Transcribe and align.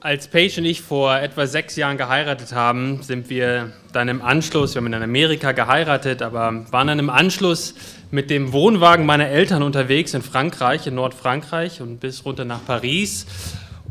als 0.00 0.28
Paige 0.28 0.60
und 0.60 0.64
ich 0.64 0.80
vor 0.80 1.18
etwa 1.18 1.46
sechs 1.46 1.76
Jahren 1.76 1.98
geheiratet 1.98 2.52
haben, 2.52 3.02
sind 3.02 3.28
wir 3.28 3.72
dann 3.92 4.08
im 4.08 4.22
Anschluss, 4.22 4.74
wir 4.74 4.80
haben 4.80 4.86
in 4.86 5.02
Amerika 5.02 5.52
geheiratet, 5.52 6.22
aber 6.22 6.64
waren 6.70 6.86
dann 6.86 6.98
im 6.98 7.10
Anschluss 7.10 7.74
mit 8.10 8.30
dem 8.30 8.52
Wohnwagen 8.52 9.04
meiner 9.04 9.28
Eltern 9.28 9.62
unterwegs 9.62 10.14
in 10.14 10.22
Frankreich, 10.22 10.86
in 10.86 10.94
Nordfrankreich 10.94 11.82
und 11.82 12.00
bis 12.00 12.24
runter 12.24 12.46
nach 12.46 12.64
Paris. 12.64 13.26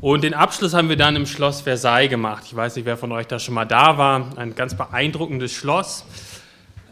Und 0.02 0.24
den 0.24 0.34
Abschluss 0.34 0.74
haben 0.74 0.90
wir 0.90 0.98
dann 0.98 1.16
im 1.16 1.28
Schloss 1.28 1.62
Versailles 1.62 2.10
gemacht. 2.10 2.44
Ich 2.48 2.56
weiß 2.56 2.76
nicht, 2.78 2.86
wer 2.86 2.98
von 2.98 3.12
euch 3.12 3.28
da 3.28 3.38
schon 3.38 3.54
mal 3.54 3.66
da 3.66 3.98
war. 3.98 4.36
Ein 4.38 4.56
ganz 4.56 4.76
beeindruckendes 4.76 5.52
Schloss. 5.52 6.06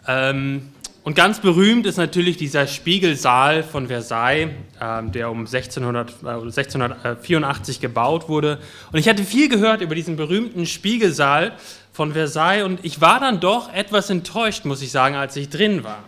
Ähm, 0.08 0.74
und 1.08 1.14
ganz 1.14 1.40
berühmt 1.40 1.86
ist 1.86 1.96
natürlich 1.96 2.36
dieser 2.36 2.68
Spiegelsaal 2.68 3.64
von 3.64 3.88
Versailles, 3.88 4.50
äh, 4.78 5.04
der 5.04 5.32
um 5.32 5.48
1600, 5.48 6.10
äh, 6.22 6.28
1684 6.28 7.80
gebaut 7.80 8.28
wurde. 8.28 8.60
Und 8.92 9.00
ich 9.00 9.08
hatte 9.08 9.24
viel 9.24 9.48
gehört 9.48 9.80
über 9.80 9.96
diesen 9.96 10.18
berühmten 10.18 10.66
Spiegelsaal 10.66 11.54
von 11.94 12.12
Versailles 12.12 12.66
und 12.66 12.84
ich 12.84 13.00
war 13.00 13.22
dann 13.22 13.40
doch 13.40 13.74
etwas 13.74 14.10
enttäuscht, 14.10 14.66
muss 14.66 14.82
ich 14.82 14.92
sagen, 14.92 15.16
als 15.16 15.38
ich 15.38 15.48
drin 15.48 15.86
war. 15.86 16.04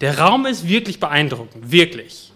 Der 0.00 0.18
Raum 0.18 0.46
ist 0.46 0.66
wirklich 0.66 1.00
beeindruckend, 1.00 1.70
wirklich. 1.70 2.27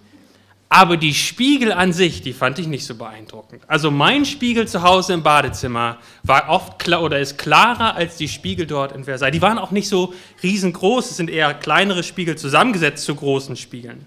Aber 0.74 0.96
die 0.96 1.12
Spiegel 1.12 1.70
an 1.70 1.92
sich, 1.92 2.22
die 2.22 2.32
fand 2.32 2.58
ich 2.58 2.66
nicht 2.66 2.86
so 2.86 2.94
beeindruckend. 2.94 3.62
Also 3.66 3.90
mein 3.90 4.24
Spiegel 4.24 4.66
zu 4.66 4.82
Hause 4.82 5.12
im 5.12 5.22
Badezimmer 5.22 5.98
war 6.22 6.48
oft 6.48 6.78
klar 6.78 7.02
oder 7.02 7.20
ist 7.20 7.36
klarer 7.36 7.94
als 7.94 8.16
die 8.16 8.26
Spiegel 8.26 8.66
dort 8.66 8.92
in 8.92 9.04
Versailles. 9.04 9.32
Die 9.32 9.42
waren 9.42 9.58
auch 9.58 9.70
nicht 9.70 9.86
so 9.86 10.14
riesengroß, 10.42 11.10
es 11.10 11.18
sind 11.18 11.28
eher 11.28 11.52
kleinere 11.52 12.02
Spiegel 12.02 12.38
zusammengesetzt 12.38 13.04
zu 13.04 13.14
großen 13.14 13.54
Spiegeln. 13.56 14.06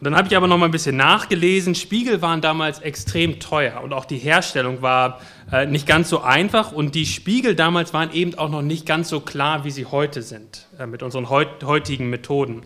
Dann 0.00 0.14
habe 0.14 0.28
ich 0.28 0.36
aber 0.36 0.46
noch 0.46 0.58
mal 0.58 0.66
ein 0.66 0.70
bisschen 0.70 0.96
nachgelesen. 0.96 1.74
Spiegel 1.74 2.22
waren 2.22 2.40
damals 2.40 2.78
extrem 2.78 3.40
teuer 3.40 3.80
und 3.82 3.92
auch 3.92 4.04
die 4.04 4.18
Herstellung 4.18 4.80
war 4.80 5.20
äh, 5.50 5.66
nicht 5.66 5.88
ganz 5.88 6.08
so 6.08 6.20
einfach 6.20 6.70
und 6.70 6.94
die 6.94 7.04
Spiegel 7.04 7.56
damals 7.56 7.92
waren 7.92 8.12
eben 8.12 8.38
auch 8.38 8.48
noch 8.48 8.62
nicht 8.62 8.86
ganz 8.86 9.08
so 9.08 9.18
klar, 9.20 9.64
wie 9.64 9.72
sie 9.72 9.86
heute 9.86 10.22
sind 10.22 10.68
äh, 10.78 10.86
mit 10.86 11.02
unseren 11.02 11.28
heut, 11.30 11.64
heutigen 11.64 12.10
Methoden. 12.10 12.62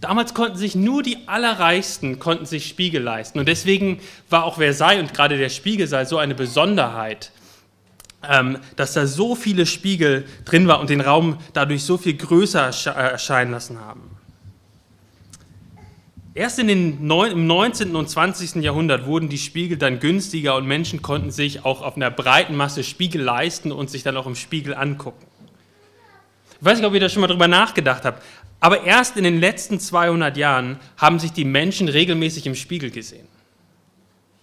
Damals 0.00 0.34
konnten 0.34 0.56
sich 0.56 0.74
nur 0.74 1.04
die 1.04 1.28
Allerreichsten 1.28 2.18
konnten 2.18 2.46
sich 2.46 2.66
Spiegel 2.66 3.02
leisten 3.02 3.38
und 3.38 3.46
deswegen 3.46 4.00
war 4.28 4.44
auch 4.44 4.56
Versailles 4.56 5.00
und 5.00 5.14
gerade 5.14 5.38
der 5.38 5.50
Spiegelsaal 5.50 6.06
so 6.06 6.18
eine 6.18 6.34
Besonderheit, 6.34 7.30
ähm, 8.28 8.58
dass 8.74 8.92
da 8.92 9.06
so 9.06 9.36
viele 9.36 9.66
Spiegel 9.66 10.24
drin 10.44 10.66
war 10.66 10.80
und 10.80 10.90
den 10.90 11.00
Raum 11.00 11.38
dadurch 11.52 11.84
so 11.84 11.96
viel 11.96 12.14
größer 12.14 12.72
erscheinen 12.86 13.52
lassen 13.52 13.80
haben. 13.80 14.11
Erst 16.34 16.58
in 16.58 16.66
den 16.66 17.06
neun, 17.06 17.30
im 17.30 17.46
19. 17.46 17.94
und 17.94 18.08
20. 18.08 18.62
Jahrhundert 18.62 19.04
wurden 19.04 19.28
die 19.28 19.36
Spiegel 19.36 19.76
dann 19.76 20.00
günstiger 20.00 20.56
und 20.56 20.66
Menschen 20.66 21.02
konnten 21.02 21.30
sich 21.30 21.66
auch 21.66 21.82
auf 21.82 21.96
einer 21.96 22.10
breiten 22.10 22.56
Masse 22.56 22.84
Spiegel 22.84 23.20
leisten 23.20 23.70
und 23.70 23.90
sich 23.90 24.02
dann 24.02 24.16
auch 24.16 24.26
im 24.26 24.34
Spiegel 24.34 24.74
angucken. 24.74 25.26
Ich 26.58 26.64
weiß 26.64 26.78
nicht, 26.78 26.86
ob 26.86 26.94
ihr 26.94 27.00
da 27.00 27.10
schon 27.10 27.20
mal 27.20 27.26
drüber 27.26 27.48
nachgedacht 27.48 28.06
habt, 28.06 28.22
aber 28.60 28.84
erst 28.84 29.18
in 29.18 29.24
den 29.24 29.40
letzten 29.40 29.78
200 29.78 30.36
Jahren 30.38 30.78
haben 30.96 31.18
sich 31.18 31.32
die 31.32 31.44
Menschen 31.44 31.88
regelmäßig 31.88 32.46
im 32.46 32.54
Spiegel 32.54 32.90
gesehen. 32.90 33.28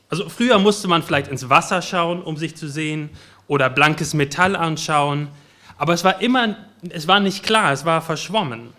Also 0.09 0.29
früher 0.29 0.59
musste 0.59 0.87
man 0.87 1.01
vielleicht 1.01 1.27
ins 1.27 1.49
Wasser 1.49 1.81
schauen, 1.81 2.21
um 2.21 2.37
sich 2.37 2.55
zu 2.55 2.67
sehen, 2.67 3.09
oder 3.47 3.67
blankes 3.67 4.13
Metall 4.13 4.55
anschauen, 4.55 5.27
aber 5.79 5.93
es 5.93 6.03
war 6.03 6.21
immer, 6.21 6.55
es 6.89 7.07
war 7.07 7.19
nicht 7.19 7.41
klar, 7.41 7.71
es 7.71 7.83
war 7.83 8.03
verschwommen. 8.03 8.73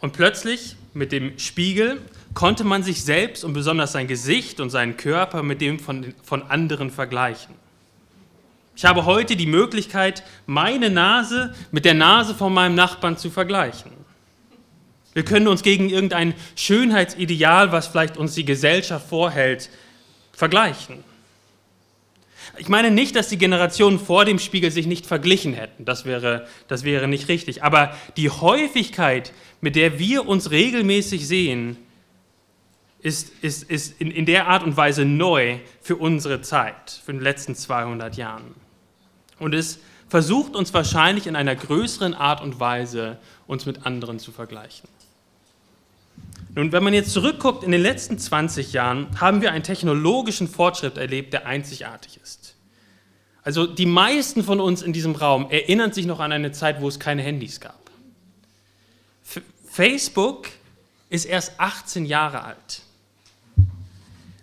Und 0.00 0.12
plötzlich 0.12 0.76
mit 0.94 1.12
dem 1.12 1.38
Spiegel 1.38 2.00
konnte 2.34 2.64
man 2.64 2.82
sich 2.82 3.04
selbst 3.04 3.44
und 3.44 3.52
besonders 3.52 3.92
sein 3.92 4.06
Gesicht 4.06 4.60
und 4.60 4.70
seinen 4.70 4.96
Körper 4.96 5.42
mit 5.42 5.60
dem 5.60 5.78
von, 5.78 6.14
von 6.22 6.42
anderen 6.42 6.90
vergleichen. 6.90 7.54
Ich 8.76 8.84
habe 8.84 9.04
heute 9.04 9.36
die 9.36 9.46
Möglichkeit, 9.46 10.24
meine 10.46 10.90
Nase 10.90 11.54
mit 11.70 11.84
der 11.84 11.94
Nase 11.94 12.34
von 12.34 12.52
meinem 12.52 12.74
Nachbarn 12.74 13.16
zu 13.16 13.30
vergleichen. 13.30 13.92
Wir 15.12 15.24
können 15.24 15.46
uns 15.46 15.62
gegen 15.62 15.88
irgendein 15.90 16.34
Schönheitsideal, 16.56 17.70
was 17.70 17.86
vielleicht 17.86 18.16
uns 18.16 18.34
die 18.34 18.44
Gesellschaft 18.44 19.08
vorhält, 19.08 19.70
vergleichen. 20.32 21.04
Ich 22.56 22.68
meine 22.68 22.90
nicht, 22.90 23.16
dass 23.16 23.28
die 23.28 23.38
Generationen 23.38 23.98
vor 23.98 24.24
dem 24.24 24.38
Spiegel 24.38 24.70
sich 24.70 24.86
nicht 24.86 25.06
verglichen 25.06 25.54
hätten. 25.54 25.84
Das 25.84 26.04
wäre, 26.04 26.46
das 26.68 26.84
wäre 26.84 27.08
nicht 27.08 27.28
richtig. 27.28 27.62
Aber 27.62 27.96
die 28.16 28.30
Häufigkeit, 28.30 29.32
mit 29.64 29.76
der 29.76 29.98
wir 29.98 30.28
uns 30.28 30.50
regelmäßig 30.50 31.26
sehen, 31.26 31.78
ist, 33.00 33.32
ist, 33.40 33.62
ist 33.70 33.98
in, 33.98 34.10
in 34.10 34.26
der 34.26 34.46
Art 34.46 34.62
und 34.62 34.76
Weise 34.76 35.06
neu 35.06 35.56
für 35.80 35.96
unsere 35.96 36.42
Zeit, 36.42 37.00
für 37.02 37.14
die 37.14 37.20
letzten 37.20 37.54
200 37.54 38.14
Jahren. 38.18 38.54
Und 39.38 39.54
es 39.54 39.78
versucht 40.06 40.54
uns 40.54 40.74
wahrscheinlich 40.74 41.26
in 41.26 41.34
einer 41.34 41.56
größeren 41.56 42.12
Art 42.12 42.42
und 42.42 42.60
Weise, 42.60 43.16
uns 43.46 43.64
mit 43.64 43.86
anderen 43.86 44.18
zu 44.18 44.32
vergleichen. 44.32 44.86
Nun, 46.54 46.70
wenn 46.70 46.84
man 46.84 46.92
jetzt 46.92 47.14
zurückguckt, 47.14 47.64
in 47.64 47.72
den 47.72 47.80
letzten 47.80 48.18
20 48.18 48.74
Jahren 48.74 49.18
haben 49.18 49.40
wir 49.40 49.52
einen 49.52 49.64
technologischen 49.64 50.46
Fortschritt 50.46 50.98
erlebt, 50.98 51.32
der 51.32 51.46
einzigartig 51.46 52.20
ist. 52.22 52.54
Also 53.42 53.66
die 53.66 53.86
meisten 53.86 54.44
von 54.44 54.60
uns 54.60 54.82
in 54.82 54.92
diesem 54.92 55.14
Raum 55.14 55.48
erinnern 55.48 55.94
sich 55.94 56.04
noch 56.04 56.20
an 56.20 56.32
eine 56.32 56.52
Zeit, 56.52 56.82
wo 56.82 56.88
es 56.88 57.00
keine 57.00 57.22
Handys 57.22 57.60
gab. 57.60 57.83
Facebook 59.74 60.50
ist 61.10 61.24
erst 61.24 61.58
18 61.58 62.06
Jahre 62.06 62.44
alt. 62.44 62.82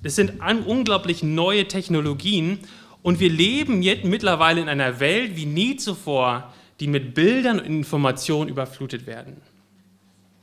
Das 0.03 0.17
sind 0.17 0.41
unglaublich 0.65 1.23
neue 1.23 1.69
Technologien 1.69 2.59
und 3.01 3.21
wir 3.21 3.29
leben 3.29 3.81
jetzt 3.81 4.03
mittlerweile 4.03 4.59
in 4.59 4.67
einer 4.67 4.99
Welt 4.99 5.37
wie 5.37 5.45
nie 5.45 5.77
zuvor, 5.77 6.51
die 6.81 6.87
mit 6.87 7.13
Bildern 7.13 7.59
und 7.59 7.65
Informationen 7.65 8.49
überflutet 8.49 9.07
werden. 9.07 9.37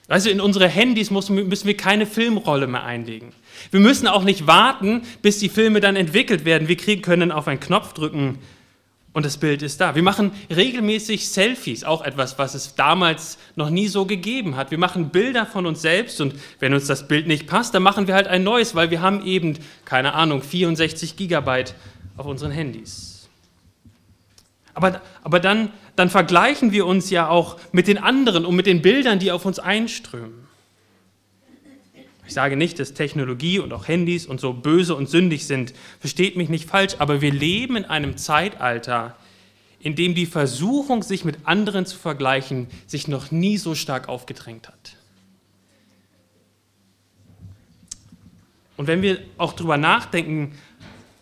Also 0.06 0.30
in 0.30 0.40
unsere 0.40 0.68
Handys 0.68 1.10
müssen 1.10 1.66
wir 1.66 1.76
keine 1.76 2.06
Filmrolle 2.06 2.66
mehr 2.66 2.84
einlegen. 2.84 3.32
Wir 3.70 3.80
müssen 3.80 4.06
auch 4.06 4.24
nicht 4.24 4.46
warten, 4.46 5.02
bis 5.20 5.38
die 5.38 5.50
Filme 5.50 5.80
dann 5.80 5.96
entwickelt 5.96 6.46
werden. 6.46 6.66
Wir 6.66 6.78
können 7.02 7.30
auf 7.30 7.46
einen 7.46 7.60
Knopf 7.60 7.92
drücken 7.92 8.38
und 9.18 9.26
das 9.26 9.36
Bild 9.36 9.60
ist 9.60 9.82
da. 9.82 9.94
Wir 9.94 10.02
machen 10.02 10.32
regelmäßig 10.48 11.28
Selfies, 11.28 11.84
auch 11.84 12.02
etwas, 12.02 12.38
was 12.38 12.54
es 12.54 12.74
damals 12.74 13.36
noch 13.56 13.68
nie 13.68 13.88
so 13.88 14.06
gegeben 14.06 14.56
hat. 14.56 14.70
Wir 14.70 14.78
machen 14.78 15.10
Bilder 15.10 15.44
von 15.44 15.66
uns 15.66 15.82
selbst 15.82 16.22
und 16.22 16.34
wenn 16.58 16.72
uns 16.72 16.86
das 16.86 17.06
Bild 17.06 17.26
nicht 17.26 17.46
passt, 17.46 17.74
dann 17.74 17.82
machen 17.82 18.06
wir 18.06 18.14
halt 18.14 18.28
ein 18.28 18.42
neues, 18.42 18.74
weil 18.74 18.90
wir 18.90 19.02
haben 19.02 19.26
eben, 19.26 19.58
keine 19.84 20.14
Ahnung, 20.14 20.42
64 20.42 21.16
Gigabyte 21.16 21.74
auf 22.16 22.24
unseren 22.24 22.52
Handys. 22.52 23.28
Aber, 24.72 25.02
aber 25.22 25.40
dann 25.40 25.70
dann 25.98 26.10
vergleichen 26.10 26.70
wir 26.70 26.86
uns 26.86 27.10
ja 27.10 27.28
auch 27.28 27.56
mit 27.72 27.88
den 27.88 27.98
anderen 27.98 28.46
und 28.46 28.54
mit 28.54 28.66
den 28.66 28.82
Bildern, 28.82 29.18
die 29.18 29.32
auf 29.32 29.44
uns 29.44 29.58
einströmen. 29.58 30.47
Ich 32.28 32.34
sage 32.34 32.56
nicht, 32.58 32.78
dass 32.78 32.92
Technologie 32.92 33.58
und 33.58 33.72
auch 33.72 33.88
Handys 33.88 34.26
und 34.26 34.38
so 34.38 34.52
böse 34.52 34.94
und 34.94 35.08
sündig 35.08 35.46
sind. 35.46 35.72
Versteht 35.98 36.36
mich 36.36 36.50
nicht 36.50 36.68
falsch, 36.68 36.96
aber 36.98 37.22
wir 37.22 37.32
leben 37.32 37.74
in 37.74 37.86
einem 37.86 38.18
Zeitalter, 38.18 39.16
in 39.80 39.94
dem 39.94 40.14
die 40.14 40.26
Versuchung, 40.26 41.02
sich 41.02 41.24
mit 41.24 41.38
anderen 41.44 41.86
zu 41.86 41.96
vergleichen, 41.96 42.66
sich 42.86 43.08
noch 43.08 43.30
nie 43.30 43.56
so 43.56 43.74
stark 43.74 44.10
aufgedrängt 44.10 44.68
hat. 44.68 44.96
Und 48.76 48.88
wenn 48.88 49.00
wir 49.00 49.20
auch 49.38 49.54
darüber 49.54 49.78
nachdenken, 49.78 50.52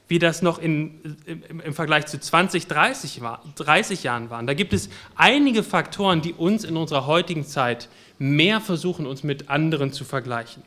wie 0.08 0.18
das 0.18 0.42
noch 0.42 0.58
in, 0.58 1.16
im, 1.26 1.60
im, 1.60 1.72
Vergleich 1.72 2.06
zu 2.06 2.18
20, 2.18 2.66
30, 2.66 3.20
war, 3.20 3.44
30 3.54 4.02
Jahren 4.02 4.28
waren. 4.28 4.48
Da 4.48 4.54
gibt 4.54 4.72
es 4.72 4.88
einige 5.14 5.62
Faktoren, 5.62 6.20
die 6.20 6.32
uns 6.32 6.64
in 6.64 6.76
unserer 6.76 7.06
heutigen 7.06 7.46
Zeit 7.46 7.88
mehr 8.18 8.60
versuchen, 8.60 9.06
uns 9.06 9.22
mit 9.22 9.50
anderen 9.50 9.92
zu 9.92 10.04
vergleichen. 10.04 10.64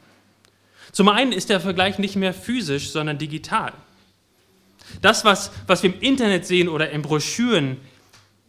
Zum 0.92 1.10
einen 1.10 1.32
ist 1.32 1.50
der 1.50 1.60
Vergleich 1.60 2.00
nicht 2.00 2.16
mehr 2.16 2.34
physisch, 2.34 2.92
sondern 2.92 3.18
digital. 3.18 3.74
Das, 5.02 5.26
was, 5.26 5.52
was 5.68 5.84
wir 5.84 5.94
im 5.94 6.00
Internet 6.02 6.46
sehen 6.46 6.68
oder 6.68 6.90
in 6.90 7.02
Broschüren 7.02 7.78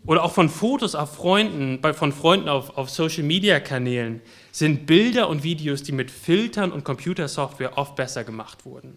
oder 0.07 0.25
auch 0.25 0.33
von 0.33 0.49
Fotos 0.49 0.95
auf 0.95 1.15
Freunden, 1.15 1.81
von 1.95 2.13
Freunden 2.13 2.49
auf, 2.49 2.77
auf 2.77 2.89
Social-Media-Kanälen, 2.89 4.23
sind 4.51 4.87
Bilder 4.87 5.29
und 5.29 5.43
Videos, 5.43 5.83
die 5.83 5.93
mit 5.93 6.11
Filtern 6.11 6.73
und 6.73 6.85
Computersoftware 6.85 7.77
oft 7.77 7.97
besser 7.97 8.25
gemacht 8.25 8.65
wurden. 8.65 8.97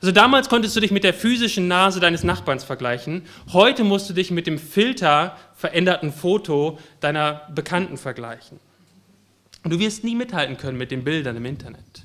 Also 0.00 0.12
damals 0.12 0.48
konntest 0.48 0.76
du 0.76 0.80
dich 0.80 0.92
mit 0.92 1.02
der 1.02 1.14
physischen 1.14 1.66
Nase 1.66 1.98
deines 1.98 2.22
Nachbarns 2.22 2.62
vergleichen. 2.62 3.22
Heute 3.52 3.82
musst 3.82 4.08
du 4.08 4.14
dich 4.14 4.30
mit 4.30 4.46
dem 4.46 4.58
Filter 4.58 5.36
veränderten 5.56 6.12
Foto 6.12 6.78
deiner 7.00 7.42
Bekannten 7.52 7.96
vergleichen. 7.96 8.60
Und 9.64 9.72
du 9.72 9.80
wirst 9.80 10.04
nie 10.04 10.14
mithalten 10.14 10.56
können 10.56 10.78
mit 10.78 10.92
den 10.92 11.02
Bildern 11.02 11.36
im 11.36 11.44
Internet. 11.44 12.04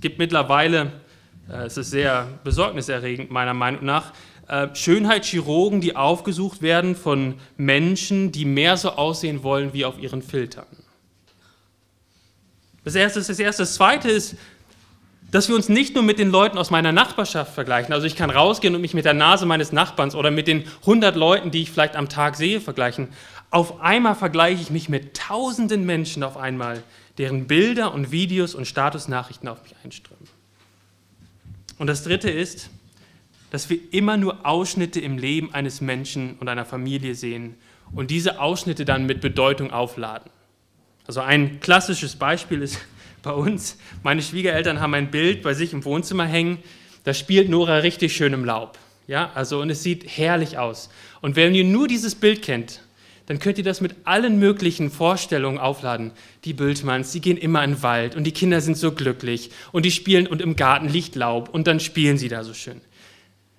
Es 0.00 0.02
gibt 0.02 0.18
mittlerweile, 0.18 0.92
äh, 1.50 1.66
es 1.66 1.76
ist 1.76 1.90
sehr 1.90 2.26
besorgniserregend 2.42 3.30
meiner 3.30 3.52
Meinung 3.52 3.84
nach, 3.84 4.14
äh, 4.48 4.68
Schönheitschirurgen, 4.74 5.82
die 5.82 5.94
aufgesucht 5.94 6.62
werden 6.62 6.96
von 6.96 7.34
Menschen, 7.58 8.32
die 8.32 8.46
mehr 8.46 8.78
so 8.78 8.92
aussehen 8.92 9.42
wollen 9.42 9.74
wie 9.74 9.84
auf 9.84 9.98
ihren 9.98 10.22
Filtern. 10.22 10.64
Das 12.82 12.94
erste 12.94 13.20
ist 13.20 13.28
das 13.28 13.38
erste. 13.38 13.64
Das 13.64 13.74
zweite 13.74 14.08
ist, 14.10 14.36
dass 15.30 15.50
wir 15.50 15.54
uns 15.54 15.68
nicht 15.68 15.94
nur 15.94 16.02
mit 16.02 16.18
den 16.18 16.30
Leuten 16.30 16.56
aus 16.56 16.70
meiner 16.70 16.92
Nachbarschaft 16.92 17.52
vergleichen, 17.52 17.92
also 17.92 18.06
ich 18.06 18.16
kann 18.16 18.30
rausgehen 18.30 18.74
und 18.74 18.80
mich 18.80 18.94
mit 18.94 19.04
der 19.04 19.12
Nase 19.12 19.44
meines 19.44 19.70
Nachbarns 19.70 20.14
oder 20.14 20.30
mit 20.30 20.48
den 20.48 20.64
100 20.80 21.14
Leuten, 21.14 21.50
die 21.50 21.60
ich 21.60 21.70
vielleicht 21.70 21.96
am 21.96 22.08
Tag 22.08 22.36
sehe, 22.36 22.62
vergleichen. 22.62 23.08
Auf 23.50 23.82
einmal 23.82 24.14
vergleiche 24.14 24.62
ich 24.62 24.70
mich 24.70 24.88
mit 24.88 25.14
tausenden 25.14 25.84
Menschen 25.84 26.22
auf 26.22 26.38
einmal, 26.38 26.82
deren 27.20 27.46
Bilder 27.46 27.92
und 27.92 28.12
Videos 28.12 28.54
und 28.54 28.64
Statusnachrichten 28.64 29.46
auf 29.46 29.62
mich 29.62 29.74
einströmen. 29.84 30.26
Und 31.76 31.86
das 31.86 32.02
Dritte 32.02 32.30
ist, 32.30 32.70
dass 33.50 33.68
wir 33.68 33.78
immer 33.90 34.16
nur 34.16 34.46
Ausschnitte 34.46 35.00
im 35.00 35.18
Leben 35.18 35.52
eines 35.52 35.82
Menschen 35.82 36.38
und 36.38 36.48
einer 36.48 36.64
Familie 36.64 37.14
sehen 37.14 37.56
und 37.92 38.10
diese 38.10 38.40
Ausschnitte 38.40 38.86
dann 38.86 39.04
mit 39.04 39.20
Bedeutung 39.20 39.70
aufladen. 39.70 40.30
Also 41.06 41.20
ein 41.20 41.60
klassisches 41.60 42.16
Beispiel 42.16 42.62
ist 42.62 42.78
bei 43.22 43.32
uns, 43.32 43.76
meine 44.02 44.22
Schwiegereltern 44.22 44.80
haben 44.80 44.94
ein 44.94 45.10
Bild 45.10 45.42
bei 45.42 45.52
sich 45.52 45.74
im 45.74 45.84
Wohnzimmer 45.84 46.24
hängen, 46.24 46.62
da 47.04 47.12
spielt 47.12 47.50
Nora 47.50 47.76
richtig 47.78 48.16
schön 48.16 48.32
im 48.32 48.46
Laub. 48.46 48.78
Ja, 49.06 49.30
also 49.34 49.60
und 49.60 49.68
es 49.68 49.82
sieht 49.82 50.06
herrlich 50.06 50.56
aus. 50.56 50.88
Und 51.20 51.36
wenn 51.36 51.54
ihr 51.54 51.64
nur 51.64 51.86
dieses 51.86 52.14
Bild 52.14 52.40
kennt, 52.40 52.80
dann 53.30 53.38
könnt 53.38 53.58
ihr 53.58 53.64
das 53.64 53.80
mit 53.80 53.94
allen 54.02 54.40
möglichen 54.40 54.90
Vorstellungen 54.90 55.60
aufladen. 55.60 56.10
Die 56.44 56.52
Bültmanns, 56.52 57.12
die 57.12 57.20
gehen 57.20 57.36
immer 57.36 57.62
in 57.62 57.74
den 57.74 57.82
Wald 57.84 58.16
und 58.16 58.24
die 58.24 58.32
Kinder 58.32 58.60
sind 58.60 58.76
so 58.76 58.90
glücklich 58.90 59.52
und 59.70 59.84
die 59.84 59.92
spielen 59.92 60.26
und 60.26 60.42
im 60.42 60.56
Garten 60.56 60.88
liegt 60.88 61.14
Laub 61.14 61.48
und 61.48 61.68
dann 61.68 61.78
spielen 61.78 62.18
sie 62.18 62.26
da 62.26 62.42
so 62.42 62.54
schön. 62.54 62.80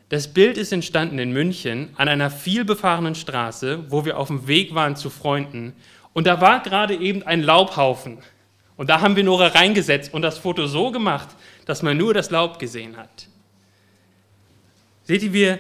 Das 0.10 0.34
Bild 0.34 0.58
ist 0.58 0.74
entstanden 0.74 1.20
in 1.20 1.32
München 1.32 1.92
an 1.96 2.10
einer 2.10 2.30
vielbefahrenen 2.30 3.16
Straße, 3.16 3.86
wo 3.88 4.04
wir 4.04 4.18
auf 4.18 4.28
dem 4.28 4.46
Weg 4.46 4.76
waren 4.76 4.98
zu 4.98 5.10
Freunden 5.10 5.72
und 6.12 6.28
da 6.28 6.42
war 6.42 6.62
gerade 6.64 6.98
eben 6.98 7.24
ein 7.24 7.42
Laubhaufen. 7.42 8.18
Und 8.76 8.90
da 8.90 9.00
haben 9.00 9.16
wir 9.16 9.24
Nora 9.24 9.48
reingesetzt 9.48 10.14
und 10.14 10.22
das 10.22 10.38
Foto 10.38 10.68
so 10.68 10.92
gemacht, 10.92 11.30
dass 11.64 11.82
man 11.82 11.96
nur 11.96 12.14
das 12.14 12.30
Laub 12.30 12.60
gesehen 12.60 12.98
hat. 12.98 13.30
Seht 15.04 15.24
ihr, 15.24 15.32
wir 15.32 15.60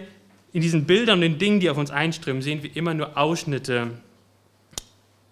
in 0.53 0.61
diesen 0.61 0.85
Bildern 0.85 1.15
und 1.15 1.21
den 1.21 1.37
Dingen, 1.37 1.59
die 1.59 1.69
auf 1.69 1.77
uns 1.77 1.91
einströmen, 1.91 2.41
sehen 2.41 2.63
wir 2.63 2.75
immer 2.75 2.93
nur 2.93 3.17
Ausschnitte 3.17 3.91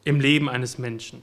im 0.06 0.20
Leben 0.20 0.50
eines 0.50 0.78
Menschen. 0.78 1.22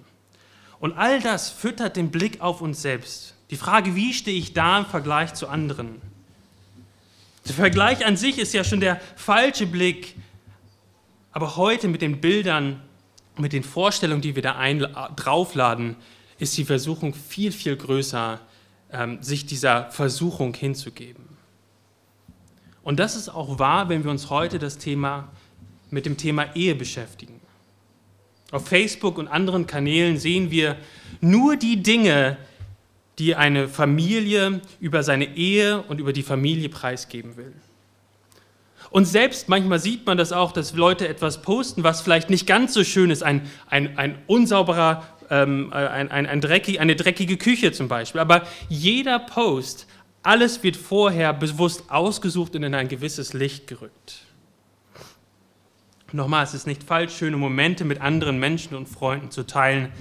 Und 0.78 0.92
all 0.92 1.20
das 1.20 1.50
füttert 1.50 1.96
den 1.96 2.10
Blick 2.10 2.40
auf 2.40 2.60
uns 2.60 2.82
selbst. 2.82 3.34
Die 3.50 3.56
Frage, 3.56 3.94
wie 3.94 4.12
stehe 4.12 4.36
ich 4.36 4.52
da 4.52 4.78
im 4.78 4.86
Vergleich 4.86 5.34
zu 5.34 5.48
anderen? 5.48 6.00
Der 7.46 7.54
Vergleich 7.54 8.04
an 8.04 8.16
sich 8.16 8.38
ist 8.38 8.52
ja 8.52 8.64
schon 8.64 8.80
der 8.80 9.00
falsche 9.14 9.66
Blick. 9.66 10.16
Aber 11.32 11.56
heute 11.56 11.88
mit 11.88 12.02
den 12.02 12.20
Bildern, 12.20 12.82
mit 13.36 13.52
den 13.52 13.62
Vorstellungen, 13.62 14.20
die 14.20 14.34
wir 14.34 14.42
da 14.42 14.56
draufladen, 15.14 15.96
ist 16.38 16.56
die 16.58 16.64
Versuchung 16.64 17.14
viel, 17.14 17.52
viel 17.52 17.76
größer, 17.76 18.40
ähm, 18.92 19.22
sich 19.22 19.46
dieser 19.46 19.90
Versuchung 19.90 20.54
hinzugeben. 20.54 21.25
Und 22.86 23.00
das 23.00 23.16
ist 23.16 23.28
auch 23.28 23.58
wahr, 23.58 23.88
wenn 23.88 24.04
wir 24.04 24.12
uns 24.12 24.30
heute 24.30 24.60
das 24.60 24.78
Thema, 24.78 25.26
mit 25.90 26.06
dem 26.06 26.16
Thema 26.16 26.54
Ehe 26.54 26.76
beschäftigen. 26.76 27.40
Auf 28.52 28.68
Facebook 28.68 29.18
und 29.18 29.26
anderen 29.26 29.66
Kanälen 29.66 30.18
sehen 30.18 30.52
wir 30.52 30.76
nur 31.20 31.56
die 31.56 31.82
Dinge, 31.82 32.36
die 33.18 33.34
eine 33.34 33.66
Familie 33.66 34.60
über 34.78 35.02
seine 35.02 35.36
Ehe 35.36 35.82
und 35.82 35.98
über 35.98 36.12
die 36.12 36.22
Familie 36.22 36.68
preisgeben 36.68 37.36
will. 37.36 37.52
Und 38.90 39.06
selbst 39.06 39.48
manchmal 39.48 39.80
sieht 39.80 40.06
man 40.06 40.16
das 40.16 40.30
auch, 40.30 40.52
dass 40.52 40.72
Leute 40.74 41.08
etwas 41.08 41.42
posten, 41.42 41.82
was 41.82 42.02
vielleicht 42.02 42.30
nicht 42.30 42.46
ganz 42.46 42.72
so 42.72 42.84
schön 42.84 43.10
ist, 43.10 43.24
ein, 43.24 43.50
ein, 43.68 43.98
ein 43.98 44.16
unsauberer 44.28 45.02
ähm, 45.28 45.72
äh, 45.72 45.76
ein, 45.76 46.10
ein, 46.10 46.26
ein 46.26 46.40
dreckig, 46.40 46.80
eine 46.80 46.94
dreckige 46.94 47.36
Küche 47.36 47.72
zum 47.72 47.88
Beispiel. 47.88 48.20
Aber 48.20 48.42
jeder 48.68 49.18
Post, 49.18 49.88
alles 50.26 50.62
wird 50.62 50.76
vorher 50.76 51.32
bewusst 51.32 51.84
ausgesucht 51.88 52.56
und 52.56 52.64
in 52.64 52.74
ein 52.74 52.88
gewisses 52.88 53.32
Licht 53.32 53.66
gerückt. 53.66 54.22
Nochmal, 56.12 56.44
es 56.44 56.54
ist 56.54 56.66
nicht 56.66 56.82
falsch, 56.82 57.16
schöne 57.16 57.36
Momente 57.36 57.84
mit 57.84 58.00
anderen 58.00 58.38
Menschen 58.38 58.76
und 58.76 58.88
Freunden 58.88 59.30
zu 59.30 59.46
teilen, 59.46 59.92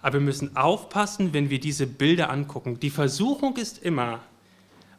aber 0.00 0.14
wir 0.14 0.20
müssen 0.20 0.56
aufpassen, 0.56 1.32
wenn 1.32 1.50
wir 1.50 1.60
diese 1.60 1.86
Bilder 1.86 2.30
angucken. 2.30 2.80
Die 2.80 2.90
Versuchung 2.90 3.56
ist 3.56 3.82
immer, 3.82 4.20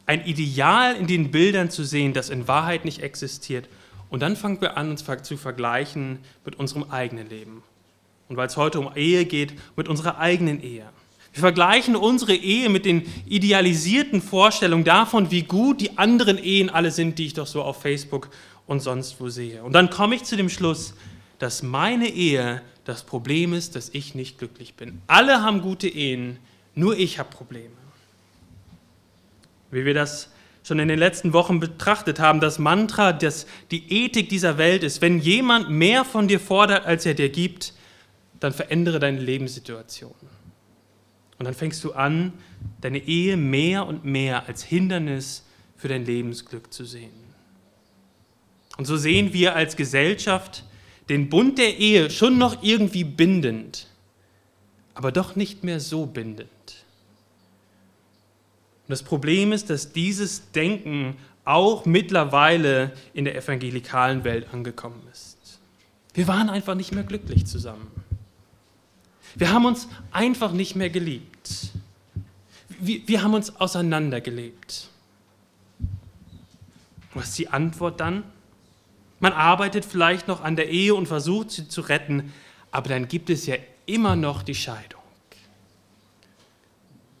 ein 0.06 0.24
Ideal 0.24 0.94
in 0.94 1.08
den 1.08 1.30
Bildern 1.32 1.68
zu 1.70 1.84
sehen, 1.84 2.12
das 2.12 2.30
in 2.30 2.46
Wahrheit 2.46 2.84
nicht 2.84 3.02
existiert. 3.02 3.68
Und 4.08 4.20
dann 4.20 4.36
fangen 4.36 4.60
wir 4.60 4.76
an, 4.76 4.90
uns 4.90 5.04
zu 5.22 5.36
vergleichen 5.36 6.20
mit 6.44 6.56
unserem 6.56 6.84
eigenen 6.90 7.28
Leben 7.28 7.62
und 8.28 8.36
weil 8.36 8.46
es 8.46 8.56
heute 8.56 8.80
um 8.80 8.90
Ehe 8.96 9.24
geht, 9.24 9.54
mit 9.76 9.88
unserer 9.88 10.18
eigenen 10.18 10.62
Ehe. 10.62 10.84
Wir 11.36 11.42
vergleichen 11.42 11.96
unsere 11.96 12.34
Ehe 12.34 12.70
mit 12.70 12.86
den 12.86 13.02
idealisierten 13.26 14.22
Vorstellungen 14.22 14.84
davon, 14.84 15.30
wie 15.30 15.42
gut 15.42 15.82
die 15.82 15.98
anderen 15.98 16.42
Ehen 16.42 16.70
alle 16.70 16.90
sind, 16.90 17.18
die 17.18 17.26
ich 17.26 17.34
doch 17.34 17.46
so 17.46 17.62
auf 17.62 17.82
Facebook 17.82 18.30
und 18.66 18.80
sonst 18.80 19.20
wo 19.20 19.28
sehe. 19.28 19.62
Und 19.62 19.74
dann 19.74 19.90
komme 19.90 20.14
ich 20.14 20.24
zu 20.24 20.38
dem 20.38 20.48
Schluss, 20.48 20.94
dass 21.38 21.62
meine 21.62 22.08
Ehe 22.08 22.62
das 22.86 23.02
Problem 23.02 23.52
ist, 23.52 23.76
dass 23.76 23.90
ich 23.90 24.14
nicht 24.14 24.38
glücklich 24.38 24.76
bin. 24.76 25.02
Alle 25.08 25.42
haben 25.42 25.60
gute 25.60 25.88
Ehen, 25.88 26.38
nur 26.74 26.96
ich 26.96 27.18
habe 27.18 27.28
Probleme. 27.28 27.68
Wie 29.70 29.84
wir 29.84 29.92
das 29.92 30.30
schon 30.64 30.78
in 30.78 30.88
den 30.88 30.98
letzten 30.98 31.34
Wochen 31.34 31.60
betrachtet 31.60 32.18
haben, 32.18 32.40
das 32.40 32.58
Mantra, 32.58 33.12
das 33.12 33.46
die 33.70 33.92
Ethik 33.92 34.30
dieser 34.30 34.56
Welt 34.56 34.82
ist, 34.82 35.02
wenn 35.02 35.20
jemand 35.20 35.68
mehr 35.68 36.06
von 36.06 36.28
dir 36.28 36.40
fordert, 36.40 36.86
als 36.86 37.04
er 37.04 37.12
dir 37.12 37.28
gibt, 37.28 37.74
dann 38.40 38.54
verändere 38.54 38.98
deine 38.98 39.20
Lebenssituation. 39.20 40.14
Und 41.38 41.44
dann 41.44 41.54
fängst 41.54 41.82
du 41.84 41.92
an, 41.92 42.32
deine 42.80 42.98
Ehe 42.98 43.36
mehr 43.36 43.86
und 43.86 44.04
mehr 44.04 44.48
als 44.48 44.62
Hindernis 44.62 45.44
für 45.76 45.88
dein 45.88 46.04
Lebensglück 46.04 46.72
zu 46.72 46.84
sehen. 46.84 47.10
Und 48.78 48.86
so 48.86 48.96
sehen 48.96 49.32
wir 49.32 49.54
als 49.54 49.76
Gesellschaft 49.76 50.64
den 51.08 51.28
Bund 51.28 51.58
der 51.58 51.78
Ehe 51.78 52.10
schon 52.10 52.38
noch 52.38 52.62
irgendwie 52.62 53.04
bindend, 53.04 53.86
aber 54.94 55.12
doch 55.12 55.36
nicht 55.36 55.62
mehr 55.62 55.80
so 55.80 56.06
bindend. 56.06 56.48
Und 58.86 58.90
das 58.90 59.02
Problem 59.02 59.52
ist, 59.52 59.70
dass 59.70 59.92
dieses 59.92 60.50
Denken 60.52 61.16
auch 61.44 61.86
mittlerweile 61.86 62.92
in 63.14 63.24
der 63.24 63.36
evangelikalen 63.36 64.24
Welt 64.24 64.48
angekommen 64.52 65.02
ist. 65.12 65.60
Wir 66.14 66.26
waren 66.28 66.48
einfach 66.48 66.74
nicht 66.74 66.92
mehr 66.92 67.04
glücklich 67.04 67.46
zusammen. 67.46 67.90
Wir 69.36 69.52
haben 69.52 69.66
uns 69.66 69.86
einfach 70.12 70.52
nicht 70.52 70.76
mehr 70.76 70.90
geliebt. 70.90 71.70
Wir, 72.80 73.06
wir 73.06 73.22
haben 73.22 73.34
uns 73.34 73.54
auseinandergelebt. 73.56 74.88
Was 77.14 77.28
ist 77.28 77.38
die 77.38 77.48
Antwort 77.48 78.00
dann? 78.00 78.24
Man 79.20 79.32
arbeitet 79.32 79.84
vielleicht 79.84 80.28
noch 80.28 80.42
an 80.42 80.56
der 80.56 80.68
Ehe 80.68 80.94
und 80.94 81.06
versucht 81.06 81.50
sie 81.50 81.68
zu 81.68 81.82
retten, 81.82 82.32
aber 82.70 82.90
dann 82.90 83.08
gibt 83.08 83.30
es 83.30 83.46
ja 83.46 83.56
immer 83.86 84.16
noch 84.16 84.42
die 84.42 84.54
Scheidung. 84.54 85.00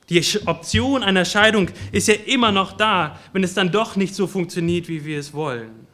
Die 0.08 0.22
Option 0.46 1.02
einer 1.02 1.24
Scheidung 1.24 1.70
ist 1.90 2.08
ja 2.08 2.14
immer 2.14 2.52
noch 2.52 2.72
da, 2.72 3.18
wenn 3.32 3.42
es 3.42 3.54
dann 3.54 3.72
doch 3.72 3.96
nicht 3.96 4.14
so 4.14 4.26
funktioniert, 4.26 4.88
wie 4.88 5.04
wir 5.04 5.18
es 5.18 5.32
wollen. 5.32 5.86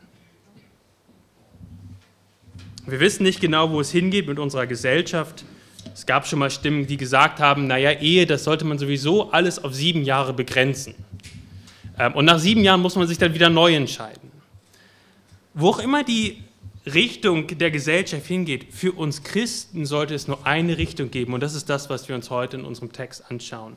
Wir 2.87 3.01
wissen 3.01 3.23
nicht 3.23 3.41
genau, 3.41 3.71
wo 3.71 3.81
es 3.81 3.91
hingeht 3.91 4.27
mit 4.27 4.39
unserer 4.39 4.67
Gesellschaft. 4.67 5.45
Es 5.95 6.07
gab 6.07 6.27
schon 6.27 6.39
mal 6.39 6.51
Stimmen, 6.51 6.87
die 6.87 6.97
gesagt 6.97 7.41
haben, 7.41 7.67
naja, 7.67 7.93
Ehe, 7.93 8.27
das 8.27 8.45
sollte 8.45 8.65
man 8.65 8.79
sowieso 8.79 9.31
alles 9.31 9.63
auf 9.63 9.75
sieben 9.75 10.05
Jahre 10.05 10.33
begrenzen. 10.33 10.95
Ähm, 11.99 12.15
und 12.15 12.25
nach 12.25 12.39
sieben 12.39 12.63
Jahren 12.63 12.81
muss 12.81 12.97
man 12.97 13.07
sich 13.07 13.19
dann 13.19 13.35
wieder 13.35 13.51
neu 13.51 13.75
entscheiden. 13.75 14.31
Wo 15.55 15.69
auch 15.69 15.79
immer 15.79 16.03
die 16.03 16.43
Richtung 16.87 17.47
der 17.47 17.71
Gesellschaft 17.71 18.27
hingeht, 18.27 18.73
für 18.73 18.93
uns 18.93 19.23
Christen 19.23 19.87
sollte 19.87 20.15
es 20.15 20.27
nur 20.27 20.47
eine 20.47 20.79
Richtung 20.79 21.11
geben. 21.11 21.35
Und 21.35 21.41
das 21.41 21.55
ist 21.55 21.69
das, 21.69 21.91
was 21.91 22.09
wir 22.09 22.17
uns 22.17 22.31
heute 22.31 22.57
in 22.57 22.65
unserem 22.65 22.93
Text 22.93 23.31
anschauen. 23.31 23.77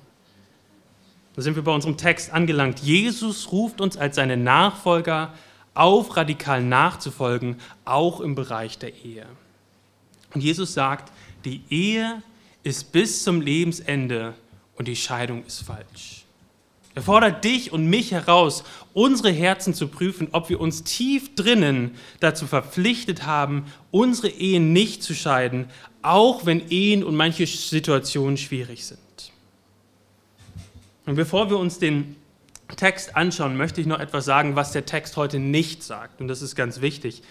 Da 1.35 1.41
sind 1.41 1.55
wir 1.55 1.63
bei 1.63 1.73
unserem 1.73 1.97
Text 1.97 2.31
angelangt. 2.31 2.79
Jesus 2.79 3.51
ruft 3.51 3.81
uns 3.81 3.97
als 3.97 4.15
seine 4.15 4.37
Nachfolger 4.37 5.33
auf, 5.73 6.15
radikal 6.15 6.63
nachzufolgen, 6.63 7.57
auch 7.83 8.21
im 8.21 8.33
Bereich 8.35 8.77
der 8.79 8.93
Ehe. 9.03 9.25
Und 10.33 10.41
Jesus 10.41 10.73
sagt, 10.73 11.11
die 11.45 11.61
Ehe 11.69 12.21
ist 12.63 12.91
bis 12.91 13.23
zum 13.23 13.41
Lebensende 13.41 14.33
und 14.75 14.87
die 14.87 14.95
Scheidung 14.95 15.45
ist 15.45 15.61
falsch. 15.61 16.25
Er 16.95 17.01
fordert 17.01 17.43
dich 17.43 17.73
und 17.73 17.87
mich 17.87 18.11
heraus, 18.11 18.63
unsere 18.93 19.29
Herzen 19.29 19.73
zu 19.73 19.89
prüfen, 19.89 20.29
ob 20.31 20.49
wir 20.49 20.61
uns 20.61 20.83
tief 20.83 21.35
drinnen 21.35 21.91
dazu 22.21 22.47
verpflichtet 22.47 23.25
haben, 23.25 23.65
unsere 23.91 24.29
Ehen 24.29 24.71
nicht 24.71 25.03
zu 25.03 25.13
scheiden, 25.13 25.67
auch 26.01 26.45
wenn 26.45 26.69
Ehen 26.69 27.03
und 27.03 27.15
manche 27.15 27.45
Situationen 27.47 28.37
schwierig 28.37 28.85
sind. 28.85 28.99
Und 31.05 31.15
bevor 31.15 31.49
wir 31.49 31.59
uns 31.59 31.79
den 31.79 32.15
Text 32.77 33.15
anschauen, 33.15 33.57
möchte 33.57 33.81
ich 33.81 33.87
noch 33.87 33.99
etwas 33.99 34.23
sagen, 34.23 34.55
was 34.55 34.71
der 34.71 34.85
Text 34.85 35.17
heute 35.17 35.37
nicht 35.37 35.83
sagt. 35.83 36.21
Und 36.21 36.29
das 36.29 36.41
ist 36.41 36.55
ganz 36.55 36.81
wichtig. 36.81 37.21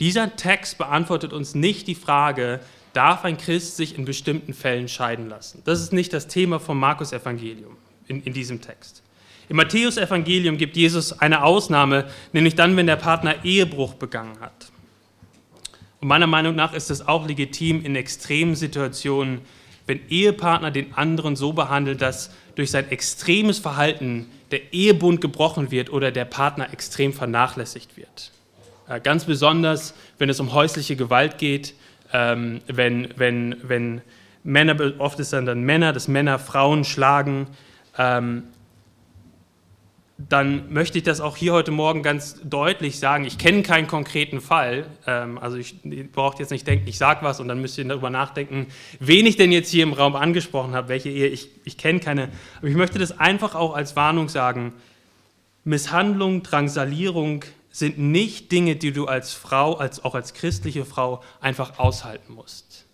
Dieser 0.00 0.34
Text 0.34 0.78
beantwortet 0.78 1.34
uns 1.34 1.54
nicht 1.54 1.86
die 1.86 1.94
Frage, 1.94 2.60
darf 2.92 3.24
ein 3.24 3.36
Christ 3.36 3.76
sich 3.76 3.96
in 3.96 4.04
bestimmten 4.04 4.54
Fällen 4.54 4.88
scheiden 4.88 5.28
lassen. 5.28 5.62
Das 5.64 5.80
ist 5.80 5.92
nicht 5.92 6.12
das 6.12 6.26
Thema 6.26 6.58
vom 6.60 6.78
Markus-Evangelium 6.78 7.76
in, 8.08 8.22
in 8.22 8.32
diesem 8.32 8.60
Text. 8.60 9.02
Im 9.50 9.56
Matthäusevangelium 9.56 10.58
gibt 10.58 10.76
Jesus 10.76 11.12
eine 11.12 11.42
Ausnahme, 11.42 12.08
nämlich 12.32 12.54
dann, 12.54 12.76
wenn 12.76 12.86
der 12.86 12.94
Partner 12.94 13.44
Ehebruch 13.44 13.94
begangen 13.94 14.38
hat. 14.40 14.70
Und 16.00 16.06
meiner 16.06 16.28
Meinung 16.28 16.54
nach 16.54 16.72
ist 16.72 16.88
es 16.88 17.06
auch 17.06 17.26
legitim 17.26 17.84
in 17.84 17.96
extremen 17.96 18.54
Situationen, 18.54 19.40
wenn 19.86 20.08
Ehepartner 20.08 20.70
den 20.70 20.94
anderen 20.94 21.34
so 21.34 21.52
behandelt, 21.52 22.00
dass 22.00 22.30
durch 22.54 22.70
sein 22.70 22.90
extremes 22.90 23.58
Verhalten 23.58 24.26
der 24.52 24.72
Ehebund 24.72 25.20
gebrochen 25.20 25.72
wird 25.72 25.92
oder 25.92 26.12
der 26.12 26.26
Partner 26.26 26.72
extrem 26.72 27.12
vernachlässigt 27.12 27.96
wird. 27.96 28.30
Äh, 28.88 29.00
ganz 29.00 29.24
besonders, 29.24 29.94
wenn 30.18 30.28
es 30.28 30.38
um 30.38 30.52
häusliche 30.52 30.94
Gewalt 30.94 31.38
geht, 31.38 31.74
ähm, 32.12 32.60
wenn, 32.66 33.08
wenn, 33.16 33.56
wenn 33.62 34.00
Männer, 34.42 34.76
oft 34.98 35.20
ist 35.20 35.32
dann, 35.32 35.46
dann 35.46 35.62
Männer, 35.62 35.92
dass 35.92 36.08
Männer 36.08 36.38
Frauen 36.38 36.84
schlagen, 36.84 37.46
ähm, 37.98 38.44
dann 40.28 40.72
möchte 40.72 40.98
ich 40.98 41.04
das 41.04 41.20
auch 41.20 41.36
hier 41.36 41.52
heute 41.52 41.70
Morgen 41.70 42.02
ganz 42.02 42.40
deutlich 42.44 42.98
sagen. 42.98 43.24
Ich 43.24 43.38
kenne 43.38 43.62
keinen 43.62 43.86
konkreten 43.86 44.40
Fall. 44.40 44.86
Ähm, 45.06 45.38
also 45.38 45.56
ich, 45.56 45.76
braucht 46.12 46.40
jetzt 46.40 46.50
nicht 46.50 46.66
denken, 46.66 46.88
ich 46.88 46.98
sage 46.98 47.24
was 47.24 47.40
und 47.40 47.48
dann 47.48 47.60
müsst 47.60 47.78
ihr 47.78 47.84
darüber 47.86 48.10
nachdenken, 48.10 48.66
wen 48.98 49.26
ich 49.26 49.36
denn 49.36 49.52
jetzt 49.52 49.70
hier 49.70 49.82
im 49.82 49.92
Raum 49.92 50.16
angesprochen 50.16 50.74
habe, 50.74 50.88
welche 50.88 51.08
Ehe. 51.08 51.28
Ich, 51.28 51.48
ich 51.64 51.78
kenne 51.78 52.00
keine. 52.00 52.28
Aber 52.58 52.68
ich 52.68 52.76
möchte 52.76 52.98
das 52.98 53.18
einfach 53.18 53.54
auch 53.54 53.74
als 53.74 53.96
Warnung 53.96 54.28
sagen. 54.28 54.74
Misshandlung, 55.64 56.42
Drangsalierung 56.42 57.44
sind 57.70 57.98
nicht 57.98 58.50
Dinge, 58.52 58.76
die 58.76 58.92
du 58.92 59.06
als 59.06 59.32
Frau, 59.32 59.74
als, 59.74 60.04
auch 60.04 60.14
als 60.14 60.34
christliche 60.34 60.84
Frau 60.84 61.22
einfach 61.40 61.78
aushalten 61.78 62.34
musst. 62.34 62.86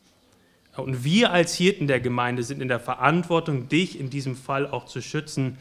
Und 0.76 1.04
wir 1.04 1.32
als 1.32 1.54
Hirten 1.54 1.86
der 1.86 2.00
Gemeinde 2.00 2.42
sind 2.42 2.60
in 2.60 2.68
der 2.68 2.80
Verantwortung, 2.80 3.68
dich 3.68 3.98
in 3.98 4.10
diesem 4.10 4.36
Fall 4.36 4.66
auch 4.66 4.84
zu 4.84 5.00
schützen 5.00 5.56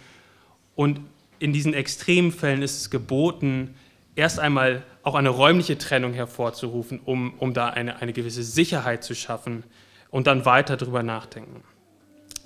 und 0.76 1.00
in 1.40 1.54
diesen 1.54 1.74
Extremfällen 1.74 2.62
ist 2.62 2.78
es 2.78 2.90
geboten, 2.90 3.76
erst 4.16 4.40
einmal 4.40 4.84
auch 5.04 5.16
eine 5.16 5.30
räumliche 5.30 5.78
Trennung 5.78 6.14
hervorzurufen, 6.14 7.00
um, 7.04 7.34
um 7.38 7.54
da 7.54 7.70
eine, 7.70 8.02
eine 8.02 8.14
gewisse 8.14 8.44
Sicherheit 8.44 9.04
zu 9.04 9.16
schaffen 9.16 9.64
und 10.10 10.28
dann 10.28 10.46
weiter 10.46 10.78
darüber 10.78 11.04
nachdenken. 11.04 11.64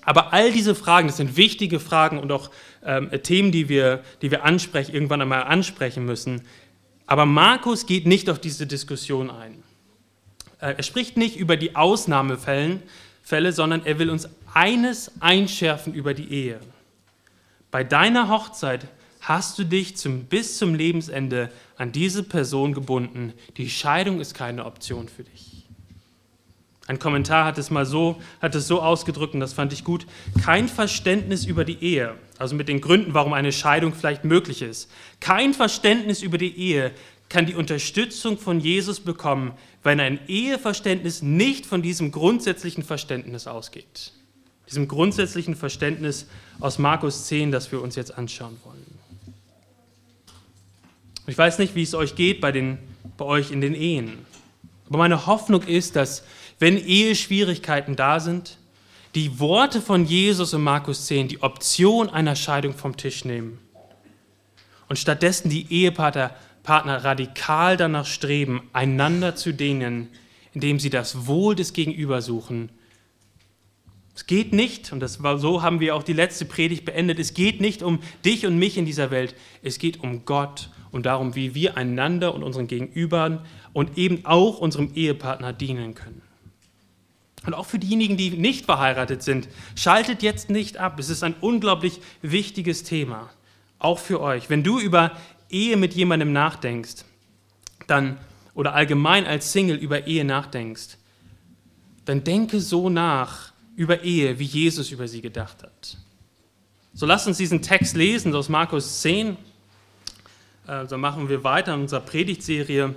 Aber 0.10 0.34
all 0.34 0.52
diese 0.52 0.74
Fragen, 0.74 1.08
das 1.08 1.18
sind 1.18 1.38
wichtige 1.38 1.80
Fragen 1.80 2.18
und 2.18 2.32
auch 2.32 2.50
ähm, 2.84 3.12
Themen, 3.22 3.52
die 3.52 3.70
wir, 3.70 4.04
die 4.24 4.32
wir 4.32 4.44
ansprechen, 4.44 4.92
irgendwann 4.92 5.22
einmal 5.22 5.44
ansprechen 5.44 6.04
müssen. 6.04 6.42
Aber 7.06 7.28
Markus 7.28 7.86
geht 7.86 8.08
nicht 8.08 8.28
auf 8.28 8.40
diese 8.40 8.66
Diskussion 8.66 9.30
ein. 9.30 9.64
Äh, 10.62 10.74
er 10.78 10.82
spricht 10.82 11.16
nicht 11.16 11.38
über 11.38 11.58
die 11.58 11.76
Ausnahmefälle, 11.76 12.82
sondern 13.52 13.86
er 13.86 14.00
will 14.00 14.10
uns 14.10 14.28
eines 14.52 15.12
einschärfen 15.20 15.94
über 15.94 16.16
die 16.16 16.34
Ehe. 16.34 16.60
Bei 17.70 17.84
deiner 17.84 18.30
Hochzeit 18.30 18.88
hast 19.22 19.60
du 19.60 19.64
dich 19.64 19.96
zum, 19.96 20.24
bis 20.24 20.58
zum 20.58 20.74
Lebensende 20.74 21.52
an 21.78 21.92
diese 21.92 22.24
Person 22.24 22.74
gebunden. 22.74 23.34
Die 23.58 23.70
Scheidung 23.70 24.22
ist 24.22 24.34
keine 24.34 24.66
Option 24.66 25.08
für 25.08 25.24
dich. 25.24 25.59
Ein 26.90 27.00
Kommentar 27.00 27.46
hat 27.46 27.58
es 27.58 27.70
mal 27.70 27.86
so, 27.86 28.20
hat 28.42 28.56
es 28.56 28.68
so 28.68 28.82
ausgedrückt 28.82 29.36
und 29.36 29.40
das 29.40 29.54
fand 29.54 29.72
ich 29.72 29.84
gut. 29.84 30.08
Kein 30.44 30.68
Verständnis 30.68 31.46
über 31.46 31.64
die 31.64 31.78
Ehe, 31.82 32.16
also 32.38 32.56
mit 32.56 32.68
den 32.68 32.82
Gründen, 32.82 33.14
warum 33.14 33.34
eine 33.34 33.52
Scheidung 33.52 33.94
vielleicht 33.94 34.26
möglich 34.26 34.62
ist. 34.62 34.90
Kein 35.20 35.54
Verständnis 35.54 36.22
über 36.22 36.38
die 36.38 36.58
Ehe 36.58 36.92
kann 37.30 37.46
die 37.46 37.54
Unterstützung 37.54 38.40
von 38.40 38.60
Jesus 38.60 39.00
bekommen, 39.00 39.54
wenn 39.84 40.00
ein 40.00 40.20
Eheverständnis 40.28 41.22
nicht 41.22 41.68
von 41.68 41.82
diesem 41.82 42.12
grundsätzlichen 42.12 42.84
Verständnis 42.84 43.46
ausgeht 43.46 44.14
diesem 44.70 44.88
grundsätzlichen 44.88 45.56
Verständnis 45.56 46.28
aus 46.60 46.78
Markus 46.78 47.26
10, 47.26 47.52
das 47.52 47.72
wir 47.72 47.82
uns 47.82 47.96
jetzt 47.96 48.16
anschauen 48.16 48.56
wollen. 48.64 48.86
Ich 51.26 51.38
weiß 51.38 51.58
nicht, 51.58 51.74
wie 51.74 51.82
es 51.82 51.96
euch 51.96 52.16
geht 52.16 52.40
bei, 52.40 52.52
den, 52.52 52.78
bei 53.18 53.26
euch 53.26 53.52
in 53.52 53.62
den 53.62 53.74
Ehen. 53.74 54.20
Aber 54.88 55.00
meine 55.00 55.26
Hoffnung 55.26 55.64
ist, 55.64 55.96
dass 55.96 56.24
wenn 56.60 56.78
Eheschwierigkeiten 56.78 57.96
da 57.96 58.20
sind, 58.20 58.58
die 59.16 59.40
Worte 59.40 59.82
von 59.82 60.06
Jesus 60.06 60.54
in 60.54 60.62
Markus 60.62 61.08
10 61.08 61.30
die 61.30 61.42
Option 61.42 62.10
einer 62.10 62.36
Scheidung 62.36 62.74
vom 62.74 62.96
Tisch 62.96 63.26
nehmen 63.26 63.60
und 64.88 65.00
stattdessen 65.00 65.50
die 65.50 65.72
Ehepartner 65.72 66.32
Partner 66.62 67.04
radikal 67.04 67.78
danach 67.78 68.06
streben, 68.06 68.70
einander 68.74 69.36
zu 69.36 69.54
dienen, 69.54 70.10
indem 70.54 70.80
sie 70.80 70.90
das 70.92 71.26
Wohl 71.26 71.56
des 71.56 71.74
Gegenüber 71.74 72.22
suchen 72.22 72.70
es 74.20 74.26
geht 74.26 74.52
nicht, 74.52 74.92
und 74.92 75.00
das 75.00 75.24
war, 75.24 75.38
so 75.38 75.62
haben 75.62 75.80
wir 75.80 75.96
auch 75.96 76.04
die 76.04 76.12
letzte 76.12 76.44
Predigt 76.44 76.84
beendet, 76.84 77.20
es 77.20 77.34
geht 77.34 77.62
nicht 77.62 77.82
um 77.82 78.00
dich 78.26 78.46
und 78.46 78.60
mich 78.60 78.78
in 78.78 78.84
dieser 78.84 79.12
Welt, 79.12 79.34
es 79.64 79.80
geht 79.80 80.04
um 80.04 80.26
Gott 80.26 80.72
und 80.92 81.06
darum, 81.06 81.36
wie 81.36 81.56
wir 81.56 81.78
einander 81.78 82.36
und 82.36 82.44
unseren 82.44 82.68
Gegenübern 82.68 83.46
und 83.72 83.98
eben 83.98 84.26
auch 84.26 84.58
unserem 84.58 84.92
Ehepartner 84.94 85.54
dienen 85.54 85.96
können. 85.96 86.22
Und 87.46 87.54
auch 87.54 87.66
für 87.66 87.80
diejenigen, 87.80 88.18
die 88.18 88.32
nicht 88.32 88.66
verheiratet 88.66 89.24
sind, 89.24 89.48
schaltet 89.76 90.24
jetzt 90.24 90.50
nicht 90.50 90.78
ab. 90.78 91.00
Es 91.00 91.10
ist 91.10 91.24
ein 91.24 91.36
unglaublich 91.40 92.02
wichtiges 92.22 92.84
Thema, 92.84 93.30
auch 93.80 94.00
für 94.00 94.20
euch. 94.20 94.50
Wenn 94.50 94.64
du 94.64 94.80
über 94.80 95.12
Ehe 95.50 95.78
mit 95.78 95.94
jemandem 95.94 96.34
nachdenkst, 96.34 97.06
dann 97.88 98.18
oder 98.54 98.74
allgemein 98.74 99.26
als 99.26 99.54
Single 99.54 99.78
über 99.78 100.06
Ehe 100.06 100.26
nachdenkst, 100.26 100.98
dann 102.06 102.24
denke 102.24 102.60
so 102.60 102.90
nach, 102.90 103.54
über 103.76 104.04
Ehe, 104.04 104.38
wie 104.40 104.46
Jesus 104.46 104.92
über 104.92 105.08
sie 105.08 105.22
gedacht 105.22 105.64
hat. 105.64 105.98
So 106.94 107.06
lasst 107.06 107.28
uns 107.28 107.38
diesen 107.38 107.62
Text 107.62 107.96
lesen 107.96 108.36
aus 108.36 108.50
Markus 108.50 109.02
10. 109.02 109.38
Äh, 110.68 110.88
so 110.88 110.98
machen 110.98 111.30
wir 111.30 111.44
weiter 111.46 111.74
in 111.76 111.82
unserer 111.82 112.02
Predigtserie. 112.02 112.94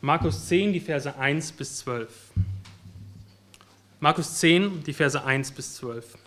Markus 0.00 0.46
10, 0.46 0.72
die 0.72 0.80
Verse 0.80 1.14
1 1.14 1.52
bis 1.52 1.78
12. 1.78 2.08
Markus 4.02 4.34
10, 4.40 4.82
die 4.82 4.94
Verse 4.94 5.24
1 5.24 5.52
bis 5.52 5.76
12. 5.76 6.18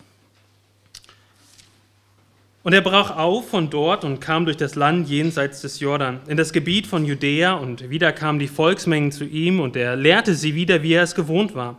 Und 2.63 2.71
er 2.71 2.79
brach 2.79 3.17
auf 3.17 3.49
von 3.49 3.69
dort 3.69 4.05
und 4.05 4.21
kam 4.21 4.45
durch 4.45 4.55
das 4.55 4.75
Land 4.75 5.09
jenseits 5.09 5.59
des 5.59 5.81
Jordan, 5.81 6.21
in 6.27 6.37
das 6.37 6.53
Gebiet 6.53 6.87
von 6.87 7.03
Judäa, 7.03 7.51
und 7.51 7.89
wieder 7.89 8.13
kamen 8.13 8.39
die 8.39 8.47
Volksmengen 8.47 9.11
zu 9.11 9.25
ihm, 9.25 9.59
und 9.59 9.75
er 9.75 9.97
lehrte 9.97 10.35
sie 10.35 10.55
wieder, 10.55 10.83
wie 10.83 10.93
er 10.93 11.03
es 11.03 11.15
gewohnt 11.15 11.53
war. 11.53 11.77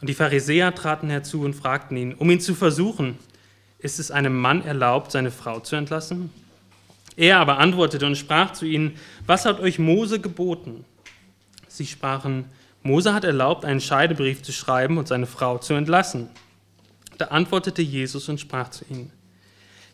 Und 0.00 0.08
die 0.08 0.14
Pharisäer 0.14 0.72
traten 0.76 1.10
herzu 1.10 1.40
und 1.40 1.54
fragten 1.54 1.96
ihn, 1.96 2.14
um 2.14 2.30
ihn 2.30 2.38
zu 2.38 2.54
versuchen, 2.54 3.18
ist 3.80 3.98
es 3.98 4.12
einem 4.12 4.40
Mann 4.40 4.64
erlaubt, 4.64 5.10
seine 5.10 5.32
Frau 5.32 5.58
zu 5.58 5.74
entlassen? 5.74 6.30
Er 7.16 7.40
aber 7.40 7.58
antwortete 7.58 8.06
und 8.06 8.14
sprach 8.14 8.52
zu 8.52 8.64
ihnen, 8.64 8.94
was 9.26 9.44
hat 9.44 9.58
euch 9.58 9.80
Mose 9.80 10.20
geboten? 10.20 10.84
Sie 11.66 11.84
sprachen, 11.84 12.44
Mose 12.86 13.14
hat 13.14 13.24
erlaubt, 13.24 13.64
einen 13.64 13.80
Scheidebrief 13.80 14.42
zu 14.42 14.52
schreiben 14.52 14.98
und 14.98 15.08
seine 15.08 15.24
Frau 15.26 15.56
zu 15.56 15.72
entlassen. 15.72 16.28
Da 17.16 17.26
antwortete 17.26 17.80
Jesus 17.80 18.28
und 18.28 18.38
sprach 18.38 18.68
zu 18.68 18.84
ihnen, 18.90 19.10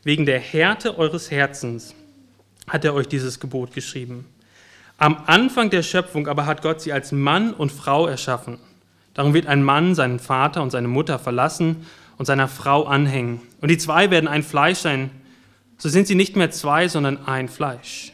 wegen 0.02 0.26
der 0.26 0.40
Härte 0.40 0.99
eures 0.99 1.30
Herzens 1.30 1.94
hat 2.66 2.85
er 2.85 2.94
euch 2.94 3.06
dieses 3.06 3.38
Gebot 3.38 3.73
geschrieben. 3.73 4.26
Am 4.99 5.23
Anfang 5.26 5.70
der 5.70 5.85
Schöpfung 5.85 6.26
aber 6.26 6.47
hat 6.47 6.62
Gott 6.62 6.80
sie 6.80 6.92
als 6.92 7.12
Mann 7.12 7.54
und 7.54 7.70
Frau 7.70 8.09
erschaffen. 8.09 8.59
Darum 9.14 9.35
wird 9.35 9.47
ein 9.47 9.62
Mann 9.62 9.94
seinen 9.94 10.18
Vater 10.18 10.61
und 10.61 10.70
seine 10.70 10.88
Mutter 10.88 11.20
verlassen 11.20 11.87
und 12.18 12.26
seiner 12.26 12.49
Frau 12.49 12.85
anhängen. 12.87 13.40
Und 13.61 13.70
die 13.70 13.78
zwei 13.78 14.11
werden 14.11 14.28
ein 14.28 14.42
Fleisch 14.42 14.78
sein. 14.78 15.11
So 15.78 15.88
sind 15.88 16.09
sie 16.09 16.16
nicht 16.16 16.35
mehr 16.35 16.50
zwei, 16.50 16.88
sondern 16.88 17.25
ein 17.26 17.49
Fleisch. 17.49 18.12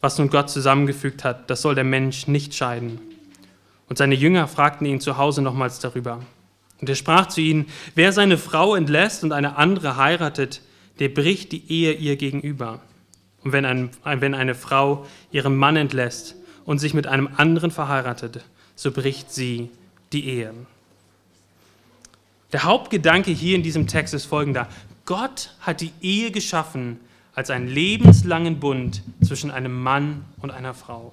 Was 0.00 0.18
nun 0.18 0.30
Gott 0.30 0.48
zusammengefügt 0.48 1.24
hat, 1.24 1.50
das 1.50 1.60
soll 1.60 1.74
der 1.74 1.84
Mensch 1.84 2.26
nicht 2.26 2.54
scheiden. 2.54 3.00
Und 3.88 3.98
seine 3.98 4.14
Jünger 4.14 4.48
fragten 4.48 4.86
ihn 4.86 5.00
zu 5.00 5.16
Hause 5.18 5.42
nochmals 5.42 5.78
darüber. 5.78 6.20
Und 6.80 6.88
er 6.88 6.94
sprach 6.96 7.28
zu 7.28 7.40
ihnen, 7.40 7.66
wer 7.94 8.12
seine 8.12 8.38
Frau 8.38 8.74
entlässt 8.74 9.24
und 9.24 9.32
eine 9.32 9.56
andere 9.56 9.96
heiratet, 9.96 10.62
der 10.98 11.08
bricht 11.08 11.52
die 11.52 11.70
Ehe 11.70 11.92
ihr 11.92 12.16
gegenüber. 12.16 12.80
Und 13.42 13.52
wenn, 13.52 13.64
ein, 13.64 13.90
wenn 14.04 14.34
eine 14.34 14.54
Frau 14.54 15.06
ihren 15.30 15.56
Mann 15.56 15.76
entlässt 15.76 16.34
und 16.64 16.78
sich 16.78 16.94
mit 16.94 17.06
einem 17.06 17.28
anderen 17.36 17.70
verheiratet, 17.70 18.44
so 18.74 18.90
bricht 18.90 19.30
sie 19.30 19.70
die 20.12 20.26
Ehe. 20.28 20.54
Der 22.52 22.64
Hauptgedanke 22.64 23.30
hier 23.32 23.56
in 23.56 23.62
diesem 23.62 23.86
Text 23.86 24.14
ist 24.14 24.26
folgender. 24.26 24.68
Gott 25.04 25.54
hat 25.60 25.80
die 25.80 25.92
Ehe 26.00 26.30
geschaffen 26.30 27.00
als 27.34 27.50
einen 27.50 27.68
lebenslangen 27.68 28.60
Bund 28.60 29.02
zwischen 29.22 29.50
einem 29.50 29.82
Mann 29.82 30.24
und 30.40 30.50
einer 30.50 30.72
Frau. 30.72 31.12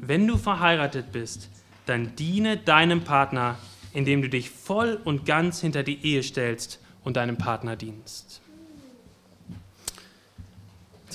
Wenn 0.00 0.26
du 0.26 0.36
verheiratet 0.36 1.10
bist, 1.12 1.48
dann 1.86 2.14
diene 2.16 2.56
deinem 2.56 3.02
Partner, 3.02 3.58
indem 3.92 4.22
du 4.22 4.28
dich 4.28 4.48
voll 4.50 5.00
und 5.04 5.26
ganz 5.26 5.60
hinter 5.60 5.82
die 5.82 6.04
Ehe 6.04 6.22
stellst 6.22 6.80
und 7.02 7.16
deinem 7.16 7.36
Partner 7.36 7.74
dienst. 7.74 8.40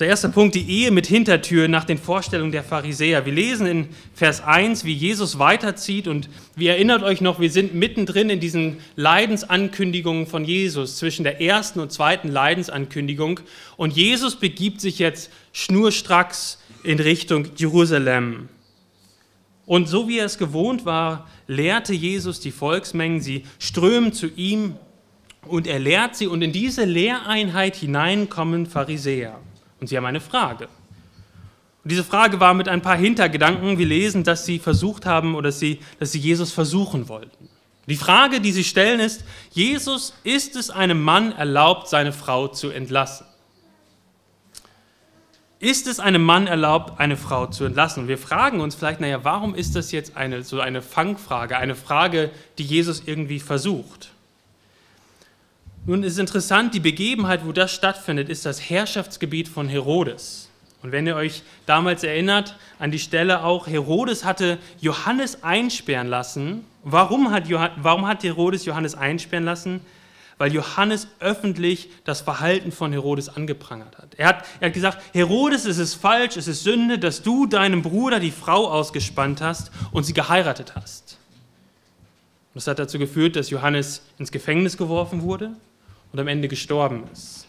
Der 0.00 0.08
erste 0.08 0.28
Punkt, 0.28 0.56
die 0.56 0.68
Ehe 0.68 0.90
mit 0.90 1.06
Hintertür 1.06 1.68
nach 1.68 1.84
den 1.84 1.98
Vorstellungen 1.98 2.50
der 2.50 2.64
Pharisäer. 2.64 3.24
Wir 3.26 3.32
lesen 3.32 3.66
in 3.66 3.88
Vers 4.12 4.42
1, 4.42 4.84
wie 4.84 4.92
Jesus 4.92 5.38
weiterzieht 5.38 6.08
und 6.08 6.28
wie 6.56 6.66
erinnert 6.66 7.04
euch 7.04 7.20
noch, 7.20 7.38
wir 7.38 7.50
sind 7.50 7.74
mittendrin 7.74 8.28
in 8.28 8.40
diesen 8.40 8.78
Leidensankündigungen 8.96 10.26
von 10.26 10.44
Jesus, 10.44 10.98
zwischen 10.98 11.22
der 11.22 11.40
ersten 11.40 11.78
und 11.78 11.92
zweiten 11.92 12.28
Leidensankündigung. 12.28 13.40
Und 13.76 13.94
Jesus 13.94 14.36
begibt 14.36 14.80
sich 14.80 14.98
jetzt 14.98 15.30
schnurstracks 15.52 16.58
in 16.82 16.98
Richtung 16.98 17.46
Jerusalem. 17.56 18.48
Und 19.66 19.88
so 19.88 20.08
wie 20.08 20.18
er 20.18 20.26
es 20.26 20.38
gewohnt 20.38 20.84
war, 20.84 21.26
lehrte 21.46 21.94
Jesus 21.94 22.40
die 22.40 22.50
Volksmengen, 22.50 23.20
sie 23.20 23.44
strömen 23.58 24.12
zu 24.12 24.26
ihm 24.26 24.76
und 25.46 25.66
er 25.66 25.78
lehrt 25.78 26.16
sie 26.16 26.26
und 26.26 26.42
in 26.42 26.52
diese 26.52 26.84
Lehreinheit 26.84 27.76
hinein 27.76 28.28
kommen 28.28 28.66
Pharisäer. 28.66 29.38
Und 29.80 29.88
sie 29.88 29.96
haben 29.96 30.06
eine 30.06 30.20
Frage. 30.20 30.68
Und 31.84 31.90
diese 31.90 32.04
Frage 32.04 32.40
war 32.40 32.54
mit 32.54 32.68
ein 32.68 32.80
paar 32.80 32.96
Hintergedanken. 32.96 33.76
Wir 33.78 33.86
lesen, 33.86 34.24
dass 34.24 34.46
sie 34.46 34.58
versucht 34.58 35.04
haben 35.04 35.34
oder 35.34 35.48
dass 35.48 35.58
sie, 35.58 35.80
dass 35.98 36.12
sie 36.12 36.18
Jesus 36.18 36.50
versuchen 36.50 37.08
wollten. 37.08 37.48
Die 37.86 37.96
Frage, 37.96 38.40
die 38.40 38.52
sie 38.52 38.64
stellen, 38.64 39.00
ist: 39.00 39.24
Jesus, 39.50 40.14
ist 40.24 40.56
es 40.56 40.70
einem 40.70 41.02
Mann 41.02 41.32
erlaubt, 41.32 41.88
seine 41.88 42.12
Frau 42.12 42.48
zu 42.48 42.70
entlassen? 42.70 43.26
Ist 45.64 45.86
es 45.86 45.98
einem 45.98 46.22
Mann 46.22 46.46
erlaubt, 46.46 47.00
eine 47.00 47.16
Frau 47.16 47.46
zu 47.46 47.64
entlassen? 47.64 48.02
Und 48.02 48.08
wir 48.08 48.18
fragen 48.18 48.60
uns 48.60 48.74
vielleicht, 48.74 49.00
naja, 49.00 49.24
warum 49.24 49.54
ist 49.54 49.74
das 49.74 49.92
jetzt 49.92 50.14
eine, 50.14 50.42
so 50.42 50.60
eine 50.60 50.82
Fangfrage, 50.82 51.56
eine 51.56 51.74
Frage, 51.74 52.30
die 52.58 52.64
Jesus 52.64 53.04
irgendwie 53.06 53.40
versucht? 53.40 54.10
Nun 55.86 56.02
ist 56.02 56.18
interessant, 56.18 56.74
die 56.74 56.80
Begebenheit, 56.80 57.46
wo 57.46 57.52
das 57.52 57.72
stattfindet, 57.72 58.28
ist 58.28 58.44
das 58.44 58.68
Herrschaftsgebiet 58.68 59.48
von 59.48 59.70
Herodes. 59.70 60.50
Und 60.82 60.92
wenn 60.92 61.06
ihr 61.06 61.16
euch 61.16 61.42
damals 61.64 62.04
erinnert, 62.04 62.56
an 62.78 62.90
die 62.90 62.98
Stelle 62.98 63.42
auch, 63.42 63.66
Herodes 63.66 64.22
hatte 64.22 64.58
Johannes 64.82 65.44
einsperren 65.44 66.08
lassen. 66.08 66.66
Warum 66.82 67.30
hat, 67.30 67.44
warum 67.76 68.06
hat 68.06 68.22
Herodes 68.22 68.66
Johannes 68.66 68.94
einsperren 68.94 69.46
lassen? 69.46 69.80
Weil 70.38 70.52
Johannes 70.52 71.08
öffentlich 71.20 71.90
das 72.04 72.20
Verhalten 72.20 72.72
von 72.72 72.92
Herodes 72.92 73.28
angeprangert 73.28 73.98
hat. 73.98 74.14
Er 74.16 74.28
hat, 74.28 74.44
er 74.60 74.68
hat 74.68 74.74
gesagt, 74.74 75.02
Herodes, 75.12 75.64
es 75.64 75.78
ist 75.78 75.94
falsch, 75.94 76.36
es 76.36 76.48
ist 76.48 76.64
Sünde, 76.64 76.98
dass 76.98 77.22
du 77.22 77.46
deinem 77.46 77.82
Bruder 77.82 78.18
die 78.20 78.32
Frau 78.32 78.68
ausgespannt 78.68 79.40
hast 79.40 79.70
und 79.92 80.04
sie 80.04 80.14
geheiratet 80.14 80.74
hast. 80.74 81.18
Und 82.52 82.56
das 82.56 82.66
hat 82.66 82.78
dazu 82.78 82.98
geführt, 82.98 83.36
dass 83.36 83.50
Johannes 83.50 84.02
ins 84.18 84.32
Gefängnis 84.32 84.76
geworfen 84.76 85.22
wurde 85.22 85.52
und 86.12 86.20
am 86.20 86.28
Ende 86.28 86.48
gestorben 86.48 87.04
ist. 87.12 87.46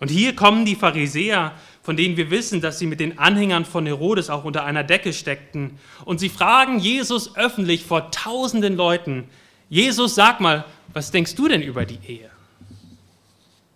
Und 0.00 0.10
hier 0.10 0.34
kommen 0.34 0.64
die 0.64 0.74
Pharisäer, 0.74 1.52
von 1.82 1.96
denen 1.96 2.16
wir 2.16 2.30
wissen, 2.30 2.60
dass 2.60 2.78
sie 2.78 2.86
mit 2.86 2.98
den 2.98 3.18
Anhängern 3.18 3.64
von 3.64 3.86
Herodes 3.86 4.30
auch 4.30 4.44
unter 4.44 4.64
einer 4.64 4.84
Decke 4.84 5.12
steckten. 5.12 5.78
Und 6.04 6.18
sie 6.18 6.30
fragen 6.30 6.78
Jesus 6.78 7.36
öffentlich 7.36 7.84
vor 7.84 8.10
tausenden 8.10 8.76
Leuten, 8.76 9.28
Jesus, 9.68 10.14
sag 10.14 10.40
mal, 10.40 10.64
was 10.94 11.10
denkst 11.10 11.34
du 11.34 11.48
denn 11.48 11.60
über 11.60 11.84
die 11.84 11.98
Ehe? 12.06 12.30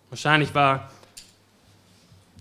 Wahrscheinlich 0.09 0.55
war 0.55 0.89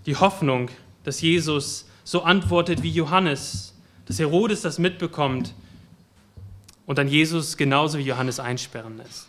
die 0.07 0.17
Hoffnung, 0.17 0.71
dass 1.05 1.21
Jesus 1.21 1.87
so 2.05 2.23
antwortet 2.23 2.83
wie 2.83 2.91
Johannes, 2.91 3.75
dass 4.07 4.19
Herodes 4.19 4.63
das 4.63 4.79
mitbekommt 4.79 5.53
und 6.87 6.97
dann 6.97 7.09
Jesus 7.09 7.59
genauso 7.59 7.99
wie 7.99 8.05
Johannes 8.05 8.41
einsperren 8.41 8.97
lässt. 8.97 9.27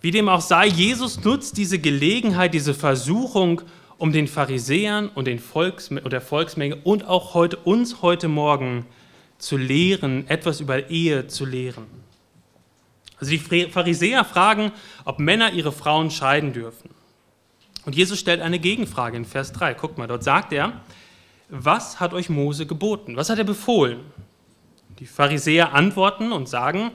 Wie 0.00 0.10
dem 0.10 0.28
auch 0.28 0.40
sei, 0.40 0.66
Jesus 0.66 1.22
nutzt 1.22 1.56
diese 1.56 1.78
Gelegenheit, 1.78 2.54
diese 2.54 2.74
Versuchung, 2.74 3.62
um 3.98 4.12
den 4.12 4.28
Pharisäern 4.28 5.08
und 5.08 5.26
den 5.26 5.38
Volks 5.38 5.90
der 5.90 6.20
Volksmenge 6.20 6.76
und 6.76 7.04
auch 7.06 7.34
heute, 7.34 7.56
uns 7.58 8.00
heute 8.00 8.28
Morgen 8.28 8.86
zu 9.38 9.56
lehren, 9.56 10.28
etwas 10.28 10.60
über 10.60 10.88
Ehe 10.90 11.26
zu 11.26 11.44
lehren. 11.44 11.86
Also 13.20 13.32
die 13.32 13.68
Pharisäer 13.68 14.24
fragen, 14.24 14.72
ob 15.04 15.18
Männer 15.18 15.52
ihre 15.52 15.72
Frauen 15.72 16.10
scheiden 16.10 16.52
dürfen. 16.52 16.90
Und 17.84 17.96
Jesus 17.96 18.18
stellt 18.18 18.40
eine 18.40 18.58
Gegenfrage 18.58 19.16
in 19.16 19.24
Vers 19.24 19.52
3. 19.52 19.74
Guck 19.74 19.98
mal, 19.98 20.06
dort 20.06 20.22
sagt 20.22 20.52
er, 20.52 20.72
was 21.48 22.00
hat 22.00 22.12
euch 22.12 22.28
Mose 22.28 22.66
geboten? 22.66 23.16
Was 23.16 23.30
hat 23.30 23.38
er 23.38 23.44
befohlen? 23.44 24.00
Die 24.98 25.06
Pharisäer 25.06 25.72
antworten 25.72 26.32
und 26.32 26.48
sagen, 26.48 26.90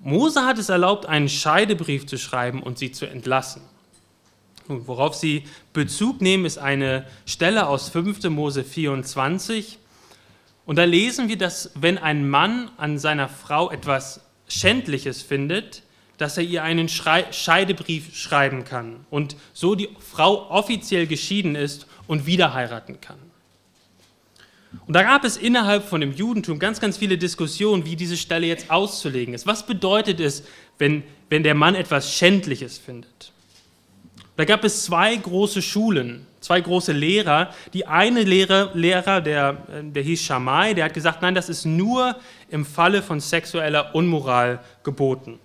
Mose 0.00 0.44
hat 0.44 0.58
es 0.58 0.68
erlaubt, 0.68 1.06
einen 1.06 1.28
Scheidebrief 1.28 2.06
zu 2.06 2.18
schreiben 2.18 2.62
und 2.62 2.78
sie 2.78 2.92
zu 2.92 3.06
entlassen. 3.06 3.62
Und 4.68 4.88
worauf 4.88 5.14
sie 5.14 5.44
Bezug 5.72 6.20
nehmen, 6.20 6.44
ist 6.44 6.58
eine 6.58 7.06
Stelle 7.24 7.66
aus 7.66 7.88
5. 7.88 8.24
Mose 8.30 8.64
24. 8.64 9.78
Und 10.64 10.76
da 10.76 10.84
lesen 10.84 11.28
wir, 11.28 11.38
dass 11.38 11.70
wenn 11.74 11.98
ein 11.98 12.28
Mann 12.28 12.70
an 12.76 12.98
seiner 12.98 13.28
Frau 13.28 13.70
etwas 13.70 14.20
Schändliches 14.48 15.22
findet, 15.22 15.82
dass 16.18 16.38
er 16.38 16.44
ihr 16.44 16.62
einen 16.62 16.88
Scheidebrief 16.88 18.16
schreiben 18.16 18.64
kann 18.64 19.04
und 19.10 19.36
so 19.52 19.74
die 19.74 19.88
Frau 19.98 20.50
offiziell 20.50 21.06
geschieden 21.06 21.54
ist 21.54 21.86
und 22.06 22.26
wieder 22.26 22.54
heiraten 22.54 23.00
kann. 23.00 23.18
Und 24.86 24.94
da 24.94 25.02
gab 25.02 25.24
es 25.24 25.36
innerhalb 25.36 25.84
von 25.84 26.00
dem 26.00 26.12
Judentum 26.12 26.58
ganz, 26.58 26.80
ganz 26.80 26.96
viele 26.96 27.18
Diskussionen, 27.18 27.84
wie 27.84 27.96
diese 27.96 28.16
Stelle 28.16 28.46
jetzt 28.46 28.70
auszulegen 28.70 29.34
ist. 29.34 29.46
Was 29.46 29.66
bedeutet 29.66 30.20
es, 30.20 30.44
wenn, 30.78 31.02
wenn 31.28 31.42
der 31.42 31.54
Mann 31.54 31.74
etwas 31.74 32.14
Schändliches 32.14 32.78
findet? 32.78 33.32
Da 34.36 34.44
gab 34.44 34.64
es 34.64 34.84
zwei 34.84 35.16
große 35.16 35.62
Schulen, 35.62 36.26
zwei 36.40 36.60
große 36.60 36.92
Lehrer. 36.92 37.50
Die 37.72 37.86
eine 37.86 38.22
Lehrer, 38.22 38.70
Lehrer 38.74 39.22
der, 39.22 39.54
der 39.82 40.02
hieß 40.02 40.22
Shammai, 40.22 40.74
der 40.74 40.84
hat 40.86 40.94
gesagt, 40.94 41.22
nein, 41.22 41.34
das 41.34 41.48
ist 41.48 41.64
nur 41.64 42.16
im 42.50 42.66
Falle 42.66 43.02
von 43.02 43.20
sexueller 43.20 43.94
Unmoral 43.94 44.60
geboten. 44.82 45.38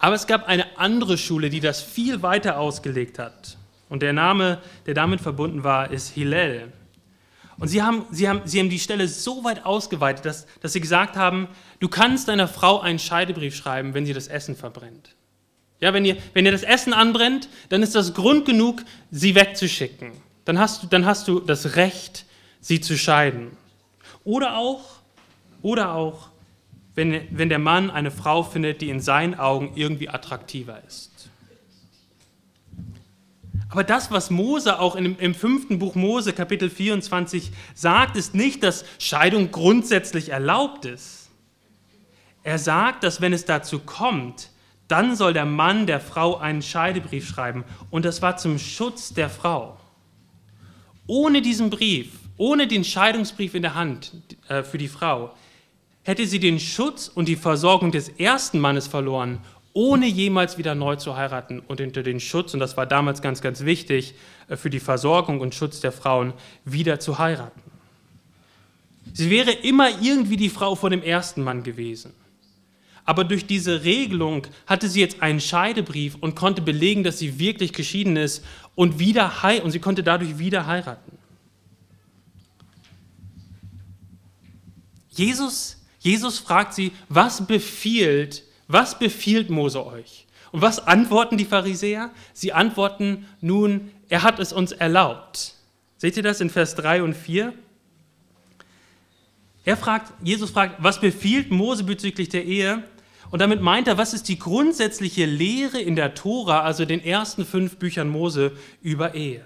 Aber 0.00 0.16
es 0.16 0.26
gab 0.26 0.48
eine 0.48 0.78
andere 0.78 1.16
Schule, 1.16 1.48
die 1.48 1.60
das 1.60 1.80
viel 1.80 2.22
weiter 2.22 2.58
ausgelegt 2.58 3.18
hat. 3.18 3.56
Und 3.88 4.02
der 4.02 4.12
Name, 4.12 4.58
der 4.86 4.94
damit 4.94 5.20
verbunden 5.20 5.64
war, 5.64 5.90
ist 5.90 6.10
Hillel. 6.10 6.72
Und 7.58 7.68
sie 7.68 7.82
haben, 7.82 8.04
sie, 8.10 8.28
haben, 8.28 8.42
sie 8.44 8.60
haben 8.60 8.70
die 8.70 8.78
Stelle 8.78 9.08
so 9.08 9.42
weit 9.44 9.64
ausgeweitet, 9.64 10.24
dass, 10.24 10.46
dass 10.60 10.72
sie 10.72 10.80
gesagt 10.80 11.16
haben, 11.16 11.48
du 11.80 11.88
kannst 11.88 12.28
deiner 12.28 12.46
Frau 12.46 12.80
einen 12.80 12.98
Scheidebrief 12.98 13.56
schreiben, 13.56 13.94
wenn 13.94 14.06
sie 14.06 14.12
das 14.12 14.28
Essen 14.28 14.54
verbrennt. 14.56 15.16
Ja, 15.80 15.92
wenn 15.92 16.04
ihr, 16.04 16.16
wenn 16.32 16.44
ihr 16.44 16.52
das 16.52 16.62
Essen 16.62 16.92
anbrennt, 16.92 17.48
dann 17.68 17.82
ist 17.82 17.94
das 17.94 18.14
Grund 18.14 18.46
genug, 18.46 18.82
sie 19.10 19.34
wegzuschicken. 19.34 20.12
Dann 20.44 20.58
hast 20.58 20.82
du, 20.82 20.86
dann 20.86 21.06
hast 21.06 21.28
du 21.28 21.40
das 21.40 21.76
Recht, 21.76 22.24
sie 22.60 22.80
zu 22.80 22.98
scheiden. 22.98 23.52
Oder 24.24 24.56
auch, 24.56 24.82
oder 25.62 25.94
auch 25.94 26.30
wenn, 26.94 27.20
wenn 27.30 27.48
der 27.48 27.60
Mann 27.60 27.90
eine 27.90 28.10
Frau 28.10 28.42
findet, 28.42 28.80
die 28.80 28.90
in 28.90 29.00
seinen 29.00 29.36
Augen 29.36 29.72
irgendwie 29.76 30.08
attraktiver 30.08 30.82
ist. 30.88 31.30
Aber 33.70 33.84
das, 33.84 34.10
was 34.10 34.30
Mose 34.30 34.80
auch 34.80 34.96
im, 34.96 35.16
im 35.18 35.34
fünften 35.34 35.78
Buch 35.78 35.94
Mose, 35.94 36.32
Kapitel 36.32 36.70
24, 36.70 37.52
sagt, 37.74 38.16
ist 38.16 38.34
nicht, 38.34 38.62
dass 38.62 38.84
Scheidung 38.98 39.50
grundsätzlich 39.52 40.30
erlaubt 40.30 40.86
ist. 40.86 41.28
Er 42.42 42.58
sagt, 42.58 43.04
dass 43.04 43.20
wenn 43.20 43.32
es 43.32 43.44
dazu 43.44 43.78
kommt, 43.78 44.50
dann 44.88 45.16
soll 45.16 45.32
der 45.32 45.44
Mann 45.44 45.86
der 45.86 46.00
Frau 46.00 46.38
einen 46.38 46.62
Scheidebrief 46.62 47.28
schreiben. 47.28 47.64
Und 47.90 48.04
das 48.04 48.22
war 48.22 48.36
zum 48.36 48.58
Schutz 48.58 49.14
der 49.14 49.28
Frau. 49.28 49.78
Ohne 51.06 51.42
diesen 51.42 51.70
Brief, 51.70 52.12
ohne 52.36 52.66
den 52.66 52.84
Scheidungsbrief 52.84 53.54
in 53.54 53.62
der 53.62 53.74
Hand 53.74 54.12
äh, 54.48 54.62
für 54.62 54.78
die 54.78 54.88
Frau, 54.88 55.34
hätte 56.02 56.26
sie 56.26 56.40
den 56.40 56.58
Schutz 56.58 57.08
und 57.08 57.28
die 57.28 57.36
Versorgung 57.36 57.92
des 57.92 58.08
ersten 58.08 58.60
Mannes 58.60 58.86
verloren 58.86 59.40
ohne 59.78 60.06
jemals 60.06 60.58
wieder 60.58 60.74
neu 60.74 60.96
zu 60.96 61.16
heiraten 61.16 61.60
und 61.60 61.80
unter 61.80 62.02
den 62.02 62.18
Schutz, 62.18 62.52
und 62.52 62.58
das 62.58 62.76
war 62.76 62.84
damals 62.84 63.22
ganz, 63.22 63.40
ganz 63.40 63.64
wichtig, 63.64 64.14
äh, 64.48 64.56
für 64.56 64.70
die 64.70 64.80
Versorgung 64.80 65.40
und 65.40 65.54
Schutz 65.54 65.80
der 65.80 65.92
Frauen, 65.92 66.32
wieder 66.64 66.98
zu 66.98 67.18
heiraten. 67.18 67.62
Sie 69.12 69.30
wäre 69.30 69.52
immer 69.52 69.88
irgendwie 70.02 70.36
die 70.36 70.48
Frau 70.48 70.74
von 70.74 70.90
dem 70.90 71.02
ersten 71.02 71.44
Mann 71.44 71.62
gewesen. 71.62 72.12
Aber 73.08 73.24
durch 73.24 73.46
diese 73.46 73.84
Regelung 73.84 74.46
hatte 74.66 74.86
sie 74.86 75.00
jetzt 75.00 75.22
einen 75.22 75.40
Scheidebrief 75.40 76.16
und 76.20 76.34
konnte 76.34 76.60
belegen, 76.60 77.04
dass 77.04 77.18
sie 77.18 77.38
wirklich 77.38 77.72
geschieden 77.72 78.16
ist 78.16 78.44
und, 78.74 78.98
wieder 78.98 79.32
und 79.64 79.70
sie 79.70 79.78
konnte 79.78 80.02
dadurch 80.02 80.38
wieder 80.38 80.66
heiraten. 80.66 81.16
Jesus, 85.08 85.78
Jesus 86.00 86.38
fragt 86.38 86.74
sie, 86.74 86.92
was 87.08 87.46
befiehlt 87.46 88.42
was 88.68 88.98
befiehlt 88.98 89.48
Mose 89.48 89.84
euch? 89.84 90.26
Und 90.52 90.60
was 90.60 90.86
antworten 90.86 91.38
die 91.38 91.46
Pharisäer? 91.46 92.10
Sie 92.34 92.52
antworten 92.52 93.26
nun, 93.40 93.90
er 94.10 94.22
hat 94.22 94.38
es 94.38 94.52
uns 94.52 94.72
erlaubt. 94.72 95.54
Seht 95.96 96.16
ihr 96.18 96.22
das 96.22 96.40
in 96.42 96.50
Vers 96.50 96.74
3 96.74 97.02
und 97.02 97.14
4? 97.14 97.54
Er 99.64 99.76
fragt, 99.76 100.12
Jesus 100.22 100.50
fragt, 100.50 100.82
was 100.82 101.00
befiehlt 101.00 101.50
Mose 101.50 101.84
bezüglich 101.84 102.28
der 102.28 102.44
Ehe? 102.44 102.84
Und 103.30 103.40
damit 103.40 103.60
meint 103.60 103.88
er, 103.88 103.98
was 103.98 104.14
ist 104.14 104.28
die 104.28 104.38
grundsätzliche 104.38 105.26
Lehre 105.26 105.80
in 105.80 105.96
der 105.96 106.14
Tora, 106.14 106.62
also 106.62 106.84
den 106.84 107.04
ersten 107.04 107.44
fünf 107.44 107.76
Büchern 107.76 108.08
Mose, 108.08 108.52
über 108.80 109.14
Ehe? 109.14 109.44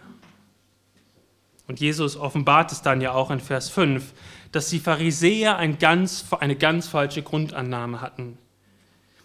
Und 1.67 1.81
Jesus 1.81 2.17
offenbart 2.17 2.71
es 2.73 2.83
dann 2.83 3.01
ja 3.01 3.13
auch 3.13 3.31
in 3.31 3.41
Vers 3.41 3.71
5, 3.71 4.13
dass 4.53 4.69
die 4.69 4.79
Pharisäer 4.79 5.57
ein 5.57 5.79
ganz, 5.79 6.27
eine 6.39 6.57
ganz 6.57 6.87
falsche 6.87 7.23
Grundannahme 7.23 8.01
hatten. 8.01 8.39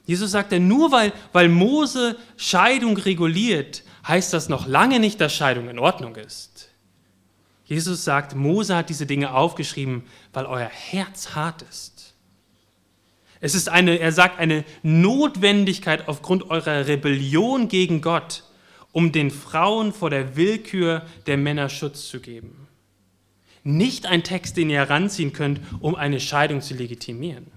Jesus 0.06 0.32
sagt 0.32 0.54
ja, 0.54 0.60
nur 0.60 0.92
weil, 0.92 1.12
weil 1.34 1.50
Mose 1.50 2.16
Scheidung 2.38 2.96
reguliert, 2.98 3.84
heißt 4.08 4.34
das 4.34 4.48
noch 4.48 4.66
lange 4.66 5.00
nicht, 5.02 5.20
dass 5.20 5.36
Scheidung 5.36 5.68
in 5.68 5.80
Ordnung 5.80 6.16
ist. 6.16 6.70
Jesus 7.66 8.06
sagt, 8.06 8.34
Mose 8.34 8.74
hat 8.74 8.90
diese 8.90 9.06
Dinge 9.06 9.34
aufgeschrieben, 9.34 10.04
weil 10.32 10.46
euer 10.46 10.70
Herz 10.70 11.36
hart 11.36 11.64
ist. 11.64 11.97
Es 13.40 13.56
ist 13.56 13.70
eine, 13.70 14.00
er 14.00 14.12
sagt, 14.12 14.40
eine 14.40 14.64
Notwendigkeit 14.84 16.08
aufgrund 16.08 16.50
eurer 16.50 16.88
Rebellion 16.88 17.68
gegen 17.68 18.02
Gott, 18.02 18.44
um 18.92 19.12
den 19.12 19.30
Frauen 19.32 19.94
vor 19.94 20.10
der 20.10 20.36
Willkür 20.36 21.06
der 21.28 21.38
Männer 21.38 21.70
Schutz 21.70 22.08
zu 22.08 22.20
geben. 22.20 22.68
Nicht 23.64 24.06
ein 24.06 24.24
Text, 24.24 24.58
den 24.58 24.70
ihr 24.70 24.78
heranziehen 24.78 25.34
könnt, 25.34 25.60
um 25.82 25.96
eine 25.96 26.20
Scheidung 26.20 26.62
zu 26.62 26.74
legitimieren. 26.74 27.48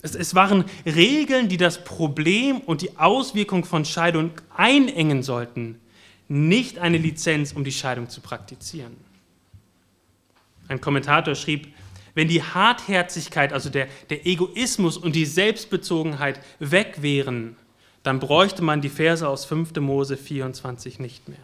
Es, 0.00 0.14
es 0.14 0.34
waren 0.34 0.64
Regeln, 0.86 1.48
die 1.48 1.56
das 1.56 1.82
Problem 1.84 2.58
und 2.58 2.82
die 2.82 2.96
Auswirkung 2.96 3.64
von 3.64 3.84
Scheidung 3.84 4.30
einengen 4.56 5.22
sollten, 5.22 5.80
nicht 6.28 6.78
eine 6.78 6.98
Lizenz, 6.98 7.52
um 7.52 7.64
die 7.64 7.72
Scheidung 7.72 8.08
zu 8.08 8.20
praktizieren. 8.20 8.96
Ein 10.68 10.80
Kommentator 10.80 11.34
schrieb, 11.34 11.74
wenn 12.14 12.28
die 12.28 12.42
Hartherzigkeit, 12.42 13.52
also 13.52 13.70
der, 13.70 13.88
der 14.10 14.26
Egoismus 14.26 14.96
und 14.96 15.14
die 15.16 15.26
Selbstbezogenheit 15.26 16.40
weg 16.60 16.98
wären, 17.00 17.56
dann 18.02 18.20
bräuchte 18.20 18.62
man 18.62 18.80
die 18.80 18.88
Verse 18.88 19.26
aus 19.26 19.44
5. 19.44 19.74
Mose 19.80 20.16
24 20.16 21.00
nicht 21.00 21.28
mehr. 21.28 21.38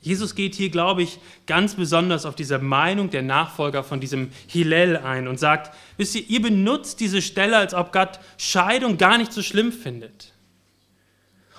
Jesus 0.00 0.34
geht 0.34 0.56
hier, 0.56 0.68
glaube 0.68 1.02
ich, 1.04 1.20
ganz 1.46 1.76
besonders 1.76 2.26
auf 2.26 2.34
diese 2.34 2.58
Meinung 2.58 3.10
der 3.10 3.22
Nachfolger 3.22 3.84
von 3.84 4.00
diesem 4.00 4.30
Hillel 4.48 4.96
ein 4.96 5.28
und 5.28 5.38
sagt, 5.38 5.72
wisst 5.96 6.16
ihr, 6.16 6.28
ihr 6.28 6.42
benutzt 6.42 6.98
diese 6.98 7.22
Stelle, 7.22 7.56
als 7.56 7.72
ob 7.72 7.92
Gott 7.92 8.18
Scheidung 8.36 8.98
gar 8.98 9.16
nicht 9.16 9.32
so 9.32 9.42
schlimm 9.42 9.70
findet. 9.70 10.32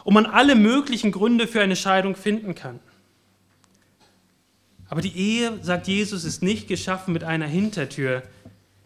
Und 0.04 0.14
man 0.14 0.26
alle 0.26 0.56
möglichen 0.56 1.14
Gründe 1.14 1.48
für 1.48 1.62
eine 1.62 1.78
Scheidung 1.78 2.18
finden 2.18 2.54
kann. 2.54 2.82
Aber 4.94 5.02
die 5.02 5.18
Ehe, 5.18 5.58
sagt 5.64 5.88
Jesus, 5.88 6.24
ist 6.24 6.44
nicht 6.44 6.68
geschaffen 6.68 7.14
mit 7.14 7.24
einer 7.24 7.48
Hintertür. 7.48 8.22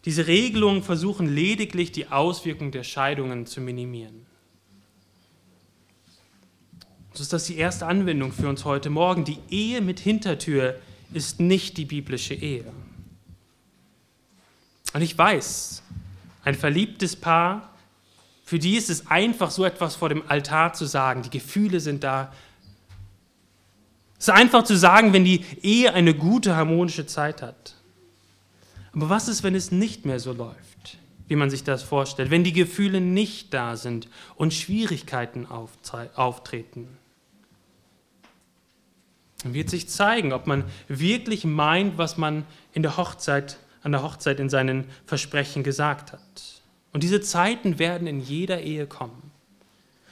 Diese 0.06 0.26
Regelungen 0.26 0.82
versuchen 0.82 1.28
lediglich 1.28 1.91
die 1.91 2.08
Auswirkungen 2.08 2.72
der 2.72 2.86
Scheidungen 2.86 3.46
zu 3.46 3.60
minimieren. 3.60 4.26
So 7.12 7.24
ist 7.24 7.34
das 7.34 7.43
die 7.48 7.58
erste 7.58 7.88
Anwendung 7.88 8.32
für 8.32 8.48
uns 8.48 8.63
heute 8.63 8.89
Morgen. 8.89 9.26
Die 9.26 9.39
Ehe 9.50 9.82
mit 9.82 10.00
Hintertür 10.00 10.80
ist 11.13 11.41
nicht 11.41 11.76
die 11.76 11.84
biblische 11.84 12.36
Ehe. 12.36 12.72
Und 14.93 15.02
ich 15.02 15.17
weiß, 15.17 15.84
ein 16.46 16.56
verliebtes 16.56 17.17
Paar, 17.17 17.74
für 18.46 18.60
die 18.60 18.78
ist 18.78 18.89
es 18.89 19.08
einfach, 19.08 19.52
so 19.52 19.65
etwas 19.65 19.98
vor 19.98 20.08
dem 20.08 20.24
Altar 20.30 20.72
zu 20.72 20.86
sagen. 20.86 21.24
Die 21.24 21.30
Gefühle 21.30 21.82
sind 21.82 22.06
da. 22.06 22.32
Es 24.19 24.27
ist 24.27 24.34
einfach 24.34 24.63
zu 24.63 24.75
sagen, 24.75 25.13
wenn 25.13 25.25
die 25.25 25.45
Ehe 25.62 25.93
eine 25.93 26.13
gute, 26.13 26.56
harmonische 26.56 27.06
Zeit 27.06 27.41
hat. 27.41 27.75
Aber 28.93 29.10
was 29.10 29.27
ist, 29.27 29.43
wenn 29.43 29.53
es 29.53 29.71
nicht 29.71 30.06
mehr 30.06 30.19
so 30.19 30.34
läuft, 30.34 30.97
wie 31.27 31.36
man 31.36 31.51
sich 31.51 31.63
das 31.63 31.84
vorstellt? 31.84 32.32
Wenn 32.32 32.43
die 32.43 32.53
Gefühle 32.53 32.99
nicht 32.99 33.53
da 33.53 33.75
sind 33.75 34.10
und 34.36 34.53
Schwierigkeiten 34.53 35.45
auftreten? 35.45 36.88
Dann 39.43 39.53
wird 39.53 39.69
sich 39.69 39.88
zeigen, 39.88 40.34
ob 40.34 40.47
man 40.47 40.63
wirklich 40.88 41.45
meint, 41.45 41.99
was 41.99 42.17
man 42.17 42.43
in 42.73 42.82
der 42.82 42.97
Hochzeit, 42.97 43.60
an 43.84 43.91
der 43.91 44.01
Hochzeit 44.01 44.39
in 44.39 44.49
seinen 44.49 44.86
Versprechen 45.06 45.62
gesagt 45.62 46.12
hat. 46.12 46.63
Und 46.91 47.03
diese 47.03 47.21
Zeiten 47.21 47.77
werden 47.77 48.08
in 48.08 48.19
jeder 48.19 48.62
Ehe 48.62 48.88
kommen. 48.88 49.27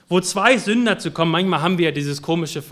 Wo 0.08 0.20
zwei 0.20 0.58
Sünder 0.58 1.00
zu 1.00 1.12
kommen, 1.12 1.32
manchmal 1.32 1.62
haben 1.62 1.78
wir 1.78 1.86
ja 1.86 1.92
dieses 1.92 2.22
komische, 2.22 2.64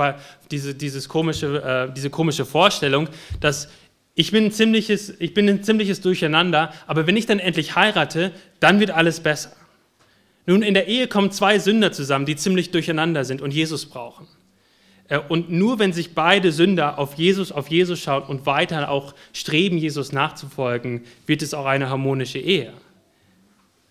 diese, 0.51 0.75
dieses 0.75 1.09
komische, 1.09 1.87
äh, 1.89 1.93
diese 1.93 2.09
komische 2.09 2.45
Vorstellung, 2.45 3.09
dass 3.39 3.69
ich 4.15 4.31
bin, 4.31 4.45
ein 4.45 4.51
ziemliches, 4.51 5.13
ich 5.19 5.33
bin 5.33 5.49
ein 5.49 5.63
ziemliches 5.63 6.01
Durcheinander, 6.01 6.71
aber 6.85 7.07
wenn 7.07 7.17
ich 7.17 7.25
dann 7.25 7.39
endlich 7.39 7.75
heirate, 7.75 8.31
dann 8.59 8.79
wird 8.79 8.91
alles 8.91 9.21
besser. 9.21 9.51
Nun, 10.45 10.61
in 10.61 10.73
der 10.73 10.87
Ehe 10.87 11.07
kommen 11.07 11.31
zwei 11.31 11.57
Sünder 11.57 11.91
zusammen, 11.91 12.25
die 12.25 12.35
ziemlich 12.35 12.69
durcheinander 12.71 13.25
sind 13.25 13.41
und 13.41 13.51
Jesus 13.51 13.87
brauchen. 13.87 14.27
Äh, 15.07 15.19
und 15.29 15.51
nur 15.51 15.79
wenn 15.79 15.93
sich 15.93 16.13
beide 16.13 16.51
Sünder 16.51 16.99
auf 16.99 17.15
Jesus, 17.15 17.51
auf 17.51 17.69
Jesus 17.69 17.99
schauen 17.99 18.23
und 18.23 18.45
weiter 18.45 18.89
auch 18.89 19.13
streben, 19.31 19.77
Jesus 19.77 20.11
nachzufolgen, 20.11 21.03
wird 21.25 21.41
es 21.41 21.53
auch 21.53 21.65
eine 21.65 21.89
harmonische 21.89 22.39
Ehe. 22.39 22.73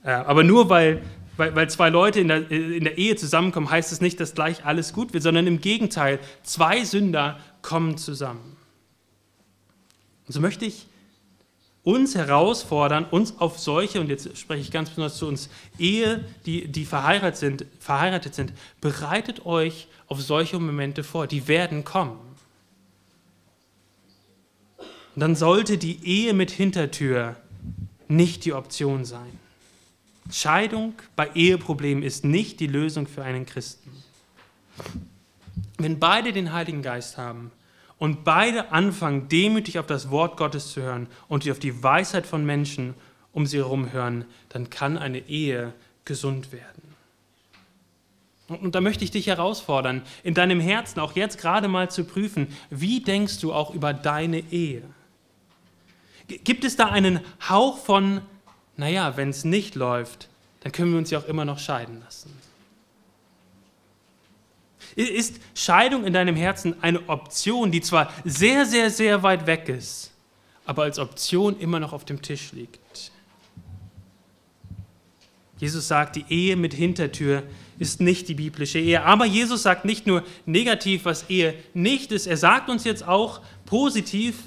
Äh, 0.05 0.11
aber 0.11 0.45
nur 0.45 0.69
weil, 0.69 1.03
weil, 1.37 1.55
weil 1.55 1.71
zwei 1.71 1.89
Leute 1.89 2.21
in 2.21 2.29
der, 2.29 2.51
in 2.51 2.85
der 2.85 2.99
Ehe 2.99 3.17
zusammenkommen, 3.17 3.71
heißt 3.71 3.93
es 3.93 4.01
nicht, 4.01 4.21
dass 4.21 4.35
gleich 4.35 4.65
alles 4.65 4.93
gut 4.93 5.13
wird, 5.13 5.23
sondern 5.23 5.47
im 5.47 5.61
Gegenteil, 5.61 6.19
zwei 6.43 6.85
Sünder 6.85 7.41
kommen 7.63 7.97
zusammen. 7.97 8.57
Und 10.27 10.35
so 10.35 10.41
möchte 10.41 10.65
ich 10.65 10.87
uns 11.85 12.15
herausfordern, 12.15 13.07
uns 13.11 13.41
auf 13.41 13.59
solche, 13.59 14.01
und 14.01 14.09
jetzt 14.09 14.37
spreche 14.39 14.61
ich 14.61 14.71
ganz 14.71 14.91
besonders 14.91 15.17
zu 15.17 15.27
uns, 15.27 15.49
Ehe, 15.79 16.25
die, 16.47 16.69
die 16.69 16.85
verheiratet, 16.85 17.37
sind, 17.37 17.67
verheiratet 17.81 18.35
sind, 18.35 18.53
bereitet 18.81 19.45
euch 19.47 19.89
auf 20.07 20.21
solche 20.21 20.59
Momente 20.59 21.03
vor, 21.03 21.27
die 21.27 21.49
werden 21.49 21.85
kommen. 21.85 22.19
Und 25.15 25.21
dann 25.21 25.35
sollte 25.35 25.77
die 25.77 25.99
Ehe 26.05 26.35
mit 26.35 26.51
Hintertür 26.51 27.37
nicht 28.09 28.45
die 28.45 28.53
Option 28.53 29.05
sein. 29.05 29.42
Scheidung 30.31 30.95
bei 31.17 31.31
Eheproblemen 31.35 32.03
ist 32.03 32.25
nicht 32.25 32.61
die 32.61 32.67
Lösung 32.67 33.07
für 33.07 33.25
einen 33.25 33.47
Christen. 33.47 33.91
Wenn 35.79 35.99
beide 35.99 36.33
den 36.33 36.53
Heiligen 36.53 36.83
Geist 36.83 37.19
haben 37.19 37.51
und 37.99 38.25
beide 38.25 38.73
anfangen, 38.73 39.29
demütig 39.29 39.79
auf 39.79 39.87
das 39.87 40.11
Wort 40.11 40.37
Gottes 40.37 40.73
zu 40.73 40.83
hören 40.83 41.09
und 41.29 41.49
auf 41.51 41.59
die 41.59 41.83
Weisheit 41.83 42.27
von 42.27 42.45
Menschen 42.45 42.95
um 43.33 43.47
sie 43.47 43.59
herum 43.59 43.93
hören, 43.93 44.25
dann 44.51 44.71
kann 44.71 44.99
eine 44.99 45.29
Ehe 45.29 45.73
gesund 46.05 46.53
werden. 46.53 46.83
Und 48.49 48.75
da 48.75 48.81
möchte 48.81 49.05
ich 49.05 49.11
dich 49.11 49.29
herausfordern, 49.29 50.03
in 50.23 50.35
deinem 50.35 50.61
Herzen 50.61 51.01
auch 51.01 51.17
jetzt 51.17 51.39
gerade 51.39 51.69
mal 51.69 51.91
zu 51.91 52.05
prüfen, 52.05 52.49
wie 52.71 53.01
denkst 53.01 53.41
du 53.41 53.53
auch 53.53 53.75
über 53.75 53.95
deine 53.95 54.41
Ehe? 54.53 54.83
Gibt 56.29 56.65
es 56.65 56.77
da 56.77 56.87
einen 56.87 57.21
Hauch 57.49 57.79
von, 57.79 58.21
naja, 58.83 59.17
wenn 59.17 59.31
es 59.31 59.45
nicht 59.45 59.77
läuft, 59.77 60.29
dann 60.59 60.73
können 60.73 60.91
wir 60.91 60.99
uns 60.99 61.09
ja 61.09 61.21
auch 61.21 61.29
immer 61.29 61.45
noch 61.45 61.61
scheiden 61.61 62.01
lassen? 62.01 62.37
Ist 64.97 65.37
Scheidung 65.55 66.05
in 66.05 66.13
deinem 66.13 66.35
Herzen 66.35 66.75
eine 66.83 67.09
Option, 67.09 67.71
die 67.71 67.81
zwar 67.81 68.13
sehr, 68.25 68.67
sehr, 68.67 68.91
sehr 68.91 69.23
weit 69.23 69.47
weg 69.47 69.69
ist, 69.69 70.11
aber 70.67 70.83
als 70.83 70.99
Option 70.99 71.61
immer 71.61 71.79
noch 71.79 71.93
auf 71.93 72.05
dem 72.05 72.23
Tisch 72.23 72.51
liegt? 72.51 73.13
Jesus 75.59 75.87
sagt, 75.87 76.17
die 76.17 76.25
Ehe 76.29 76.57
mit 76.57 76.75
Hintertür 76.75 77.45
ist 77.79 78.01
nicht 78.01 78.29
die 78.29 78.35
biblische 78.35 78.81
Ehe. 78.81 79.05
Aber 79.05 79.27
Jesus 79.27 79.63
sagt 79.63 79.85
nicht 79.85 80.09
nur 80.09 80.25
negativ, 80.45 81.05
was 81.05 81.31
Ehe 81.31 81.55
nicht 81.73 82.11
ist, 82.11 82.27
er 82.27 82.37
sagt 82.37 82.69
uns 82.69 82.83
jetzt 82.83 83.07
auch 83.07 83.43
positiv, 83.65 84.39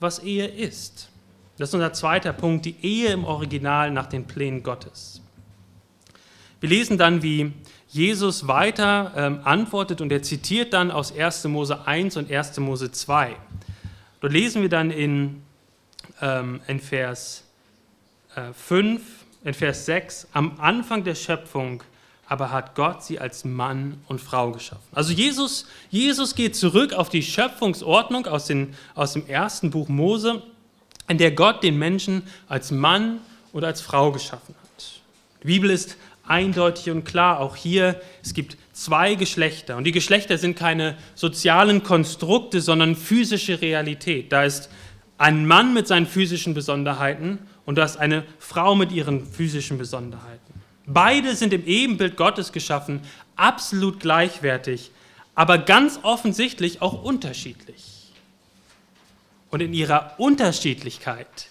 was 0.00 0.18
Ehe 0.18 0.48
ist. 0.48 1.10
Das 1.58 1.70
ist 1.70 1.74
unser 1.74 1.92
zweiter 1.92 2.32
Punkt, 2.32 2.64
die 2.64 2.76
Ehe 2.82 3.12
im 3.12 3.24
Original 3.24 3.90
nach 3.90 4.06
den 4.06 4.26
Plänen 4.26 4.62
Gottes. 4.62 5.22
Wir 6.60 6.68
lesen 6.68 6.98
dann, 6.98 7.22
wie 7.22 7.52
Jesus 7.88 8.48
weiter 8.48 9.12
ähm, 9.16 9.40
antwortet 9.44 10.00
und 10.00 10.10
er 10.10 10.22
zitiert 10.22 10.72
dann 10.72 10.90
aus 10.90 11.16
1. 11.16 11.44
Mose 11.44 11.86
1 11.86 12.16
und 12.16 12.30
1. 12.30 12.58
Mose 12.58 12.90
2. 12.90 13.36
Dort 14.20 14.32
lesen 14.32 14.62
wir 14.62 14.68
dann 14.68 14.90
in, 14.90 15.42
ähm, 16.20 16.60
in 16.66 16.80
Vers 16.80 17.44
äh, 18.34 18.52
5, 18.52 19.02
in 19.44 19.54
Vers 19.54 19.86
6, 19.86 20.28
am 20.32 20.58
Anfang 20.58 21.04
der 21.04 21.14
Schöpfung 21.14 21.82
aber 22.26 22.50
hat 22.50 22.74
Gott 22.74 23.04
sie 23.04 23.18
als 23.18 23.44
Mann 23.44 24.00
und 24.08 24.20
Frau 24.20 24.52
geschaffen. 24.52 24.82
Also 24.92 25.12
Jesus, 25.12 25.66
Jesus 25.90 26.34
geht 26.34 26.56
zurück 26.56 26.92
auf 26.92 27.08
die 27.08 27.22
Schöpfungsordnung 27.22 28.26
aus, 28.26 28.46
den, 28.46 28.74
aus 28.94 29.12
dem 29.12 29.26
ersten 29.26 29.70
Buch 29.70 29.88
Mose, 29.88 30.42
in 31.08 31.18
der 31.18 31.32
Gott 31.32 31.62
den 31.62 31.78
Menschen 31.78 32.22
als 32.48 32.70
Mann 32.70 33.20
und 33.52 33.64
als 33.64 33.80
Frau 33.80 34.12
geschaffen 34.12 34.54
hat. 34.62 34.84
Die 35.42 35.46
Bibel 35.46 35.70
ist 35.70 35.96
eindeutig 36.26 36.90
und 36.90 37.04
klar, 37.04 37.40
auch 37.40 37.56
hier, 37.56 38.00
es 38.22 38.34
gibt 38.34 38.56
zwei 38.72 39.14
Geschlechter 39.14 39.76
und 39.76 39.84
die 39.84 39.92
Geschlechter 39.92 40.38
sind 40.38 40.56
keine 40.56 40.96
sozialen 41.14 41.82
Konstrukte, 41.82 42.60
sondern 42.60 42.96
physische 42.96 43.60
Realität. 43.60 44.32
Da 44.32 44.44
ist 44.44 44.70
ein 45.18 45.46
Mann 45.46 45.74
mit 45.74 45.86
seinen 45.86 46.06
physischen 46.06 46.54
Besonderheiten 46.54 47.38
und 47.66 47.76
du 47.76 47.82
hast 47.82 47.96
eine 47.96 48.24
Frau 48.38 48.74
mit 48.74 48.90
ihren 48.90 49.26
physischen 49.26 49.78
Besonderheiten. 49.78 50.54
Beide 50.86 51.34
sind 51.34 51.52
im 51.52 51.66
Ebenbild 51.66 52.16
Gottes 52.16 52.52
geschaffen, 52.52 53.00
absolut 53.36 54.00
gleichwertig, 54.00 54.90
aber 55.34 55.58
ganz 55.58 56.00
offensichtlich 56.02 56.82
auch 56.82 57.02
unterschiedlich. 57.02 57.93
Und 59.54 59.60
in 59.60 59.72
ihrer 59.72 60.14
Unterschiedlichkeit 60.18 61.48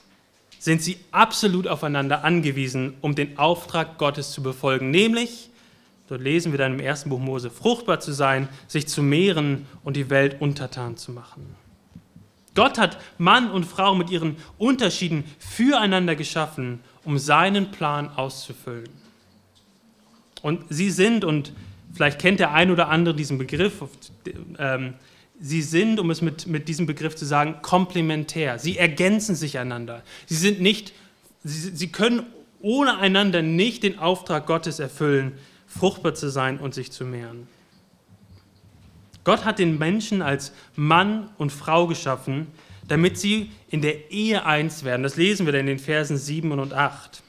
sind 0.59 0.81
sie 0.81 0.97
absolut 1.13 1.69
aufeinander 1.69 2.25
angewiesen, 2.25 2.95
um 2.99 3.15
den 3.15 3.37
Auftrag 3.37 3.97
Gottes 3.97 4.33
zu 4.33 4.43
befolgen, 4.43 4.91
nämlich, 4.91 5.49
dort 6.09 6.19
lesen 6.19 6.51
wir 6.51 6.59
dann 6.59 6.73
im 6.73 6.81
ersten 6.81 7.09
Buch 7.09 7.19
Mose, 7.19 7.49
fruchtbar 7.49 8.01
zu 8.01 8.11
sein, 8.11 8.49
sich 8.67 8.89
zu 8.89 9.01
mehren 9.01 9.65
und 9.85 9.95
die 9.95 10.09
Welt 10.09 10.41
untertan 10.41 10.97
zu 10.97 11.13
machen. 11.13 11.55
Gott 12.55 12.77
hat 12.77 12.97
Mann 13.19 13.49
und 13.49 13.63
Frau 13.63 13.95
mit 13.95 14.09
ihren 14.09 14.35
Unterschieden 14.57 15.23
füreinander 15.39 16.17
geschaffen, 16.17 16.81
um 17.05 17.17
seinen 17.17 17.71
Plan 17.71 18.09
auszufüllen. 18.09 18.89
Und 20.41 20.65
sie 20.67 20.91
sind, 20.91 21.23
und 21.23 21.53
vielleicht 21.93 22.19
kennt 22.19 22.41
der 22.41 22.51
ein 22.51 22.69
oder 22.69 22.89
andere 22.89 23.15
diesen 23.15 23.37
Begriff, 23.37 23.81
ähm, 24.59 24.95
sie 25.39 25.61
sind, 25.61 25.99
um 25.99 26.09
es 26.11 26.21
mit, 26.21 26.47
mit 26.47 26.67
diesem 26.67 26.85
Begriff 26.85 27.15
zu 27.15 27.25
sagen, 27.25 27.57
komplementär. 27.61 28.59
Sie 28.59 28.77
ergänzen 28.77 29.35
sich 29.35 29.59
einander. 29.59 30.03
Sie 30.25 30.35
sind 30.35 30.61
nicht, 30.61 30.93
sie, 31.43 31.75
sie 31.75 31.91
können 31.91 32.25
ohne 32.61 32.97
einander 32.97 33.41
nicht 33.41 33.83
den 33.83 33.99
Auftrag 33.99 34.45
Gottes 34.45 34.79
erfüllen, 34.79 35.33
fruchtbar 35.67 36.13
zu 36.13 36.29
sein 36.29 36.59
und 36.59 36.73
sich 36.73 36.91
zu 36.91 37.03
mehren. 37.05 37.47
Gott 39.23 39.45
hat 39.45 39.59
den 39.59 39.77
Menschen 39.77 40.21
als 40.21 40.53
Mann 40.75 41.29
und 41.37 41.51
Frau 41.51 41.87
geschaffen, 41.87 42.47
damit 42.87 43.17
sie 43.17 43.51
in 43.69 43.81
der 43.81 44.11
Ehe 44.11 44.45
eins 44.45 44.83
werden. 44.83 45.03
Das 45.03 45.15
lesen 45.15 45.45
wir 45.45 45.53
dann 45.53 45.61
in 45.61 45.67
den 45.67 45.79
Versen 45.79 46.17
7 46.17 46.51
und 46.51 46.73
8. 46.73 47.23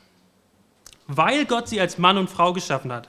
Weil 1.07 1.45
Gott 1.45 1.69
sie 1.69 1.81
als 1.81 1.99
Mann 1.99 2.17
und 2.17 2.31
Frau 2.31 2.53
geschaffen 2.53 2.93
hat, 2.93 3.09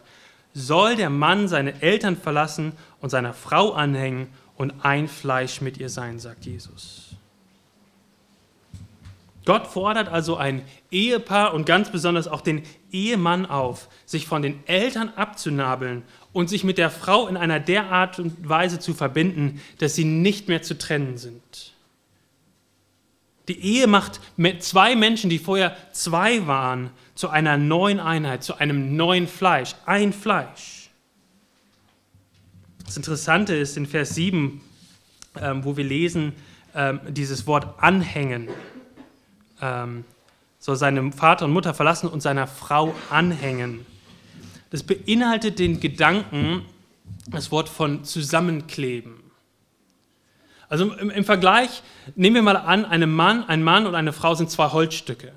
soll 0.54 0.96
der 0.96 1.10
Mann 1.10 1.48
seine 1.48 1.82
Eltern 1.82 2.16
verlassen 2.16 2.74
und 3.02 3.10
seiner 3.10 3.34
Frau 3.34 3.74
anhängen 3.74 4.28
und 4.58 4.74
ein 4.84 5.08
Fleisch 5.08 5.62
mit 5.62 5.78
ihr 5.78 5.90
sein, 5.90 6.20
sagt 6.20 6.46
Jesus. 6.46 7.16
Gott 9.46 9.68
fordert 9.68 10.10
also 10.10 10.38
ein 10.38 10.64
Ehepaar 10.90 11.54
und 11.54 11.66
ganz 11.66 11.92
besonders 11.92 12.28
auch 12.28 12.42
den 12.42 12.64
Ehemann 12.92 13.46
auf, 13.46 13.90
sich 14.06 14.26
von 14.26 14.42
den 14.42 14.66
Eltern 14.66 15.14
abzunabeln 15.16 16.02
und 16.34 16.50
sich 16.50 16.64
mit 16.64 16.80
der 16.80 16.90
Frau 16.90 17.28
in 17.28 17.38
einer 17.38 17.60
derart 17.60 18.18
und 18.18 18.50
Weise 18.50 18.80
zu 18.80 18.96
verbinden, 18.96 19.62
dass 19.78 19.94
sie 19.94 20.04
nicht 20.04 20.48
mehr 20.48 20.64
zu 20.64 20.78
trennen 20.78 21.18
sind. 21.18 21.74
Die 23.48 23.62
Ehe 23.62 23.86
macht 23.86 24.20
zwei 24.60 24.96
Menschen, 24.96 25.30
die 25.30 25.38
vorher 25.38 25.78
zwei 25.92 26.48
waren, 26.48 26.90
zu 27.14 27.30
einer 27.30 27.58
neuen 27.58 28.00
Einheit, 28.00 28.44
zu 28.44 28.56
einem 28.56 28.96
neuen 28.96 29.28
Fleisch, 29.28 29.76
ein 29.86 30.12
Fleisch. 30.12 30.75
Das 32.86 32.98
Interessante 32.98 33.56
ist 33.56 33.78
in 33.78 33.88
Vers 33.88 34.16
7, 34.16 34.62
ähm, 35.42 35.66
wo 35.66 35.76
wir 35.76 35.84
lesen, 35.84 36.34
ähm, 36.76 37.00
dieses 37.10 37.48
Wort 37.48 37.82
anhängen. 37.82 38.48
Ähm, 39.62 40.06
soll 40.60 40.76
seine 40.76 41.12
Vater 41.12 41.46
und 41.46 41.52
Mutter 41.52 41.74
verlassen 41.74 42.08
und 42.08 42.22
seiner 42.22 42.48
Frau 42.48 42.96
anhängen. 43.10 43.86
Das 44.70 44.84
beinhaltet 44.84 45.60
den 45.60 45.80
Gedanken, 45.80 46.64
das 47.28 47.52
Wort 47.52 47.70
von 47.70 48.04
zusammenkleben. 48.04 49.16
Also 50.70 50.92
im, 50.94 51.10
im 51.10 51.24
Vergleich, 51.24 51.84
nehmen 52.16 52.36
wir 52.36 52.42
mal 52.42 52.58
an, 52.58 52.86
eine 52.86 53.08
Mann, 53.08 53.44
ein 53.48 53.64
Mann 53.64 53.86
und 53.86 53.96
eine 53.96 54.14
Frau 54.14 54.36
sind 54.36 54.50
zwei 54.50 54.70
Holzstücke. 54.70 55.32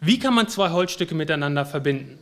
Wie 0.00 0.18
kann 0.18 0.34
man 0.34 0.48
zwei 0.48 0.70
Holzstücke 0.70 1.14
miteinander 1.14 1.64
verbinden? 1.64 2.18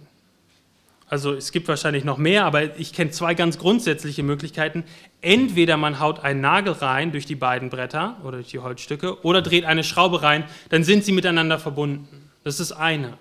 Also 1.11 1.35
es 1.35 1.51
gibt 1.51 1.67
wahrscheinlich 1.67 2.05
noch 2.05 2.19
mehr, 2.19 2.45
aber 2.45 2.79
ich 2.79 2.93
kenne 2.93 3.11
zwei 3.11 3.35
ganz 3.35 3.59
grundsätzliche 3.59 4.23
Möglichkeiten. 4.23 4.85
Entweder 5.21 5.77
man 5.77 5.99
haut 5.99 6.21
einen 6.21 6.41
Nagel 6.41 6.73
rein 6.75 7.11
durch 7.11 7.27
die 7.27 7.35
beiden 7.35 7.69
Bretter 7.69 8.17
oder 8.23 8.37
durch 8.37 8.51
die 8.51 8.61
Holzstücke 8.61 9.21
oder 9.25 9.43
dreht 9.43 9.65
eine 9.65 9.83
Schraube 9.83 10.23
rein, 10.23 10.45
dann 10.69 10.85
sind 10.85 11.05
sie 11.05 11.11
miteinander 11.11 11.59
verbunden. 11.59 12.31
Das 12.45 12.61
ist 12.61 12.71
eine. 12.71 13.19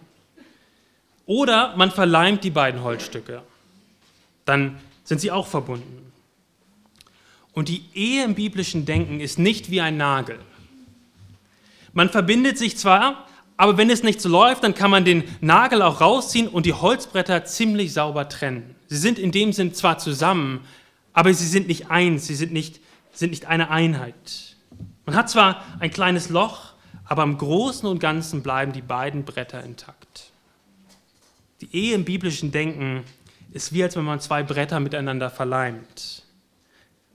Oder 1.25 1.75
man 1.78 1.89
verleimt 1.89 2.43
die 2.43 2.52
beiden 2.52 2.84
Holzstücke. 2.84 3.41
Dann 4.45 4.80
sind 5.04 5.19
sie 5.19 5.32
auch 5.32 5.47
verbunden. 5.47 6.12
Und 7.54 7.69
die 7.69 7.86
Ehe 7.95 8.23
im 8.23 8.36
biblischen 8.36 8.86
Denken 8.86 9.19
ist 9.19 9.39
nicht 9.39 9.71
wie 9.71 9.82
ein 9.82 9.97
Nagel. 9.97 10.38
Man 11.93 12.10
verbindet 12.10 12.60
sich 12.60 12.78
zwar, 12.78 13.28
aber 13.60 13.78
wenn 13.78 13.89
es 13.89 14.04
nicht 14.04 14.22
so 14.22 14.30
läuft, 14.30 14.63
dann 14.63 14.74
kann 14.74 14.89
man 14.89 15.04
den 15.04 15.26
Nagel 15.41 15.82
auch 15.82 16.00
rausziehen 16.00 16.48
und 16.48 16.65
die 16.65 16.72
Holzbretter 16.72 17.43
ziemlich 17.43 17.91
sauber 17.91 18.30
trennen. 18.30 18.74
Sie 18.88 18.95
sind 18.95 19.19
in 19.19 19.34
dem 19.34 19.52
Sinn 19.52 19.74
zwar 19.74 19.98
zusammen, 19.98 20.62
aber 21.12 21.34
sie 21.34 21.45
sind 21.45 21.67
nicht 21.67 21.91
eins, 21.91 22.26
sie 22.26 22.36
sind 22.36 22.54
nicht, 22.54 22.80
sind 23.12 23.32
nicht 23.32 23.48
eine 23.48 23.69
Einheit. 23.69 24.56
Man 25.06 25.13
hat 25.13 25.30
zwar 25.30 25.62
ein 25.80 25.91
kleines 25.91 26.30
Loch, 26.30 26.72
aber 27.04 27.24
im 27.24 27.38
Großen 27.38 27.86
und 27.86 28.00
Ganzen 28.00 28.43
bleiben 28.43 28.72
die 28.72 28.82
beiden 28.82 29.26
Bretter 29.26 29.62
intakt. 29.62 30.32
Die 31.60 31.76
Ehe 31.76 31.95
im 31.95 32.06
biblischen 32.06 32.54
Denken 32.54 33.04
ist 33.52 33.74
wie 33.74 33.84
als 33.84 33.98
wenn 33.98 34.06
man 34.06 34.22
zwei 34.22 34.41
Bretter 34.41 34.80
miteinander 34.80 35.30
verleimt. 35.30 36.24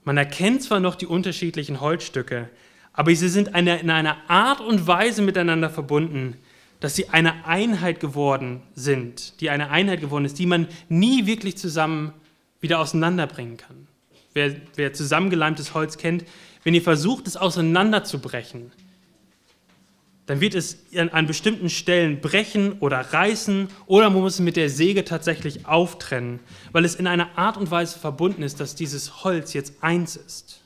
Man 0.03 0.17
erkennt 0.17 0.61
zwar 0.61 0.79
noch 0.79 0.93
die 0.93 1.07
unterschiedlichen 1.07 1.81
Holzstücke, 1.81 2.51
aber 2.95 3.13
sie 3.15 3.29
sind 3.29 3.55
eine, 3.55 3.79
in 3.79 3.89
einer 3.89 4.17
Art 4.27 4.61
und 4.61 4.87
Weise 4.87 5.21
miteinander 5.21 5.69
verbunden, 5.69 6.37
dass 6.79 6.95
sie 6.95 7.09
eine 7.09 7.45
Einheit 7.45 7.99
geworden 7.99 8.61
sind, 8.75 9.39
die 9.41 9.49
eine 9.49 9.69
Einheit 9.69 10.01
geworden 10.01 10.25
ist, 10.25 10.39
die 10.39 10.45
man 10.45 10.67
nie 10.89 11.25
wirklich 11.25 11.57
zusammen 11.57 12.13
wieder 12.61 12.79
auseinanderbringen 12.79 13.57
kann. 13.57 13.87
Wer, 14.33 14.55
wer 14.75 14.93
zusammengeleimtes 14.93 15.73
Holz 15.73 15.97
kennt, 15.97 16.25
wenn 16.63 16.73
ihr 16.73 16.81
versucht, 16.81 17.27
es 17.27 17.37
auseinanderzubrechen, 17.37 18.71
dann 20.25 20.41
wird 20.41 20.55
es 20.55 20.79
an, 20.95 21.09
an 21.09 21.27
bestimmten 21.27 21.69
Stellen 21.69 22.19
brechen 22.19 22.73
oder 22.79 22.99
reißen 22.99 23.67
oder 23.85 24.09
man 24.09 24.21
muss 24.21 24.35
es 24.35 24.39
mit 24.39 24.55
der 24.55 24.69
Säge 24.69 25.05
tatsächlich 25.05 25.67
auftrennen, 25.67 26.39
weil 26.71 26.83
es 26.83 26.95
in 26.95 27.07
einer 27.07 27.37
Art 27.37 27.57
und 27.57 27.69
Weise 27.69 27.99
verbunden 27.99 28.41
ist, 28.41 28.59
dass 28.59 28.75
dieses 28.75 29.23
Holz 29.23 29.53
jetzt 29.53 29.75
eins 29.81 30.15
ist. 30.15 30.64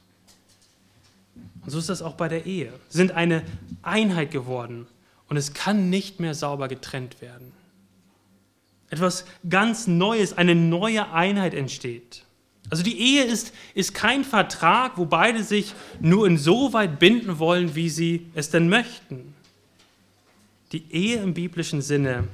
Und 1.69 1.73
so 1.73 1.77
ist 1.77 1.89
das 1.89 2.01
auch 2.01 2.15
bei 2.15 2.27
der 2.27 2.47
Ehe. 2.47 2.73
Sie 2.88 2.97
sind 2.97 3.12
eine 3.12 3.43
Einheit 3.84 4.32
geworden 4.32 4.88
und 5.27 5.38
es 5.38 5.53
kann 5.53 5.91
nicht 5.91 6.19
mehr 6.19 6.34
sauber 6.34 6.67
getrennt 6.67 7.21
werden. 7.21 7.51
Etwas 8.89 9.23
ganz 9.47 9.86
Neues, 9.86 10.36
eine 10.36 10.55
neue 10.55 11.12
Einheit 11.12 11.53
entsteht. 11.53 12.25
Also 12.71 12.82
die 12.82 12.99
Ehe 12.99 13.23
ist, 13.23 13.53
ist 13.75 13.93
kein 13.93 14.23
Vertrag, 14.23 14.97
wo 14.97 15.05
beide 15.05 15.43
sich 15.43 15.75
nur 15.99 16.25
insoweit 16.25 16.97
binden 16.97 17.38
wollen, 17.38 17.75
wie 17.75 17.91
sie 17.91 18.25
es 18.34 18.49
denn 18.49 18.67
möchten. 18.67 19.36
Die 20.71 20.91
Ehe 20.91 21.21
im 21.21 21.36
biblischen 21.36 21.84
Sinne 21.84 22.29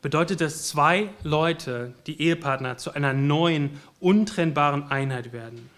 bedeutet, 0.00 0.40
dass 0.40 0.66
zwei 0.66 1.10
Leute, 1.24 1.92
die 2.06 2.22
Ehepartner, 2.22 2.78
zu 2.78 2.92
einer 2.92 3.12
neuen, 3.12 3.82
untrennbaren 4.00 4.84
Einheit 4.84 5.34
werden. 5.34 5.68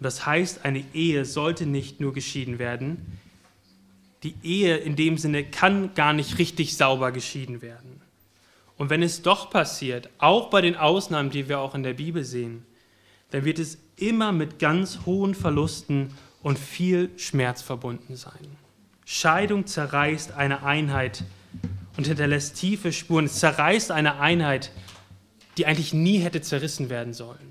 Und 0.00 0.04
das 0.04 0.24
heißt, 0.24 0.64
eine 0.64 0.82
Ehe 0.94 1.26
sollte 1.26 1.66
nicht 1.66 2.00
nur 2.00 2.14
geschieden 2.14 2.58
werden. 2.58 3.18
Die 4.22 4.34
Ehe 4.42 4.78
in 4.78 4.96
dem 4.96 5.18
Sinne 5.18 5.44
kann 5.44 5.92
gar 5.94 6.14
nicht 6.14 6.38
richtig 6.38 6.74
sauber 6.78 7.12
geschieden 7.12 7.60
werden. 7.60 8.00
Und 8.78 8.88
wenn 8.88 9.02
es 9.02 9.20
doch 9.20 9.50
passiert, 9.50 10.08
auch 10.16 10.48
bei 10.48 10.62
den 10.62 10.74
Ausnahmen, 10.74 11.28
die 11.28 11.50
wir 11.50 11.60
auch 11.60 11.74
in 11.74 11.82
der 11.82 11.92
Bibel 11.92 12.24
sehen, 12.24 12.64
dann 13.30 13.44
wird 13.44 13.58
es 13.58 13.76
immer 13.96 14.32
mit 14.32 14.58
ganz 14.58 15.00
hohen 15.04 15.34
Verlusten 15.34 16.14
und 16.42 16.58
viel 16.58 17.10
Schmerz 17.18 17.60
verbunden 17.60 18.16
sein. 18.16 18.56
Scheidung 19.04 19.66
zerreißt 19.66 20.32
eine 20.32 20.62
Einheit 20.62 21.24
und 21.98 22.06
hinterlässt 22.06 22.56
tiefe 22.56 22.90
Spuren. 22.90 23.26
Es 23.26 23.38
zerreißt 23.38 23.90
eine 23.90 24.18
Einheit, 24.18 24.72
die 25.58 25.66
eigentlich 25.66 25.92
nie 25.92 26.20
hätte 26.20 26.40
zerrissen 26.40 26.88
werden 26.88 27.12
sollen. 27.12 27.49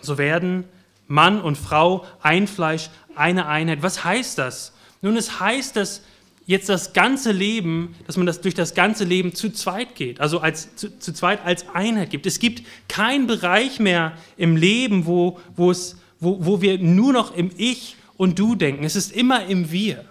So 0.00 0.18
werden 0.18 0.64
Mann 1.08 1.40
und 1.40 1.56
Frau 1.56 2.04
ein 2.20 2.46
Fleisch, 2.46 2.90
eine 3.14 3.46
Einheit. 3.46 3.82
Was 3.82 4.04
heißt 4.04 4.38
das? 4.38 4.72
Nun, 5.02 5.16
es 5.16 5.40
heißt, 5.40 5.76
dass 5.76 6.02
jetzt 6.46 6.68
das 6.68 6.92
ganze 6.92 7.32
Leben, 7.32 7.94
dass 8.06 8.16
man 8.16 8.26
das 8.26 8.40
durch 8.40 8.54
das 8.54 8.74
ganze 8.74 9.04
Leben 9.04 9.34
zu 9.34 9.50
zweit 9.50 9.94
geht, 9.94 10.20
also 10.20 10.40
als, 10.40 10.74
zu, 10.76 10.96
zu 10.98 11.12
zweit 11.12 11.44
als 11.44 11.68
Einheit 11.74 12.10
gibt. 12.10 12.26
Es 12.26 12.38
gibt 12.38 12.62
keinen 12.88 13.26
Bereich 13.26 13.80
mehr 13.80 14.12
im 14.36 14.56
Leben, 14.56 15.06
wo, 15.06 15.40
wo, 15.56 15.70
es, 15.70 15.96
wo, 16.20 16.44
wo 16.44 16.60
wir 16.60 16.78
nur 16.78 17.12
noch 17.12 17.34
im 17.34 17.50
Ich 17.56 17.96
und 18.16 18.38
Du 18.38 18.54
denken. 18.54 18.84
Es 18.84 18.96
ist 18.96 19.12
immer 19.12 19.46
im 19.46 19.70
Wir. 19.70 20.04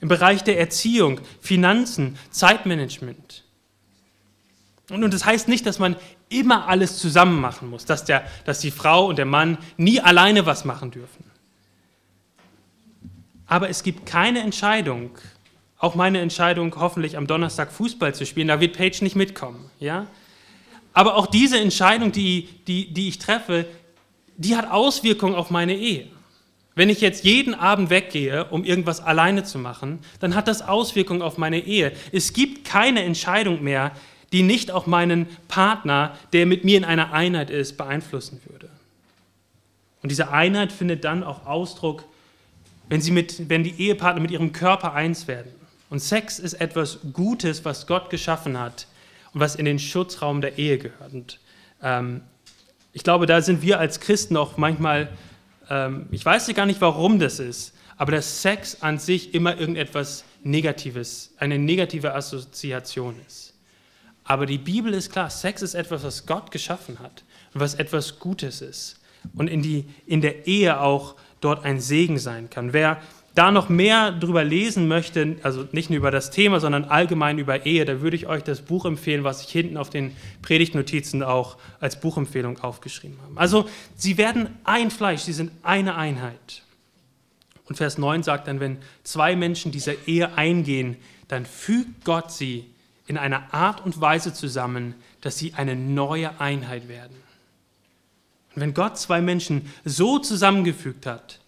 Im 0.00 0.08
Bereich 0.08 0.42
der 0.44 0.58
Erziehung, 0.58 1.20
Finanzen, 1.40 2.18
Zeitmanagement. 2.30 3.44
Und, 4.90 5.04
und 5.04 5.14
das 5.14 5.24
heißt 5.24 5.48
nicht, 5.48 5.64
dass 5.66 5.78
man 5.78 5.96
immer 6.28 6.68
alles 6.68 6.98
zusammen 6.98 7.40
machen 7.40 7.70
muss, 7.70 7.84
dass, 7.84 8.04
der, 8.04 8.24
dass 8.44 8.60
die 8.60 8.70
Frau 8.70 9.06
und 9.06 9.16
der 9.16 9.26
Mann 9.26 9.58
nie 9.76 10.00
alleine 10.00 10.46
was 10.46 10.64
machen 10.64 10.90
dürfen. 10.90 11.24
Aber 13.46 13.68
es 13.68 13.82
gibt 13.82 14.06
keine 14.06 14.40
Entscheidung, 14.40 15.10
auch 15.78 15.94
meine 15.94 16.20
Entscheidung, 16.20 16.74
hoffentlich 16.76 17.16
am 17.16 17.26
Donnerstag 17.26 17.70
Fußball 17.70 18.14
zu 18.14 18.24
spielen, 18.24 18.48
da 18.48 18.60
wird 18.60 18.76
Paige 18.76 19.04
nicht 19.04 19.16
mitkommen. 19.16 19.70
Ja? 19.80 20.06
Aber 20.92 21.16
auch 21.16 21.26
diese 21.26 21.60
Entscheidung, 21.60 22.10
die, 22.10 22.48
die, 22.66 22.92
die 22.92 23.08
ich 23.08 23.18
treffe, 23.18 23.66
die 24.36 24.56
hat 24.56 24.70
Auswirkungen 24.70 25.34
auf 25.34 25.50
meine 25.50 25.74
Ehe. 25.74 26.08
Wenn 26.74 26.88
ich 26.88 27.00
jetzt 27.00 27.24
jeden 27.24 27.54
Abend 27.54 27.90
weggehe, 27.90 28.46
um 28.46 28.64
irgendwas 28.64 29.00
alleine 29.00 29.44
zu 29.44 29.58
machen, 29.58 30.00
dann 30.18 30.34
hat 30.34 30.48
das 30.48 30.62
Auswirkungen 30.62 31.22
auf 31.22 31.38
meine 31.38 31.60
Ehe. 31.60 31.92
Es 32.10 32.32
gibt 32.32 32.66
keine 32.66 33.04
Entscheidung 33.04 33.62
mehr, 33.62 33.92
die 34.34 34.42
nicht 34.42 34.72
auch 34.72 34.86
meinen 34.86 35.28
Partner, 35.46 36.18
der 36.32 36.44
mit 36.44 36.64
mir 36.64 36.76
in 36.76 36.84
einer 36.84 37.12
Einheit 37.12 37.50
ist, 37.50 37.76
beeinflussen 37.76 38.40
würde. 38.46 38.68
Und 40.02 40.10
diese 40.10 40.30
Einheit 40.30 40.72
findet 40.72 41.04
dann 41.04 41.22
auch 41.22 41.46
Ausdruck, 41.46 42.04
wenn, 42.88 43.00
sie 43.00 43.12
mit, 43.12 43.48
wenn 43.48 43.62
die 43.62 43.80
Ehepartner 43.80 44.20
mit 44.20 44.32
ihrem 44.32 44.52
Körper 44.52 44.92
eins 44.92 45.28
werden. 45.28 45.52
Und 45.88 46.00
Sex 46.00 46.40
ist 46.40 46.54
etwas 46.54 46.98
Gutes, 47.12 47.64
was 47.64 47.86
Gott 47.86 48.10
geschaffen 48.10 48.58
hat 48.58 48.88
und 49.32 49.40
was 49.40 49.54
in 49.54 49.66
den 49.66 49.78
Schutzraum 49.78 50.40
der 50.40 50.58
Ehe 50.58 50.78
gehört. 50.78 51.12
Und 51.12 51.38
ähm, 51.80 52.22
ich 52.92 53.04
glaube, 53.04 53.26
da 53.26 53.40
sind 53.40 53.62
wir 53.62 53.78
als 53.78 54.00
Christen 54.00 54.36
auch 54.36 54.56
manchmal, 54.56 55.10
ähm, 55.70 56.06
ich 56.10 56.24
weiß 56.24 56.52
gar 56.54 56.66
nicht, 56.66 56.80
warum 56.80 57.20
das 57.20 57.38
ist, 57.38 57.72
aber 57.96 58.10
dass 58.10 58.42
Sex 58.42 58.82
an 58.82 58.98
sich 58.98 59.32
immer 59.32 59.60
irgendetwas 59.60 60.24
Negatives, 60.42 61.32
eine 61.38 61.56
negative 61.56 62.16
Assoziation 62.16 63.14
ist. 63.28 63.43
Aber 64.24 64.46
die 64.46 64.58
Bibel 64.58 64.94
ist 64.94 65.12
klar, 65.12 65.30
Sex 65.30 65.62
ist 65.62 65.74
etwas, 65.74 66.02
was 66.02 66.26
Gott 66.26 66.50
geschaffen 66.50 66.98
hat 66.98 67.24
und 67.52 67.60
was 67.60 67.74
etwas 67.74 68.18
Gutes 68.18 68.62
ist 68.62 69.00
und 69.34 69.48
in, 69.48 69.62
die, 69.62 69.84
in 70.06 70.20
der 70.20 70.46
Ehe 70.46 70.80
auch 70.80 71.14
dort 71.40 71.64
ein 71.64 71.80
Segen 71.80 72.18
sein 72.18 72.48
kann. 72.50 72.72
Wer 72.72 73.00
da 73.34 73.50
noch 73.50 73.68
mehr 73.68 74.12
drüber 74.12 74.44
lesen 74.44 74.86
möchte, 74.86 75.36
also 75.42 75.66
nicht 75.72 75.90
nur 75.90 75.98
über 75.98 76.10
das 76.10 76.30
Thema, 76.30 76.60
sondern 76.60 76.84
allgemein 76.84 77.38
über 77.38 77.66
Ehe, 77.66 77.84
da 77.84 78.00
würde 78.00 78.16
ich 78.16 78.26
euch 78.28 78.44
das 78.44 78.62
Buch 78.62 78.84
empfehlen, 78.84 79.24
was 79.24 79.42
ich 79.42 79.50
hinten 79.50 79.76
auf 79.76 79.90
den 79.90 80.16
Predigtnotizen 80.42 81.22
auch 81.22 81.56
als 81.80 82.00
Buchempfehlung 82.00 82.60
aufgeschrieben 82.60 83.18
habe. 83.22 83.38
Also 83.38 83.68
sie 83.96 84.16
werden 84.18 84.50
ein 84.62 84.90
Fleisch, 84.90 85.22
sie 85.22 85.32
sind 85.32 85.50
eine 85.62 85.96
Einheit. 85.96 86.62
Und 87.66 87.76
Vers 87.76 87.98
9 87.98 88.22
sagt 88.22 88.46
dann, 88.46 88.60
wenn 88.60 88.78
zwei 89.02 89.36
Menschen 89.36 89.72
dieser 89.72 89.94
Ehe 90.06 90.36
eingehen, 90.36 90.96
dann 91.28 91.44
fügt 91.44 92.04
Gott 92.04 92.30
sie 92.30 92.66
in 93.06 93.18
einer 93.18 93.52
Art 93.52 93.84
und 93.84 94.00
Weise 94.00 94.32
zusammen, 94.32 94.94
dass 95.20 95.38
sie 95.38 95.54
eine 95.54 95.76
neue 95.76 96.40
Einheit 96.40 96.88
werden. 96.88 97.16
Und 98.54 98.62
wenn 98.62 98.74
Gott 98.74 98.98
zwei 98.98 99.20
Menschen 99.20 99.70
so 99.84 100.18
zusammengefügt 100.18 101.06
hat, 101.06 101.40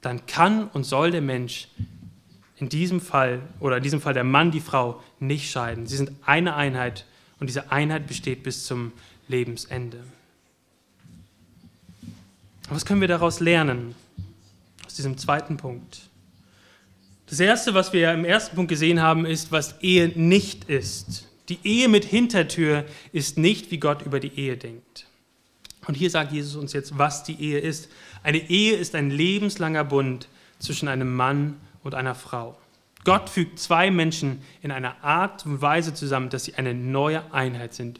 dann 0.00 0.26
kann 0.26 0.68
und 0.68 0.84
soll 0.84 1.10
der 1.10 1.20
Mensch 1.20 1.68
in 2.56 2.68
diesem 2.68 3.00
Fall 3.00 3.40
oder 3.60 3.78
in 3.78 3.82
diesem 3.82 4.00
Fall 4.00 4.14
der 4.14 4.24
Mann, 4.24 4.50
die 4.50 4.60
Frau 4.60 5.02
nicht 5.18 5.50
scheiden. 5.50 5.86
Sie 5.86 5.96
sind 5.96 6.12
eine 6.24 6.54
Einheit 6.54 7.06
und 7.40 7.48
diese 7.48 7.72
Einheit 7.72 8.06
besteht 8.06 8.42
bis 8.42 8.66
zum 8.66 8.92
Lebensende. 9.28 9.98
was 12.68 12.86
können 12.86 13.00
wir 13.00 13.08
daraus 13.08 13.40
lernen? 13.40 13.94
Aus 14.86 14.94
diesem 14.94 15.18
zweiten 15.18 15.56
Punkt. 15.56 16.08
Das 17.32 17.40
erste, 17.40 17.72
was 17.72 17.94
wir 17.94 18.12
im 18.12 18.26
ersten 18.26 18.56
Punkt 18.56 18.68
gesehen 18.68 19.00
haben, 19.00 19.24
ist, 19.24 19.50
was 19.50 19.80
Ehe 19.80 20.08
nicht 20.08 20.64
ist. 20.64 21.30
Die 21.48 21.58
Ehe 21.64 21.88
mit 21.88 22.04
Hintertür 22.04 22.84
ist 23.10 23.38
nicht, 23.38 23.70
wie 23.70 23.78
Gott 23.78 24.02
über 24.02 24.20
die 24.20 24.38
Ehe 24.38 24.58
denkt. 24.58 25.06
Und 25.86 25.94
hier 25.94 26.10
sagt 26.10 26.32
Jesus 26.32 26.56
uns 26.56 26.74
jetzt, 26.74 26.98
was 26.98 27.24
die 27.24 27.40
Ehe 27.40 27.58
ist. 27.58 27.88
Eine 28.22 28.50
Ehe 28.50 28.76
ist 28.76 28.94
ein 28.94 29.08
lebenslanger 29.08 29.82
Bund 29.82 30.28
zwischen 30.58 30.88
einem 30.88 31.16
Mann 31.16 31.58
und 31.82 31.94
einer 31.94 32.14
Frau. 32.14 32.58
Gott 33.04 33.30
fügt 33.30 33.58
zwei 33.58 33.90
Menschen 33.90 34.42
in 34.60 34.70
einer 34.70 35.02
Art 35.02 35.46
und 35.46 35.62
Weise 35.62 35.94
zusammen, 35.94 36.28
dass 36.28 36.44
sie 36.44 36.56
eine 36.56 36.74
neue 36.74 37.32
Einheit 37.32 37.72
sind. 37.72 37.98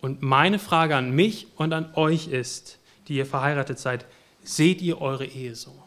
Und 0.00 0.20
meine 0.20 0.58
Frage 0.58 0.96
an 0.96 1.12
mich 1.12 1.46
und 1.54 1.72
an 1.72 1.94
euch 1.94 2.26
ist, 2.26 2.80
die 3.06 3.14
ihr 3.14 3.26
verheiratet 3.26 3.78
seid, 3.78 4.04
seht 4.42 4.82
ihr 4.82 5.00
eure 5.00 5.26
Ehe 5.26 5.54
so? 5.54 5.83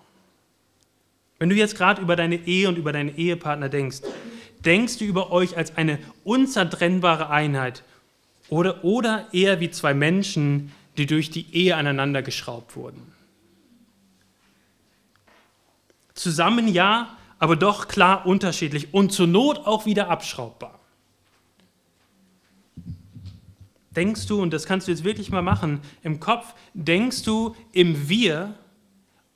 Wenn 1.40 1.50
du 1.50 1.56
jetzt 1.56 1.76
gerade 1.76 2.02
über 2.02 2.16
deine 2.16 2.36
Ehe 2.36 2.68
und 2.68 2.78
über 2.78 2.92
deinen 2.92 3.16
Ehepartner 3.16 3.70
denkst, 3.70 4.02
denkst 4.66 4.98
du 4.98 5.06
über 5.06 5.32
euch 5.32 5.56
als 5.58 5.78
eine 5.78 6.00
unzertrennbare 6.24 7.30
Einheit 7.30 7.84
oder, 8.50 8.84
oder 8.84 9.28
eher 9.34 9.60
wie 9.60 9.70
zwei 9.70 9.94
Menschen, 9.94 10.72
die 10.98 11.06
durch 11.06 11.30
die 11.30 11.54
Ehe 11.54 11.76
aneinander 11.76 12.24
geschraubt 12.24 12.76
wurden? 12.76 13.02
Zusammen 16.16 16.68
ja, 16.68 17.16
aber 17.38 17.56
doch 17.56 17.88
klar 17.88 18.26
unterschiedlich 18.26 18.94
und 18.94 19.12
zur 19.12 19.28
Not 19.28 19.60
auch 19.60 19.86
wieder 19.86 20.10
abschraubbar. 20.10 20.80
Denkst 23.92 24.28
du, 24.28 24.42
und 24.42 24.54
das 24.54 24.66
kannst 24.66 24.88
du 24.88 24.92
jetzt 24.92 25.04
wirklich 25.04 25.32
mal 25.32 25.42
machen, 25.42 25.82
im 26.04 26.20
Kopf, 26.20 26.54
denkst 26.74 27.24
du 27.24 27.56
im 27.74 28.10
Wir 28.10 28.56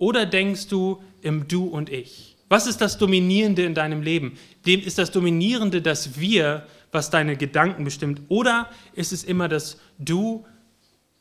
oder 0.01 0.25
denkst 0.25 0.67
du 0.67 0.99
im 1.21 1.47
Du 1.47 1.65
und 1.65 1.91
Ich? 1.91 2.35
Was 2.49 2.65
ist 2.65 2.81
das 2.81 2.97
Dominierende 2.97 3.63
in 3.63 3.75
deinem 3.75 4.01
Leben? 4.01 4.35
Dem 4.65 4.81
ist 4.81 4.97
das 4.97 5.11
Dominierende 5.11 5.79
das 5.79 6.19
Wir, 6.19 6.65
was 6.91 7.11
deine 7.11 7.37
Gedanken 7.37 7.83
bestimmt, 7.83 8.19
oder 8.27 8.67
ist 8.93 9.13
es 9.13 9.23
immer 9.23 9.47
das 9.47 9.79
Du 9.99 10.43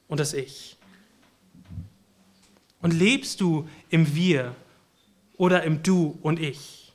und 0.08 0.18
das 0.18 0.32
Ich? 0.32 0.78
Und 2.80 2.94
lebst 2.94 3.42
du 3.42 3.68
im 3.90 4.14
Wir 4.14 4.56
oder 5.36 5.62
im 5.64 5.82
Du 5.82 6.18
und 6.22 6.40
Ich? 6.40 6.94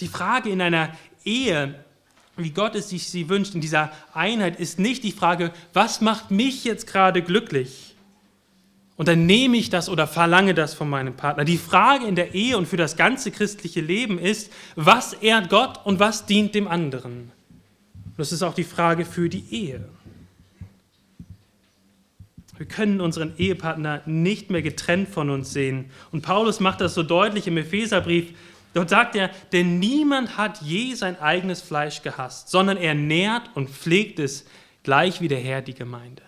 Die 0.00 0.08
Frage 0.08 0.48
in 0.48 0.62
einer 0.62 0.96
Ehe, 1.22 1.84
wie 2.38 2.50
Gott 2.50 2.74
es 2.76 2.88
sich 2.88 3.06
sie 3.08 3.28
wünscht, 3.28 3.54
in 3.54 3.60
dieser 3.60 3.92
Einheit, 4.14 4.58
ist 4.58 4.78
nicht 4.78 5.04
die 5.04 5.12
Frage, 5.12 5.52
was 5.74 6.00
macht 6.00 6.30
mich 6.30 6.64
jetzt 6.64 6.86
gerade 6.86 7.20
glücklich? 7.20 7.85
Und 8.96 9.08
dann 9.08 9.26
nehme 9.26 9.58
ich 9.58 9.68
das 9.68 9.88
oder 9.88 10.06
verlange 10.06 10.54
das 10.54 10.72
von 10.72 10.88
meinem 10.88 11.14
Partner. 11.14 11.44
Die 11.44 11.58
Frage 11.58 12.06
in 12.06 12.14
der 12.14 12.34
Ehe 12.34 12.56
und 12.56 12.66
für 12.66 12.78
das 12.78 12.96
ganze 12.96 13.30
christliche 13.30 13.82
Leben 13.82 14.18
ist, 14.18 14.50
was 14.74 15.12
ehrt 15.12 15.50
Gott 15.50 15.84
und 15.84 16.00
was 16.00 16.24
dient 16.24 16.54
dem 16.54 16.66
anderen? 16.66 17.30
Das 18.16 18.32
ist 18.32 18.42
auch 18.42 18.54
die 18.54 18.64
Frage 18.64 19.04
für 19.04 19.28
die 19.28 19.44
Ehe. 19.50 19.86
Wir 22.56 22.66
können 22.66 23.02
unseren 23.02 23.34
Ehepartner 23.36 24.00
nicht 24.06 24.48
mehr 24.48 24.62
getrennt 24.62 25.10
von 25.10 25.28
uns 25.28 25.52
sehen. 25.52 25.90
Und 26.10 26.22
Paulus 26.22 26.58
macht 26.58 26.80
das 26.80 26.94
so 26.94 27.02
deutlich 27.02 27.46
im 27.46 27.58
Epheserbrief. 27.58 28.32
Dort 28.72 28.88
sagt 28.88 29.14
er, 29.14 29.30
denn 29.52 29.78
niemand 29.78 30.38
hat 30.38 30.62
je 30.62 30.94
sein 30.94 31.20
eigenes 31.20 31.60
Fleisch 31.60 32.02
gehasst, 32.02 32.48
sondern 32.48 32.78
er 32.78 32.94
nährt 32.94 33.50
und 33.54 33.68
pflegt 33.68 34.18
es, 34.18 34.46
gleich 34.82 35.20
wie 35.20 35.28
der 35.28 35.40
Herr 35.40 35.60
die 35.60 35.74
Gemeinde. 35.74 36.22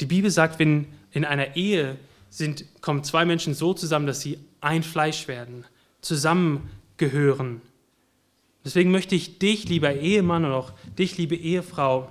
Die 0.00 0.06
Bibel 0.06 0.30
sagt, 0.30 0.58
wenn 0.58 0.86
in 1.14 1.24
einer 1.24 1.56
Ehe 1.56 1.96
sind, 2.28 2.64
kommen 2.82 3.04
zwei 3.04 3.24
Menschen 3.24 3.54
so 3.54 3.72
zusammen, 3.72 4.06
dass 4.06 4.20
sie 4.20 4.38
ein 4.60 4.82
Fleisch 4.82 5.28
werden, 5.28 5.64
zusammengehören. 6.00 7.62
Deswegen 8.64 8.90
möchte 8.90 9.14
ich 9.14 9.38
dich, 9.38 9.68
lieber 9.68 9.94
Ehemann 9.94 10.44
und 10.44 10.52
auch 10.52 10.72
dich, 10.98 11.16
liebe 11.16 11.36
Ehefrau, 11.36 12.08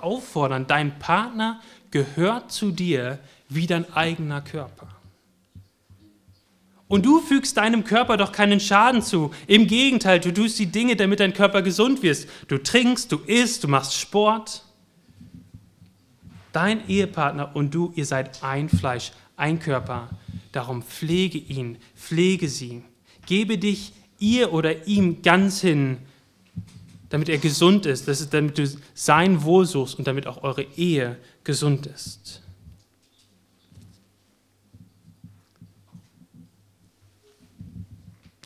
auffordern, 0.00 0.66
dein 0.66 0.98
Partner 0.98 1.60
gehört 1.90 2.52
zu 2.52 2.70
dir 2.70 3.18
wie 3.48 3.66
dein 3.66 3.92
eigener 3.92 4.40
Körper. 4.40 4.88
Und 6.88 7.04
du 7.04 7.20
fügst 7.20 7.56
deinem 7.56 7.82
Körper 7.82 8.16
doch 8.16 8.30
keinen 8.30 8.60
Schaden 8.60 9.02
zu. 9.02 9.32
Im 9.48 9.66
Gegenteil, 9.66 10.20
du 10.20 10.32
tust 10.32 10.58
die 10.58 10.66
Dinge, 10.66 10.94
damit 10.94 11.18
dein 11.18 11.32
Körper 11.32 11.62
gesund 11.62 12.02
wird. 12.02 12.28
Du 12.46 12.58
trinkst, 12.58 13.10
du 13.10 13.18
isst, 13.26 13.64
du 13.64 13.68
machst 13.68 13.94
Sport. 13.94 14.62
Dein 16.56 16.88
Ehepartner 16.88 17.54
und 17.54 17.74
du, 17.74 17.92
ihr 17.96 18.06
seid 18.06 18.42
ein 18.42 18.70
Fleisch, 18.70 19.12
ein 19.36 19.58
Körper. 19.58 20.08
Darum 20.52 20.82
pflege 20.82 21.36
ihn, 21.36 21.76
pflege 21.94 22.48
sie. 22.48 22.82
Gebe 23.26 23.58
dich 23.58 23.92
ihr 24.18 24.54
oder 24.54 24.86
ihm 24.86 25.20
ganz 25.20 25.60
hin 25.60 25.98
damit 27.08 27.28
er 27.28 27.38
gesund 27.38 27.86
ist, 27.86 28.08
das 28.08 28.20
ist, 28.20 28.34
damit 28.34 28.58
du 28.58 28.68
sein 28.94 29.42
Wohl 29.44 29.64
suchst 29.64 29.98
und 29.98 30.06
damit 30.06 30.26
auch 30.26 30.42
eure 30.42 30.62
Ehe 30.62 31.16
gesund 31.44 31.86
ist. 31.86 32.42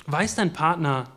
Weiß 0.07 0.35
dein 0.35 0.53
Partner, 0.53 1.11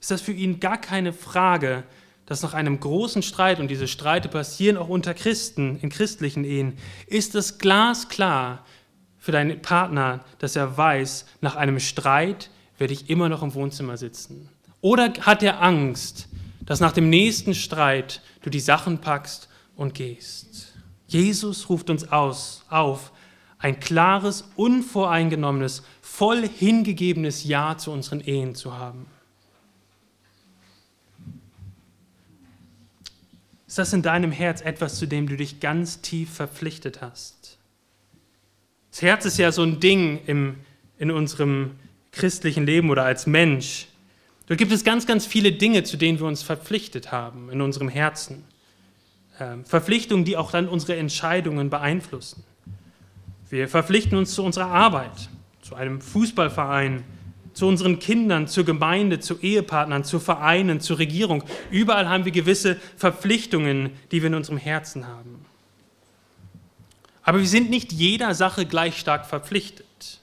ist 0.00 0.10
das 0.10 0.22
für 0.22 0.32
ihn 0.32 0.60
gar 0.60 0.80
keine 0.80 1.12
Frage, 1.12 1.84
dass 2.26 2.42
nach 2.42 2.54
einem 2.54 2.78
großen 2.80 3.22
Streit, 3.22 3.60
und 3.60 3.68
diese 3.68 3.88
Streite 3.88 4.28
passieren 4.28 4.76
auch 4.76 4.88
unter 4.88 5.14
Christen, 5.14 5.78
in 5.80 5.88
christlichen 5.88 6.44
Ehen, 6.44 6.76
ist 7.06 7.34
es 7.34 7.58
glasklar 7.58 8.64
für 9.16 9.32
deinen 9.32 9.62
Partner, 9.62 10.24
dass 10.38 10.56
er 10.56 10.76
weiß, 10.76 11.26
nach 11.40 11.56
einem 11.56 11.80
Streit 11.80 12.50
werde 12.78 12.92
ich 12.92 13.08
immer 13.08 13.28
noch 13.28 13.42
im 13.42 13.54
Wohnzimmer 13.54 13.96
sitzen. 13.96 14.48
Oder 14.80 15.12
hat 15.20 15.42
er 15.42 15.62
Angst, 15.62 16.28
dass 16.64 16.80
nach 16.80 16.92
dem 16.92 17.08
nächsten 17.08 17.54
Streit 17.54 18.22
du 18.42 18.50
die 18.50 18.60
Sachen 18.60 18.98
packst 18.98 19.48
und 19.76 19.94
gehst. 19.94 20.74
Jesus 21.06 21.68
ruft 21.68 21.90
uns 21.90 22.10
aus, 22.10 22.64
auf, 22.68 23.12
ein 23.58 23.80
klares, 23.80 24.44
unvoreingenommenes 24.56 25.82
voll 26.02 26.46
hingegebenes 26.46 27.44
Ja 27.44 27.78
zu 27.78 27.90
unseren 27.90 28.20
Ehen 28.20 28.54
zu 28.54 28.76
haben? 28.76 29.06
Ist 33.76 33.78
das 33.80 33.92
in 33.92 34.00
deinem 34.00 34.32
Herz 34.32 34.62
etwas, 34.62 34.98
zu 34.98 35.04
dem 35.04 35.28
du 35.28 35.36
dich 35.36 35.60
ganz 35.60 36.00
tief 36.00 36.32
verpflichtet 36.32 37.02
hast? 37.02 37.58
Das 38.90 39.02
Herz 39.02 39.26
ist 39.26 39.36
ja 39.36 39.52
so 39.52 39.64
ein 39.64 39.80
Ding 39.80 40.18
im, 40.24 40.54
in 40.96 41.10
unserem 41.10 41.72
christlichen 42.10 42.64
Leben 42.64 42.88
oder 42.88 43.04
als 43.04 43.26
Mensch. 43.26 43.88
Dort 44.46 44.56
gibt 44.56 44.72
es 44.72 44.82
ganz, 44.82 45.06
ganz 45.06 45.26
viele 45.26 45.52
Dinge, 45.52 45.82
zu 45.82 45.98
denen 45.98 46.18
wir 46.18 46.26
uns 46.26 46.42
verpflichtet 46.42 47.12
haben 47.12 47.50
in 47.50 47.60
unserem 47.60 47.90
Herzen. 47.90 48.44
Ähm, 49.38 49.66
Verpflichtungen, 49.66 50.24
die 50.24 50.38
auch 50.38 50.52
dann 50.52 50.68
unsere 50.68 50.96
Entscheidungen 50.96 51.68
beeinflussen. 51.68 52.44
Wir 53.50 53.68
verpflichten 53.68 54.16
uns 54.16 54.32
zu 54.34 54.42
unserer 54.42 54.68
Arbeit, 54.68 55.28
zu 55.60 55.74
einem 55.74 56.00
Fußballverein, 56.00 57.04
zu 57.56 57.66
unseren 57.66 57.98
Kindern, 57.98 58.48
zur 58.48 58.64
Gemeinde, 58.64 59.18
zu 59.18 59.40
Ehepartnern, 59.40 60.04
zu 60.04 60.20
Vereinen, 60.20 60.78
zur 60.78 60.98
Regierung. 60.98 61.42
Überall 61.70 62.06
haben 62.06 62.26
wir 62.26 62.32
gewisse 62.32 62.76
Verpflichtungen, 62.98 63.92
die 64.10 64.20
wir 64.20 64.26
in 64.26 64.34
unserem 64.34 64.58
Herzen 64.58 65.06
haben. 65.06 65.46
Aber 67.22 67.38
wir 67.38 67.46
sind 67.46 67.70
nicht 67.70 67.94
jeder 67.94 68.34
Sache 68.34 68.66
gleich 68.66 68.98
stark 68.98 69.24
verpflichtet. 69.24 70.20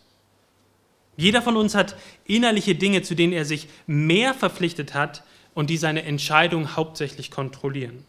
Jeder 1.17 1.41
von 1.41 1.57
uns 1.57 1.73
hat 1.73 1.95
innerliche 2.25 2.75
Dinge, 2.75 3.01
zu 3.01 3.15
denen 3.15 3.33
er 3.33 3.45
sich 3.45 3.67
mehr 3.87 4.35
verpflichtet 4.35 4.93
hat 4.93 5.23
und 5.55 5.71
die 5.71 5.77
seine 5.77 6.03
Entscheidung 6.03 6.75
hauptsächlich 6.75 7.31
kontrollieren. 7.31 8.05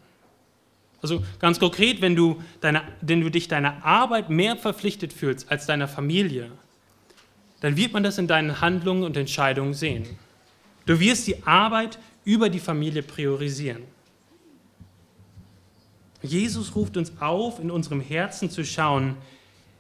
Also 1.01 1.25
ganz 1.39 1.59
konkret, 1.59 2.03
wenn 2.03 2.15
du, 2.15 2.43
deine, 2.61 2.83
wenn 3.01 3.23
du 3.23 3.31
dich 3.31 3.49
deiner 3.49 3.87
Arbeit 3.87 4.29
mehr 4.29 4.59
verpflichtet 4.59 5.15
fühlst 5.15 5.51
als 5.51 5.65
deiner 5.65 5.89
Familie, 5.89 6.51
dann 7.65 7.79
wird 7.79 7.95
man 7.95 8.03
das 8.03 8.19
in 8.19 8.27
deinen 8.27 8.61
Handlungen 8.61 9.05
und 9.05 9.17
Entscheidungen 9.17 9.73
sehen. 9.73 10.05
Du 10.85 11.01
wirst 11.01 11.27
die 11.27 11.45
Arbeit 11.45 11.99
über 12.23 12.51
die 12.51 12.59
Familie 12.59 13.03
priorisieren. 13.03 13.85
Jesus 16.21 16.77
ruft 16.77 16.99
uns 16.99 17.11
auf, 17.21 17.59
in 17.61 17.71
unserem 17.71 18.03
Herzen 18.03 18.51
zu 18.51 18.67
schauen, 18.67 19.17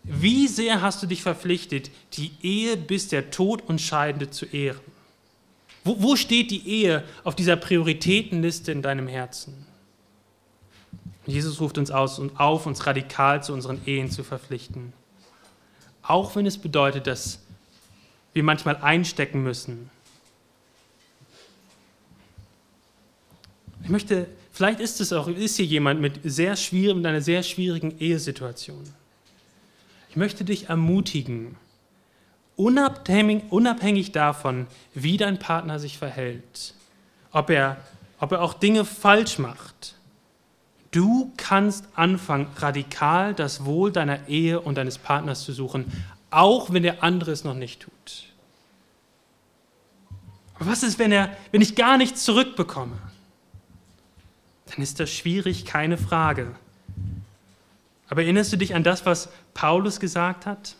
wie 0.02 0.48
sehr 0.48 0.80
hast 0.80 1.02
du 1.02 1.06
dich 1.06 1.20
verpflichtet, 1.20 1.90
die 2.14 2.30
Ehe 2.40 2.78
bis 2.78 3.08
der 3.08 3.30
Tod 3.30 3.60
uns 3.68 3.82
Scheidende 3.82 4.30
zu 4.30 4.46
ehren? 4.46 4.80
Wo, 5.84 6.00
wo 6.00 6.16
steht 6.16 6.52
die 6.52 6.66
Ehe 6.66 7.04
auf 7.22 7.36
dieser 7.36 7.56
Prioritätenliste 7.56 8.72
in 8.72 8.80
deinem 8.80 9.08
Herzen? 9.08 9.66
Jesus 11.26 11.60
ruft 11.60 11.76
uns 11.76 11.90
aus 11.90 12.18
und 12.18 12.40
auf, 12.40 12.64
uns 12.64 12.86
radikal 12.86 13.42
zu 13.42 13.52
unseren 13.52 13.82
Ehen 13.84 14.10
zu 14.10 14.24
verpflichten. 14.24 14.94
Auch 16.02 16.34
wenn 16.34 16.46
es 16.46 16.56
bedeutet, 16.56 17.06
dass 17.06 17.43
wir 18.34 18.42
manchmal 18.42 18.76
einstecken 18.76 19.42
müssen. 19.42 19.90
Ich 23.82 23.88
möchte, 23.88 24.26
vielleicht 24.52 24.80
ist 24.80 25.00
es 25.00 25.12
auch, 25.12 25.28
ist 25.28 25.56
hier 25.56 25.66
jemand 25.66 26.00
mit, 26.00 26.20
sehr 26.24 26.56
schwierig, 26.56 26.96
mit 26.96 27.06
einer 27.06 27.20
sehr 27.20 27.42
schwierigen 27.42 27.98
Ehesituation. 27.98 28.82
Ich 30.10 30.16
möchte 30.16 30.44
dich 30.44 30.68
ermutigen, 30.68 31.56
unabhängig, 32.56 33.44
unabhängig 33.50 34.12
davon, 34.12 34.66
wie 34.94 35.16
dein 35.16 35.38
Partner 35.38 35.78
sich 35.78 35.98
verhält, 35.98 36.74
ob 37.30 37.50
er, 37.50 37.76
ob 38.20 38.32
er 38.32 38.42
auch 38.42 38.54
Dinge 38.54 38.84
falsch 38.84 39.38
macht, 39.38 39.96
du 40.90 41.32
kannst 41.36 41.86
anfangen, 41.94 42.46
radikal 42.56 43.34
das 43.34 43.64
Wohl 43.64 43.92
deiner 43.92 44.28
Ehe 44.28 44.60
und 44.60 44.76
deines 44.76 44.98
Partners 44.98 45.42
zu 45.44 45.52
suchen, 45.52 45.92
auch 46.36 46.72
wenn 46.72 46.82
der 46.82 47.02
andere 47.02 47.32
es 47.32 47.44
noch 47.44 47.54
nicht 47.54 47.80
tut. 47.80 48.24
Aber 50.54 50.66
was 50.66 50.82
ist, 50.82 50.98
wenn, 50.98 51.12
er, 51.12 51.36
wenn 51.52 51.60
ich 51.60 51.74
gar 51.74 51.96
nichts 51.96 52.24
zurückbekomme? 52.24 52.96
Dann 54.66 54.82
ist 54.82 55.00
das 55.00 55.10
schwierig, 55.10 55.64
keine 55.64 55.98
Frage. 55.98 56.54
Aber 58.08 58.22
erinnerst 58.22 58.52
du 58.52 58.56
dich 58.56 58.74
an 58.74 58.84
das, 58.84 59.06
was 59.06 59.28
Paulus 59.54 60.00
gesagt 60.00 60.46
hat? 60.46 60.76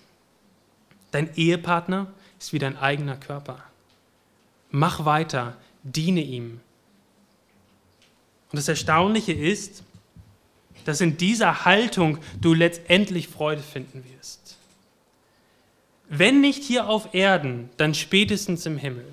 Dein 1.11 1.35
Ehepartner 1.37 2.07
ist 2.39 2.53
wie 2.53 2.59
dein 2.59 2.77
eigener 2.77 3.17
Körper. 3.17 3.63
Mach 4.71 5.05
weiter, 5.05 5.57
diene 5.83 6.21
ihm. 6.21 6.61
Und 8.51 8.57
das 8.57 8.69
Erstaunliche 8.69 9.33
ist, 9.33 9.85
dass 10.85 11.01
in 11.01 11.17
dieser 11.17 11.65
Haltung 11.65 12.19
du 12.41 12.55
letztendlich 12.55 13.29
Freude 13.29 13.63
finden 13.63 14.05
wirst. 14.05 14.44
Wenn 16.09 16.41
nicht 16.41 16.63
hier 16.63 16.89
auf 16.89 17.15
Erden, 17.15 17.71
dann 17.77 17.95
spätestens 17.95 18.67
im 18.67 18.77
Himmel. 18.77 19.07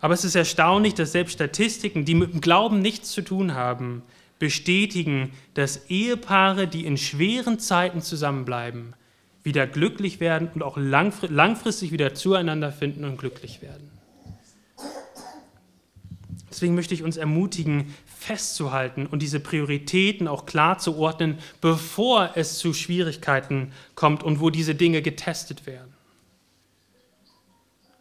Aber 0.00 0.14
es 0.14 0.24
ist 0.24 0.34
erstaunlich, 0.34 0.94
dass 0.94 1.12
selbst 1.12 1.34
Statistiken, 1.34 2.04
die 2.04 2.14
mit 2.14 2.32
dem 2.32 2.40
Glauben 2.40 2.80
nichts 2.80 3.10
zu 3.10 3.22
tun 3.22 3.54
haben, 3.54 4.02
bestätigen, 4.38 5.32
dass 5.54 5.88
Ehepaare, 5.88 6.66
die 6.66 6.84
in 6.84 6.98
schweren 6.98 7.58
Zeiten 7.58 8.02
zusammenbleiben, 8.02 8.94
wieder 9.42 9.66
glücklich 9.66 10.20
werden 10.20 10.48
und 10.54 10.62
auch 10.62 10.76
langfristig 10.76 11.92
wieder 11.92 12.14
zueinander 12.14 12.72
finden 12.72 13.04
und 13.04 13.18
glücklich 13.18 13.62
werden. 13.62 13.90
Deswegen 16.50 16.74
möchte 16.74 16.94
ich 16.94 17.02
uns 17.02 17.16
ermutigen, 17.16 17.94
festzuhalten 18.24 19.06
und 19.06 19.20
diese 19.20 19.38
Prioritäten 19.38 20.28
auch 20.28 20.46
klar 20.46 20.78
zu 20.78 20.96
ordnen, 20.96 21.38
bevor 21.60 22.30
es 22.36 22.58
zu 22.58 22.72
Schwierigkeiten 22.72 23.72
kommt 23.94 24.22
und 24.22 24.40
wo 24.40 24.48
diese 24.48 24.74
Dinge 24.74 25.02
getestet 25.02 25.66
werden. 25.66 25.92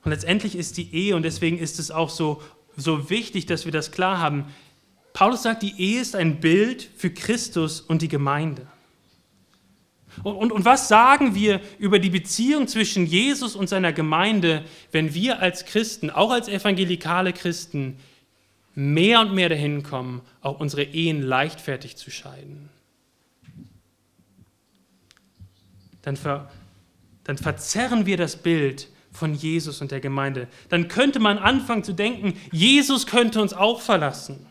Und 0.03 0.11
letztendlich 0.11 0.55
ist 0.55 0.77
die 0.77 0.93
Ehe, 0.93 1.15
und 1.15 1.23
deswegen 1.23 1.57
ist 1.57 1.77
es 1.77 1.91
auch 1.91 2.09
so, 2.09 2.41
so 2.77 3.09
wichtig, 3.09 3.45
dass 3.45 3.65
wir 3.65 3.71
das 3.71 3.91
klar 3.91 4.19
haben, 4.19 4.45
Paulus 5.11 5.43
sagt, 5.43 5.61
die 5.61 5.79
Ehe 5.79 6.01
ist 6.01 6.15
ein 6.15 6.39
Bild 6.39 6.89
für 6.95 7.11
Christus 7.11 7.81
und 7.81 8.01
die 8.01 8.07
Gemeinde. 8.07 8.65
Und, 10.23 10.35
und, 10.35 10.51
und, 10.51 10.65
was 10.65 10.87
sagen 10.87 11.35
wir 11.35 11.59
über 11.79 11.99
die 11.99 12.09
Beziehung 12.09 12.67
zwischen 12.67 13.05
Jesus 13.05 13.55
und 13.55 13.67
seiner 13.67 13.93
Gemeinde, 13.93 14.63
wenn 14.91 15.13
wir 15.13 15.39
als 15.39 15.65
Christen, 15.65 16.09
auch 16.09 16.31
als 16.31 16.47
evangelikale 16.47 17.33
Christen, 17.33 17.97
mehr 18.75 19.21
und 19.21 19.33
mehr 19.33 19.49
dahin 19.49 19.83
kommen, 19.83 20.21
auch 20.41 20.59
unsere 20.59 20.83
Ehen 20.83 21.21
leichtfertig 21.21 21.95
zu 21.95 22.11
scheiden? 22.11 22.69
Dann, 26.01 26.17
ver, 26.17 26.51
dann 27.23 27.37
verzerren 27.37 28.05
wir 28.05 28.17
das 28.17 28.35
Bild 28.35 28.89
von 29.11 29.33
Jesus 29.33 29.81
und 29.81 29.91
der 29.91 29.99
Gemeinde. 29.99 30.47
Dann 30.69 30.87
könnte 30.87 31.19
man 31.19 31.37
anfangen 31.37 31.83
zu 31.83 31.93
denken, 31.93 32.33
Jesus 32.51 33.07
könnte 33.07 33.41
uns 33.41 33.53
auch 33.53 33.81
verlassen. 33.81 34.45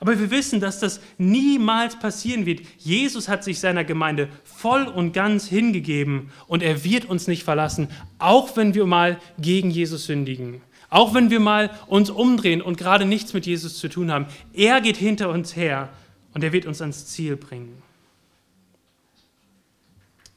Aber 0.00 0.18
wir 0.18 0.30
wissen, 0.30 0.60
dass 0.60 0.80
das 0.80 1.00
niemals 1.18 1.98
passieren 1.98 2.46
wird. 2.46 2.62
Jesus 2.78 3.28
hat 3.28 3.44
sich 3.44 3.60
seiner 3.60 3.84
Gemeinde 3.84 4.30
voll 4.44 4.84
und 4.84 5.12
ganz 5.12 5.46
hingegeben 5.46 6.30
und 6.46 6.62
er 6.62 6.84
wird 6.84 7.04
uns 7.04 7.26
nicht 7.26 7.44
verlassen, 7.44 7.88
auch 8.18 8.56
wenn 8.56 8.74
wir 8.74 8.86
mal 8.86 9.20
gegen 9.38 9.70
Jesus 9.70 10.06
sündigen. 10.06 10.62
Auch 10.90 11.14
wenn 11.14 11.30
wir 11.30 11.40
mal 11.40 11.70
uns 11.86 12.10
umdrehen 12.10 12.60
und 12.60 12.76
gerade 12.76 13.04
nichts 13.04 13.32
mit 13.32 13.46
Jesus 13.46 13.78
zu 13.78 13.88
tun 13.88 14.10
haben. 14.10 14.26
Er 14.52 14.80
geht 14.80 14.96
hinter 14.96 15.30
uns 15.30 15.56
her 15.56 15.88
und 16.34 16.44
er 16.44 16.52
wird 16.52 16.66
uns 16.66 16.80
ans 16.80 17.06
Ziel 17.06 17.36
bringen. 17.36 17.80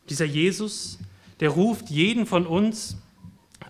Dieser 0.09 0.25
Jesus, 0.25 0.99
der 1.39 1.49
ruft 1.49 1.89
jeden 1.89 2.25
von 2.25 2.45
uns 2.45 2.97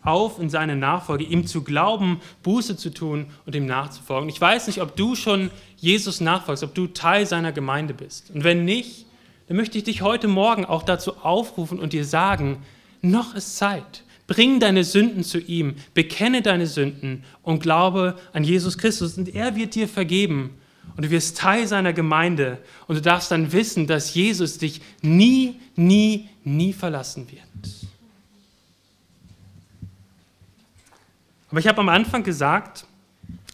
auf 0.01 0.39
in 0.39 0.49
seine 0.49 0.75
Nachfolge, 0.75 1.23
ihm 1.23 1.47
zu 1.47 1.63
glauben, 1.63 2.19
Buße 2.41 2.75
zu 2.75 2.93
tun 2.93 3.27
und 3.45 3.55
ihm 3.55 3.65
nachzufolgen. 3.65 4.29
Ich 4.29 4.41
weiß 4.41 4.67
nicht, 4.67 4.81
ob 4.81 4.95
du 4.95 5.15
schon 5.15 5.49
Jesus 5.77 6.19
nachfolgst, 6.19 6.63
ob 6.63 6.75
du 6.75 6.87
Teil 6.87 7.25
seiner 7.25 7.51
Gemeinde 7.51 7.93
bist. 7.93 8.29
Und 8.31 8.43
wenn 8.43 8.65
nicht, 8.65 9.05
dann 9.47 9.57
möchte 9.57 9.77
ich 9.77 9.83
dich 9.83 10.01
heute 10.01 10.27
Morgen 10.27 10.65
auch 10.65 10.83
dazu 10.83 11.17
aufrufen 11.17 11.79
und 11.79 11.93
dir 11.93 12.05
sagen, 12.05 12.57
noch 13.01 13.35
ist 13.35 13.57
Zeit. 13.57 14.03
Bring 14.27 14.59
deine 14.59 14.83
Sünden 14.83 15.23
zu 15.23 15.39
ihm, 15.39 15.75
bekenne 15.93 16.41
deine 16.41 16.67
Sünden 16.67 17.23
und 17.41 17.61
glaube 17.61 18.17
an 18.31 18.43
Jesus 18.43 18.77
Christus 18.77 19.17
und 19.17 19.33
er 19.35 19.55
wird 19.55 19.75
dir 19.75 19.87
vergeben 19.87 20.51
und 20.95 21.05
du 21.05 21.09
wirst 21.09 21.37
Teil 21.37 21.67
seiner 21.67 21.93
Gemeinde 21.93 22.59
und 22.87 22.95
du 22.95 23.01
darfst 23.01 23.31
dann 23.31 23.51
wissen, 23.51 23.87
dass 23.87 24.13
Jesus 24.13 24.57
dich 24.57 24.81
nie, 25.01 25.59
nie, 25.75 26.29
nie 26.43 26.73
verlassen 26.73 27.27
wird. 27.29 27.41
Aber 31.49 31.59
ich 31.59 31.67
habe 31.67 31.81
am 31.81 31.89
Anfang 31.89 32.23
gesagt, 32.23 32.85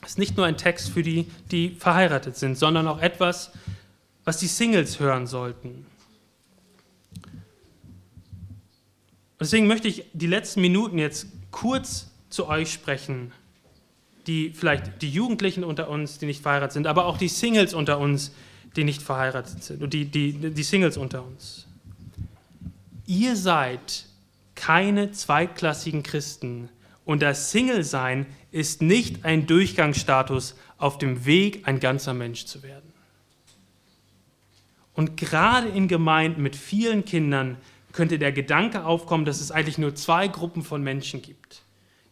es 0.03 0.11
ist 0.11 0.20
nicht 0.20 0.38
nur 0.38 0.45
ein 0.45 0.55
Text 0.55 0.89
für 0.89 1.03
die, 1.03 1.26
die 1.51 1.72
verheiratet 1.72 2.38
sind, 2.38 2.57
sondern 2.57 2.88
auch 2.88 3.01
etwas, 3.01 3.51
was 4.24 4.38
die 4.38 4.47
Singles 4.47 4.99
hören 4.99 5.28
sollten. 5.28 5.86
Deswegen 9.39 9.67
möchte 9.67 9.87
ich 9.87 10.05
die 10.13 10.27
letzten 10.27 10.61
Minuten 10.61 10.97
jetzt 10.97 11.27
kurz 11.51 12.11
zu 12.29 12.47
euch 12.47 12.71
sprechen, 12.71 13.31
die 14.27 14.51
vielleicht 14.51 15.01
die 15.01 15.09
Jugendlichen 15.09 15.63
unter 15.63 15.89
uns, 15.89 16.19
die 16.19 16.25
nicht 16.25 16.41
verheiratet 16.41 16.73
sind, 16.73 16.87
aber 16.87 17.05
auch 17.05 17.17
die 17.17 17.29
Singles 17.29 17.73
unter 17.73 17.99
uns, 17.99 18.31
die 18.75 18.83
nicht 18.83 19.01
verheiratet 19.01 19.63
sind 19.63 19.91
die, 19.91 20.05
die, 20.05 20.33
die 20.33 20.63
Singles 20.63 20.97
unter 20.97 21.25
uns. 21.25 21.67
Ihr 23.07 23.35
seid 23.35 24.05
keine 24.53 25.11
zweitklassigen 25.11 26.03
Christen 26.03 26.69
und 27.05 27.21
das 27.21 27.51
Single-Sein 27.51 28.27
ist 28.51 28.81
nicht 28.81 29.25
ein 29.25 29.47
Durchgangsstatus 29.47 30.55
auf 30.77 30.97
dem 30.97 31.25
Weg, 31.25 31.67
ein 31.67 31.79
ganzer 31.79 32.13
Mensch 32.13 32.45
zu 32.45 32.61
werden. 32.61 32.93
Und 34.93 35.17
gerade 35.17 35.69
in 35.69 35.87
Gemeinden 35.87 36.43
mit 36.43 36.55
vielen 36.55 37.05
Kindern 37.05 37.57
könnte 37.91 38.19
der 38.19 38.31
Gedanke 38.31 38.85
aufkommen, 38.85 39.25
dass 39.25 39.41
es 39.41 39.51
eigentlich 39.51 39.77
nur 39.77 39.95
zwei 39.95 40.27
Gruppen 40.27 40.63
von 40.63 40.83
Menschen 40.83 41.21
gibt. 41.21 41.63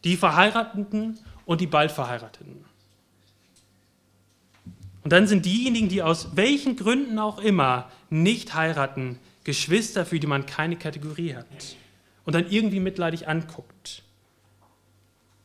Die 0.04 0.16
Verheirateten 0.16 1.18
und 1.44 1.60
die 1.60 1.66
bald 1.66 1.92
Verheirateten. 1.92 2.64
Und 5.04 5.12
dann 5.12 5.26
sind 5.26 5.46
diejenigen, 5.46 5.88
die 5.88 6.02
aus 6.02 6.36
welchen 6.36 6.76
Gründen 6.76 7.18
auch 7.18 7.38
immer 7.38 7.90
nicht 8.10 8.54
heiraten, 8.54 9.18
Geschwister, 9.44 10.04
für 10.04 10.20
die 10.20 10.26
man 10.26 10.44
keine 10.44 10.76
Kategorie 10.76 11.34
hat 11.34 11.46
und 12.24 12.34
dann 12.34 12.50
irgendwie 12.50 12.80
mitleidig 12.80 13.26
anguckt. 13.28 14.02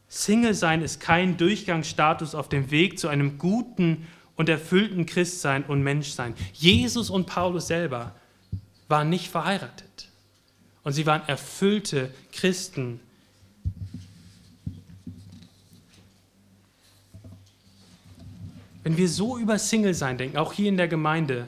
Single 0.10 0.54
sein 0.54 0.82
ist 0.82 1.00
kein 1.00 1.38
Durchgangsstatus 1.38 2.36
auf 2.36 2.50
dem 2.50 2.70
Weg 2.72 3.00
zu 3.00 3.08
einem 3.08 3.38
guten 3.38 4.08
und 4.36 4.50
erfüllten 4.50 5.06
Christsein 5.06 5.64
und 5.64 5.82
Menschsein. 5.82 6.36
Jesus 6.54 7.10
und 7.10 7.26
Paulus 7.26 7.68
selber 7.68 8.14
waren 8.90 9.10
nicht 9.10 9.30
verheiratet 9.30 10.10
und 10.84 10.94
sie 10.94 11.06
waren 11.06 11.28
erfüllte 11.28 12.14
Christen. 12.32 13.00
Wenn 18.84 18.98
wir 18.98 19.08
so 19.08 19.38
über 19.38 19.58
Single 19.58 19.94
sein 19.94 20.18
denken, 20.18 20.38
auch 20.38 20.52
hier 20.54 20.68
in 20.68 20.78
der 20.78 20.90
Gemeinde, 20.90 21.48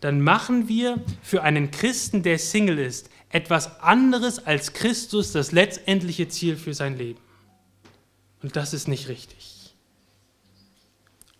dann 0.00 0.20
machen 0.20 0.68
wir 0.68 1.02
für 1.22 1.42
einen 1.42 1.70
Christen, 1.70 2.22
der 2.22 2.38
Single 2.38 2.78
ist, 2.78 3.10
etwas 3.28 3.80
anderes 3.80 4.46
als 4.46 4.72
Christus 4.72 5.32
das 5.32 5.52
letztendliche 5.52 6.28
Ziel 6.28 6.56
für 6.56 6.72
sein 6.72 6.96
Leben. 6.96 7.20
Und 8.42 8.56
das 8.56 8.74
ist 8.74 8.88
nicht 8.88 9.08
richtig. 9.08 9.74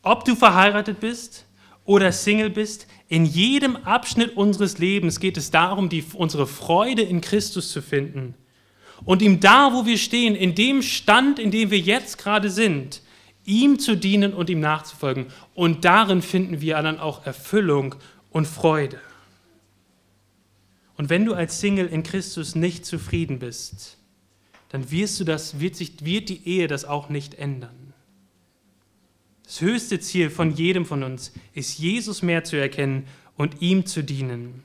Ob 0.02 0.24
du 0.24 0.34
verheiratet 0.34 1.00
bist 1.00 1.46
oder 1.84 2.12
Single 2.12 2.50
bist, 2.50 2.86
in 3.14 3.26
jedem 3.26 3.76
Abschnitt 3.76 4.36
unseres 4.36 4.78
Lebens 4.78 5.20
geht 5.20 5.36
es 5.36 5.52
darum, 5.52 5.88
die, 5.88 6.04
unsere 6.14 6.48
Freude 6.48 7.02
in 7.02 7.20
Christus 7.20 7.70
zu 7.70 7.80
finden. 7.80 8.34
Und 9.04 9.22
ihm 9.22 9.38
da, 9.38 9.72
wo 9.72 9.86
wir 9.86 9.98
stehen, 9.98 10.34
in 10.34 10.56
dem 10.56 10.82
Stand, 10.82 11.38
in 11.38 11.52
dem 11.52 11.70
wir 11.70 11.78
jetzt 11.78 12.18
gerade 12.18 12.50
sind, 12.50 13.02
ihm 13.44 13.78
zu 13.78 13.96
dienen 13.96 14.34
und 14.34 14.50
ihm 14.50 14.58
nachzufolgen. 14.58 15.26
Und 15.54 15.84
darin 15.84 16.22
finden 16.22 16.60
wir 16.60 16.82
dann 16.82 16.98
auch 16.98 17.24
Erfüllung 17.24 17.94
und 18.30 18.48
Freude. 18.48 18.98
Und 20.96 21.08
wenn 21.08 21.24
du 21.24 21.34
als 21.34 21.60
Single 21.60 21.86
in 21.86 22.02
Christus 22.02 22.56
nicht 22.56 22.84
zufrieden 22.84 23.38
bist, 23.38 23.96
dann 24.70 24.90
wirst 24.90 25.20
du 25.20 25.24
das, 25.24 25.60
wird, 25.60 25.76
sich, 25.76 26.04
wird 26.04 26.30
die 26.30 26.48
Ehe 26.48 26.66
das 26.66 26.84
auch 26.84 27.08
nicht 27.10 27.34
ändern. 27.34 27.83
Das 29.44 29.60
höchste 29.60 30.00
Ziel 30.00 30.30
von 30.30 30.52
jedem 30.52 30.86
von 30.86 31.02
uns 31.02 31.32
ist, 31.52 31.78
Jesus 31.78 32.22
mehr 32.22 32.44
zu 32.44 32.56
erkennen 32.56 33.06
und 33.36 33.60
ihm 33.60 33.86
zu 33.86 34.02
dienen. 34.02 34.64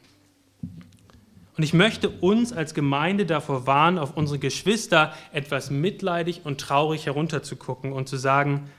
Und 1.58 1.64
ich 1.64 1.74
möchte 1.74 2.10
uns 2.10 2.54
als 2.54 2.74
Gemeinde 2.74 3.26
davor 3.26 3.68
warnen, 3.68 3.98
auf 3.98 4.16
unsere 4.16 4.40
Geschwister 4.40 5.14
etwas 5.34 5.70
mitleidig 5.70 6.42
und 6.46 6.62
traurig 6.62 7.06
herunterzugucken 7.06 7.92
und 7.92 8.08
zu 8.08 8.16
sagen, 8.16 8.70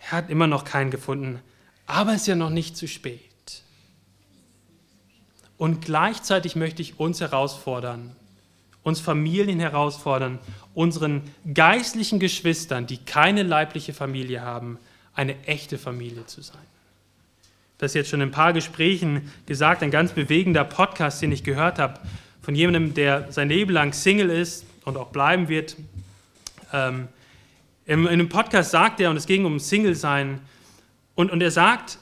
er 0.00 0.12
hat 0.18 0.30
immer 0.30 0.48
noch 0.48 0.64
keinen 0.64 0.90
gefunden, 0.90 1.38
aber 1.86 2.14
es 2.14 2.22
ist 2.22 2.26
ja 2.26 2.34
noch 2.34 2.50
nicht 2.50 2.76
zu 2.76 2.88
spät. 2.88 3.20
Und 5.56 5.84
gleichzeitig 5.84 6.56
möchte 6.56 6.82
ich 6.82 6.98
uns 6.98 7.20
herausfordern, 7.20 8.16
uns 8.82 8.98
Familien 8.98 9.60
herausfordern, 9.60 10.40
unseren 10.74 11.22
geistlichen 11.54 12.18
Geschwistern, 12.18 12.88
die 12.88 12.98
keine 12.98 13.44
leibliche 13.44 13.94
Familie 13.94 14.42
haben, 14.42 14.78
eine 15.14 15.36
echte 15.46 15.78
Familie 15.78 16.26
zu 16.26 16.42
sein. 16.42 16.58
Das 17.78 17.90
ist 17.90 17.94
jetzt 17.94 18.10
schon 18.10 18.20
in 18.20 18.28
ein 18.28 18.32
paar 18.32 18.52
Gesprächen 18.52 19.32
gesagt, 19.46 19.82
ein 19.82 19.90
ganz 19.90 20.12
bewegender 20.12 20.64
Podcast, 20.64 21.20
den 21.22 21.32
ich 21.32 21.44
gehört 21.44 21.78
habe, 21.78 22.00
von 22.40 22.54
jemandem, 22.54 22.94
der 22.94 23.32
sein 23.32 23.48
Leben 23.48 23.72
lang 23.72 23.92
Single 23.92 24.30
ist 24.30 24.64
und 24.84 24.96
auch 24.96 25.08
bleiben 25.08 25.48
wird. 25.48 25.76
Ähm, 26.72 27.08
in, 27.86 28.06
einem 28.06 28.28
Podcast 28.28 28.70
sagt 28.70 29.00
er, 29.00 29.10
und 29.10 29.16
es 29.16 29.26
ging 29.26 29.44
um 29.44 29.58
Single-Sein, 29.58 30.40
und, 31.14 31.30
und 31.30 31.40
er 31.42 31.50
sagt, 31.50 31.98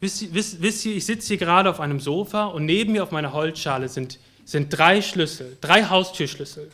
wisst, 0.00 0.32
wisst, 0.32 0.62
wisst 0.62 0.86
ihr, 0.86 0.96
ich 0.96 1.04
sitze 1.04 1.28
hier 1.28 1.36
gerade 1.36 1.68
auf 1.68 1.80
einem 1.80 2.00
Sofa 2.00 2.46
und 2.46 2.64
neben 2.64 2.92
mir 2.92 3.02
auf 3.02 3.10
meiner 3.10 3.32
Holzschale 3.32 3.88
sind, 3.88 4.18
sind 4.44 4.76
drei 4.76 5.02
Schlüssel, 5.02 5.56
drei 5.60 5.84
Haustürschlüssel 5.84 6.70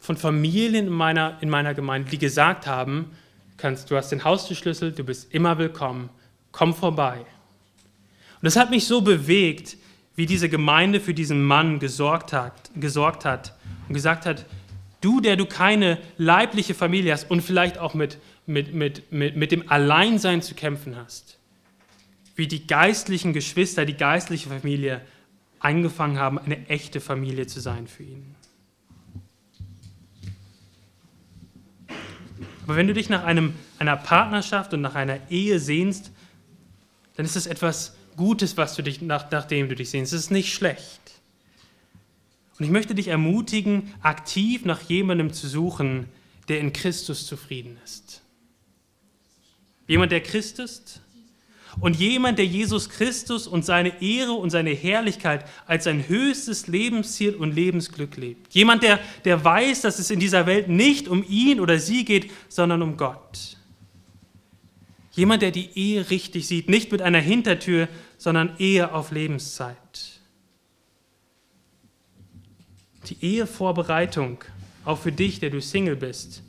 von 0.00 0.16
Familien 0.16 0.86
in 0.86 0.92
meiner, 0.92 1.38
in 1.40 1.50
meiner 1.50 1.74
Gemeinde, 1.74 2.10
die 2.10 2.18
gesagt 2.18 2.66
haben, 2.66 3.10
kannst, 3.56 3.90
du 3.90 3.96
hast 3.96 4.10
den 4.10 4.24
Haustürschlüssel, 4.24 4.92
du 4.92 5.04
bist 5.04 5.32
immer 5.32 5.58
willkommen, 5.58 6.10
komm 6.52 6.74
vorbei. 6.74 7.18
Und 7.18 8.44
das 8.44 8.56
hat 8.56 8.70
mich 8.70 8.86
so 8.86 9.00
bewegt, 9.00 9.76
wie 10.16 10.26
diese 10.26 10.48
Gemeinde 10.48 11.00
für 11.00 11.14
diesen 11.14 11.44
Mann 11.44 11.78
gesorgt 11.78 12.32
hat, 12.32 12.70
gesorgt 12.76 13.24
hat 13.24 13.54
und 13.88 13.94
gesagt 13.94 14.26
hat, 14.26 14.46
du, 15.00 15.20
der 15.20 15.36
du 15.36 15.46
keine 15.46 15.98
leibliche 16.16 16.74
Familie 16.74 17.12
hast 17.12 17.30
und 17.30 17.42
vielleicht 17.42 17.78
auch 17.78 17.94
mit, 17.94 18.18
mit, 18.46 18.74
mit, 18.74 19.12
mit, 19.12 19.36
mit 19.36 19.52
dem 19.52 19.68
Alleinsein 19.70 20.42
zu 20.42 20.54
kämpfen 20.54 20.96
hast, 20.96 21.38
wie 22.36 22.46
die 22.46 22.66
geistlichen 22.66 23.32
Geschwister, 23.32 23.84
die 23.84 23.96
geistliche 23.96 24.48
Familie 24.48 25.00
angefangen 25.58 26.18
haben, 26.18 26.38
eine 26.38 26.68
echte 26.68 27.00
Familie 27.00 27.46
zu 27.46 27.60
sein 27.60 27.86
für 27.86 28.02
ihn. 28.02 28.34
Aber 32.64 32.76
wenn 32.76 32.86
du 32.86 32.94
dich 32.94 33.08
nach 33.08 33.24
einem, 33.24 33.54
einer 33.78 33.96
Partnerschaft 33.96 34.72
und 34.74 34.80
nach 34.80 34.94
einer 34.94 35.30
Ehe 35.30 35.60
sehnst, 35.60 36.10
dann 37.16 37.26
ist 37.26 37.36
es 37.36 37.46
etwas 37.46 37.94
Gutes, 38.16 38.56
was 38.56 38.74
du 38.74 38.82
dich, 38.82 39.02
nach, 39.02 39.30
nachdem 39.30 39.68
du 39.68 39.74
dich 39.74 39.90
sehnst. 39.90 40.12
Es 40.12 40.24
ist 40.24 40.30
nicht 40.30 40.52
schlecht. 40.52 41.00
Und 42.58 42.64
ich 42.64 42.70
möchte 42.70 42.94
dich 42.94 43.08
ermutigen, 43.08 43.92
aktiv 44.00 44.64
nach 44.64 44.82
jemandem 44.82 45.32
zu 45.32 45.48
suchen, 45.48 46.08
der 46.48 46.60
in 46.60 46.72
Christus 46.72 47.26
zufrieden 47.26 47.76
ist. 47.84 48.22
Jemand, 49.86 50.12
der 50.12 50.22
Christ 50.22 50.58
ist 50.58 51.00
und 51.80 51.96
jemand, 51.96 52.38
der 52.38 52.46
Jesus 52.46 52.88
Christus 52.88 53.46
und 53.46 53.64
seine 53.64 54.00
Ehre 54.00 54.32
und 54.32 54.50
seine 54.50 54.70
Herrlichkeit 54.70 55.44
als 55.66 55.84
sein 55.84 56.08
höchstes 56.08 56.66
Lebensziel 56.66 57.34
und 57.34 57.54
Lebensglück 57.54 58.16
lebt. 58.16 58.54
Jemand, 58.54 58.82
der, 58.82 59.00
der 59.24 59.44
weiß, 59.44 59.82
dass 59.82 59.98
es 59.98 60.10
in 60.10 60.20
dieser 60.20 60.46
Welt 60.46 60.68
nicht 60.68 61.08
um 61.08 61.24
ihn 61.28 61.60
oder 61.60 61.78
sie 61.78 62.04
geht, 62.04 62.30
sondern 62.48 62.82
um 62.82 62.96
Gott. 62.96 63.56
Jemand, 65.12 65.42
der 65.42 65.50
die 65.50 65.70
Ehe 65.74 66.10
richtig 66.10 66.46
sieht, 66.46 66.68
nicht 66.68 66.90
mit 66.90 67.02
einer 67.02 67.20
Hintertür, 67.20 67.88
sondern 68.18 68.54
Ehe 68.58 68.92
auf 68.92 69.10
Lebenszeit. 69.10 69.76
Die 73.08 73.24
Ehevorbereitung, 73.24 74.38
auch 74.84 74.98
für 74.98 75.12
dich, 75.12 75.38
der 75.38 75.50
du 75.50 75.60
Single 75.60 75.96
bist 75.96 76.42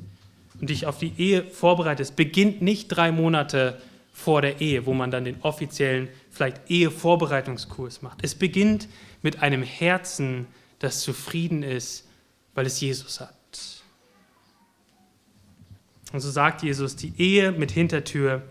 und 0.60 0.70
dich 0.70 0.86
auf 0.86 0.98
die 0.98 1.14
Ehe 1.18 1.44
vorbereitest, 1.44 2.16
beginnt 2.16 2.62
nicht 2.62 2.88
drei 2.88 3.12
Monate 3.12 3.82
vor 4.16 4.42
der 4.42 4.62
Ehe, 4.62 4.86
wo 4.86 4.94
man 4.94 5.12
dann 5.12 5.26
den 5.26 5.42
offiziellen, 5.42 6.08
vielleicht 6.32 6.72
Ehevorbereitungskurs 6.72 8.02
macht. 8.02 8.20
Es 8.24 8.34
beginnt 8.34 8.88
mit 9.22 9.44
einem 9.44 9.62
Herzen, 9.62 10.48
das 10.80 11.02
zufrieden 11.02 11.64
ist, 11.64 12.08
weil 12.54 12.66
es 12.66 12.80
Jesus 12.80 13.20
hat. 13.20 13.36
Und 16.14 16.22
so 16.22 16.32
sagt 16.32 16.64
Jesus, 16.64 16.96
die 16.96 17.12
Ehe 17.18 17.52
mit 17.52 17.72
Hintertür 17.72 18.42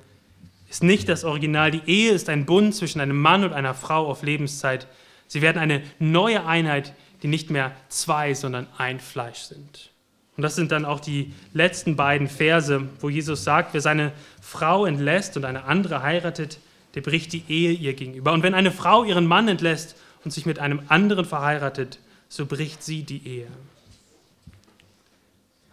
ist 0.68 0.82
nicht 0.82 1.08
das 1.08 1.24
Original. 1.24 1.70
Die 1.70 1.82
Ehe 1.86 2.12
ist 2.12 2.28
ein 2.28 2.44
Bund 2.44 2.74
zwischen 2.74 3.00
einem 3.00 3.18
Mann 3.18 3.42
und 3.42 3.54
einer 3.54 3.72
Frau 3.72 4.06
auf 4.06 4.22
Lebenszeit. 4.22 4.86
Sie 5.28 5.40
werden 5.40 5.58
eine 5.58 5.82
neue 5.98 6.44
Einheit, 6.44 6.92
die 7.22 7.28
nicht 7.28 7.48
mehr 7.48 7.74
zwei, 7.88 8.34
sondern 8.34 8.66
ein 8.76 9.00
Fleisch 9.00 9.40
sind. 9.40 9.93
Und 10.36 10.42
das 10.42 10.56
sind 10.56 10.72
dann 10.72 10.84
auch 10.84 11.00
die 11.00 11.32
letzten 11.52 11.96
beiden 11.96 12.28
Verse, 12.28 12.88
wo 13.00 13.08
Jesus 13.08 13.44
sagt, 13.44 13.72
wer 13.72 13.80
seine 13.80 14.12
Frau 14.40 14.84
entlässt 14.84 15.36
und 15.36 15.44
eine 15.44 15.64
andere 15.64 16.02
heiratet, 16.02 16.58
der 16.94 17.02
bricht 17.02 17.32
die 17.32 17.44
Ehe 17.48 17.72
ihr 17.72 17.94
gegenüber. 17.94 18.32
Und 18.32 18.42
wenn 18.42 18.54
eine 18.54 18.72
Frau 18.72 19.04
ihren 19.04 19.26
Mann 19.26 19.48
entlässt 19.48 19.96
und 20.24 20.32
sich 20.32 20.46
mit 20.46 20.58
einem 20.58 20.82
anderen 20.88 21.24
verheiratet, 21.24 21.98
so 22.28 22.46
bricht 22.46 22.82
sie 22.82 23.04
die 23.04 23.26
Ehe. 23.26 23.48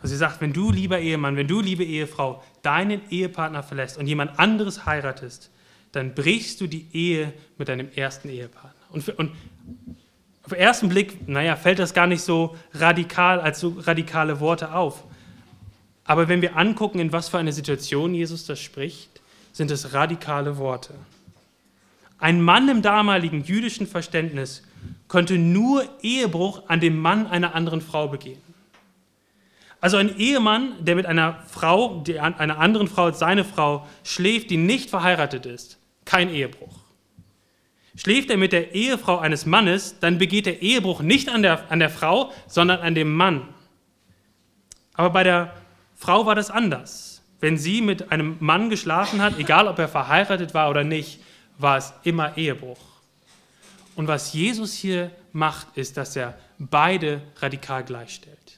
Also 0.01 0.13
sie 0.13 0.17
sagt, 0.17 0.41
wenn 0.41 0.53
du, 0.53 0.71
lieber 0.71 0.99
Ehemann, 0.99 1.35
wenn 1.35 1.47
du, 1.47 1.61
liebe 1.61 1.83
Ehefrau, 1.83 2.43
deinen 2.63 3.01
Ehepartner 3.09 3.63
verlässt 3.63 3.97
und 3.97 4.07
jemand 4.07 4.39
anderes 4.39 4.85
heiratest, 4.85 5.51
dann 5.91 6.15
brichst 6.15 6.61
du 6.61 6.67
die 6.67 6.87
Ehe 6.93 7.33
mit 7.57 7.67
deinem 7.67 7.89
ersten 7.95 8.29
Ehepartner. 8.29 8.73
Und, 8.89 9.03
für, 9.03 9.13
und 9.13 9.31
ersten 10.57 10.89
Blick, 10.89 11.27
naja, 11.27 11.55
fällt 11.55 11.79
das 11.79 11.93
gar 11.93 12.07
nicht 12.07 12.21
so 12.21 12.55
radikal 12.73 13.39
als 13.39 13.59
so 13.59 13.75
radikale 13.79 14.39
Worte 14.39 14.73
auf. 14.73 15.03
Aber 16.03 16.27
wenn 16.27 16.41
wir 16.41 16.57
angucken, 16.57 16.99
in 16.99 17.11
was 17.11 17.29
für 17.29 17.37
eine 17.37 17.53
Situation 17.53 18.13
Jesus 18.13 18.45
das 18.45 18.59
spricht, 18.59 19.21
sind 19.53 19.71
es 19.71 19.93
radikale 19.93 20.57
Worte. 20.57 20.93
Ein 22.17 22.41
Mann 22.41 22.69
im 22.69 22.81
damaligen 22.81 23.43
jüdischen 23.43 23.87
Verständnis 23.87 24.63
konnte 25.07 25.37
nur 25.37 25.83
Ehebruch 26.01 26.63
an 26.67 26.79
dem 26.79 26.99
Mann 26.99 27.27
einer 27.27 27.55
anderen 27.55 27.81
Frau 27.81 28.07
begehen. 28.07 28.41
Also 29.81 29.97
ein 29.97 30.15
Ehemann, 30.15 30.73
der 30.79 30.95
mit 30.95 31.07
einer 31.07 31.43
Frau, 31.47 32.03
einer 32.19 32.59
anderen 32.59 32.87
Frau 32.87 33.05
als 33.05 33.17
seine 33.17 33.43
Frau 33.43 33.87
schläft, 34.03 34.51
die 34.51 34.57
nicht 34.57 34.91
verheiratet 34.91 35.47
ist, 35.47 35.79
kein 36.05 36.29
Ehebruch. 36.29 36.80
Schläft 38.01 38.31
er 38.31 38.37
mit 38.37 38.51
der 38.51 38.73
Ehefrau 38.73 39.19
eines 39.19 39.45
Mannes, 39.45 39.99
dann 39.99 40.17
begeht 40.17 40.47
der 40.47 40.63
Ehebruch 40.63 41.03
nicht 41.03 41.29
an 41.29 41.43
der, 41.43 41.69
an 41.69 41.77
der 41.77 41.91
Frau, 41.91 42.31
sondern 42.47 42.79
an 42.79 42.95
dem 42.95 43.13
Mann. 43.13 43.47
Aber 44.95 45.11
bei 45.11 45.21
der 45.21 45.53
Frau 45.93 46.25
war 46.25 46.33
das 46.33 46.49
anders. 46.49 47.21
Wenn 47.41 47.59
sie 47.59 47.79
mit 47.79 48.11
einem 48.11 48.37
Mann 48.39 48.71
geschlafen 48.71 49.21
hat, 49.21 49.37
egal 49.37 49.67
ob 49.67 49.77
er 49.77 49.87
verheiratet 49.87 50.55
war 50.55 50.71
oder 50.71 50.83
nicht, 50.83 51.19
war 51.59 51.77
es 51.77 51.93
immer 52.01 52.35
Ehebruch. 52.37 52.79
Und 53.95 54.07
was 54.07 54.33
Jesus 54.33 54.73
hier 54.73 55.11
macht, 55.31 55.77
ist, 55.77 55.95
dass 55.95 56.15
er 56.15 56.35
beide 56.57 57.21
radikal 57.37 57.83
gleichstellt. 57.83 58.57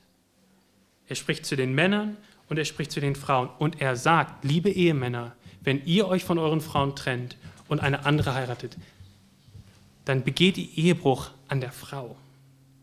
Er 1.10 1.18
spricht 1.18 1.46
zu 1.46 1.58
den 1.58 1.74
Männern 1.74 2.16
und 2.48 2.58
er 2.58 2.66
spricht 2.66 2.94
zu 2.94 3.02
den 3.02 3.18
Frauen. 3.18 3.50
Und 3.60 3.82
er 3.82 3.98
sagt, 3.98 4.46
liebe 4.46 4.70
Ehemänner, 4.70 5.36
wenn 5.60 5.84
ihr 5.84 6.08
euch 6.08 6.24
von 6.24 6.40
euren 6.40 6.62
Frauen 6.62 6.96
trennt 6.96 7.36
und 7.68 7.82
eine 7.82 8.06
andere 8.06 8.36
heiratet, 8.36 8.78
dann 10.06 10.24
begeht 10.24 10.58
ihr 10.58 10.70
Ehebruch 10.78 11.30
an 11.48 11.62
der 11.62 11.72
Frau. 11.72 12.16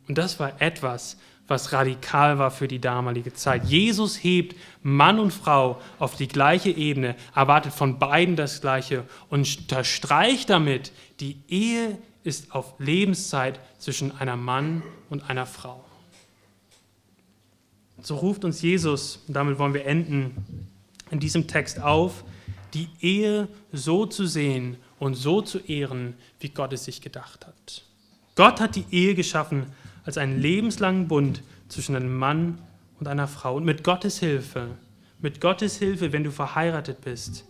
Und 0.08 0.18
das 0.18 0.40
war 0.40 0.60
etwas, 0.60 1.16
was 1.50 1.72
radikal 1.72 2.38
war 2.38 2.52
für 2.52 2.68
die 2.68 2.80
damalige 2.80 3.34
Zeit. 3.34 3.64
Jesus 3.64 4.22
hebt 4.22 4.56
Mann 4.82 5.18
und 5.18 5.32
Frau 5.32 5.80
auf 5.98 6.14
die 6.14 6.28
gleiche 6.28 6.70
Ebene, 6.70 7.16
erwartet 7.34 7.72
von 7.72 7.98
beiden 7.98 8.36
das 8.36 8.60
Gleiche 8.60 9.04
und 9.28 9.60
unterstreicht 9.60 10.48
damit, 10.48 10.92
die 11.18 11.36
Ehe 11.48 11.98
ist 12.22 12.54
auf 12.54 12.74
Lebenszeit 12.78 13.58
zwischen 13.78 14.16
einer 14.18 14.36
Mann 14.36 14.82
und 15.08 15.28
einer 15.28 15.46
Frau. 15.46 15.84
So 18.00 18.16
ruft 18.16 18.44
uns 18.44 18.62
Jesus, 18.62 19.18
und 19.26 19.34
damit 19.34 19.58
wollen 19.58 19.74
wir 19.74 19.86
enden, 19.86 20.68
in 21.10 21.18
diesem 21.18 21.48
Text 21.48 21.80
auf, 21.80 22.24
die 22.74 22.88
Ehe 23.00 23.48
so 23.72 24.06
zu 24.06 24.26
sehen 24.26 24.76
und 25.00 25.14
so 25.14 25.42
zu 25.42 25.58
ehren, 25.58 26.14
wie 26.38 26.50
Gott 26.50 26.72
es 26.72 26.84
sich 26.84 27.00
gedacht 27.00 27.46
hat. 27.46 27.82
Gott 28.36 28.60
hat 28.60 28.76
die 28.76 28.84
Ehe 28.92 29.16
geschaffen 29.16 29.66
als 30.04 30.18
einen 30.18 30.40
lebenslangen 30.40 31.08
Bund 31.08 31.42
zwischen 31.68 31.96
einem 31.96 32.16
Mann 32.16 32.58
und 33.00 33.08
einer 33.08 33.26
Frau. 33.26 33.56
Und 33.56 33.64
mit 33.64 33.82
Gottes 33.82 34.20
Hilfe, 34.20 34.68
mit 35.20 35.40
Gottes 35.40 35.78
Hilfe, 35.78 36.12
wenn 36.12 36.22
du 36.22 36.30
verheiratet 36.30 37.00
bist, 37.00 37.44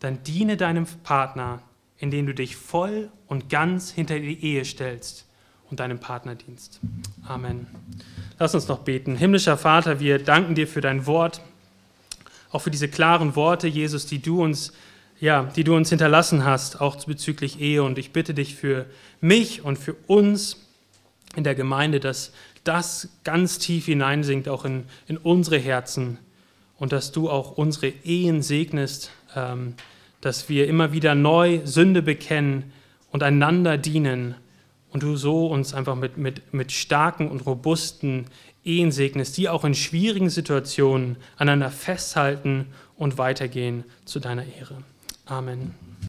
dann 0.00 0.22
diene 0.24 0.56
deinem 0.56 0.86
Partner, 1.02 1.62
indem 1.98 2.26
du 2.26 2.34
dich 2.34 2.56
voll 2.56 3.10
und 3.28 3.48
ganz 3.48 3.90
hinter 3.90 4.18
die 4.18 4.44
Ehe 4.44 4.64
stellst 4.64 5.26
und 5.70 5.80
deinem 5.80 6.00
Partner 6.00 6.34
dienst. 6.34 6.80
Amen. 7.26 7.66
Lass 8.38 8.54
uns 8.54 8.68
noch 8.68 8.80
beten. 8.80 9.16
Himmlischer 9.16 9.56
Vater, 9.56 10.00
wir 10.00 10.18
danken 10.18 10.54
dir 10.54 10.68
für 10.68 10.82
dein 10.82 11.06
Wort, 11.06 11.40
auch 12.50 12.58
für 12.58 12.70
diese 12.70 12.88
klaren 12.88 13.36
Worte, 13.36 13.68
Jesus, 13.68 14.04
die 14.04 14.20
du 14.20 14.42
uns, 14.42 14.72
ja, 15.22 15.44
die 15.44 15.62
du 15.62 15.76
uns 15.76 15.88
hinterlassen 15.88 16.44
hast, 16.44 16.80
auch 16.80 17.04
bezüglich 17.04 17.60
Ehe. 17.60 17.84
Und 17.84 17.96
ich 17.96 18.12
bitte 18.12 18.34
dich 18.34 18.56
für 18.56 18.86
mich 19.20 19.64
und 19.64 19.78
für 19.78 19.94
uns 20.08 20.56
in 21.36 21.44
der 21.44 21.54
Gemeinde, 21.54 22.00
dass 22.00 22.32
das 22.64 23.08
ganz 23.22 23.58
tief 23.58 23.86
hineinsinkt, 23.86 24.48
auch 24.48 24.64
in, 24.64 24.82
in 25.06 25.16
unsere 25.16 25.58
Herzen 25.58 26.18
und 26.76 26.90
dass 26.90 27.12
du 27.12 27.30
auch 27.30 27.52
unsere 27.52 27.86
Ehen 28.02 28.42
segnest, 28.42 29.12
ähm, 29.36 29.74
dass 30.20 30.48
wir 30.48 30.66
immer 30.66 30.92
wieder 30.92 31.14
neu 31.14 31.60
Sünde 31.64 32.02
bekennen 32.02 32.72
und 33.12 33.22
einander 33.22 33.78
dienen 33.78 34.34
und 34.90 35.04
du 35.04 35.14
so 35.14 35.46
uns 35.46 35.72
einfach 35.72 35.94
mit, 35.94 36.16
mit, 36.16 36.52
mit 36.52 36.72
starken 36.72 37.30
und 37.30 37.46
robusten 37.46 38.26
Ehen 38.64 38.90
segnest, 38.90 39.36
die 39.36 39.48
auch 39.48 39.64
in 39.64 39.74
schwierigen 39.74 40.30
Situationen 40.30 41.16
aneinander 41.36 41.70
festhalten 41.70 42.66
und 42.96 43.18
weitergehen 43.18 43.84
zu 44.04 44.18
deiner 44.18 44.44
Ehre. 44.58 44.82
Amen. 45.32 45.91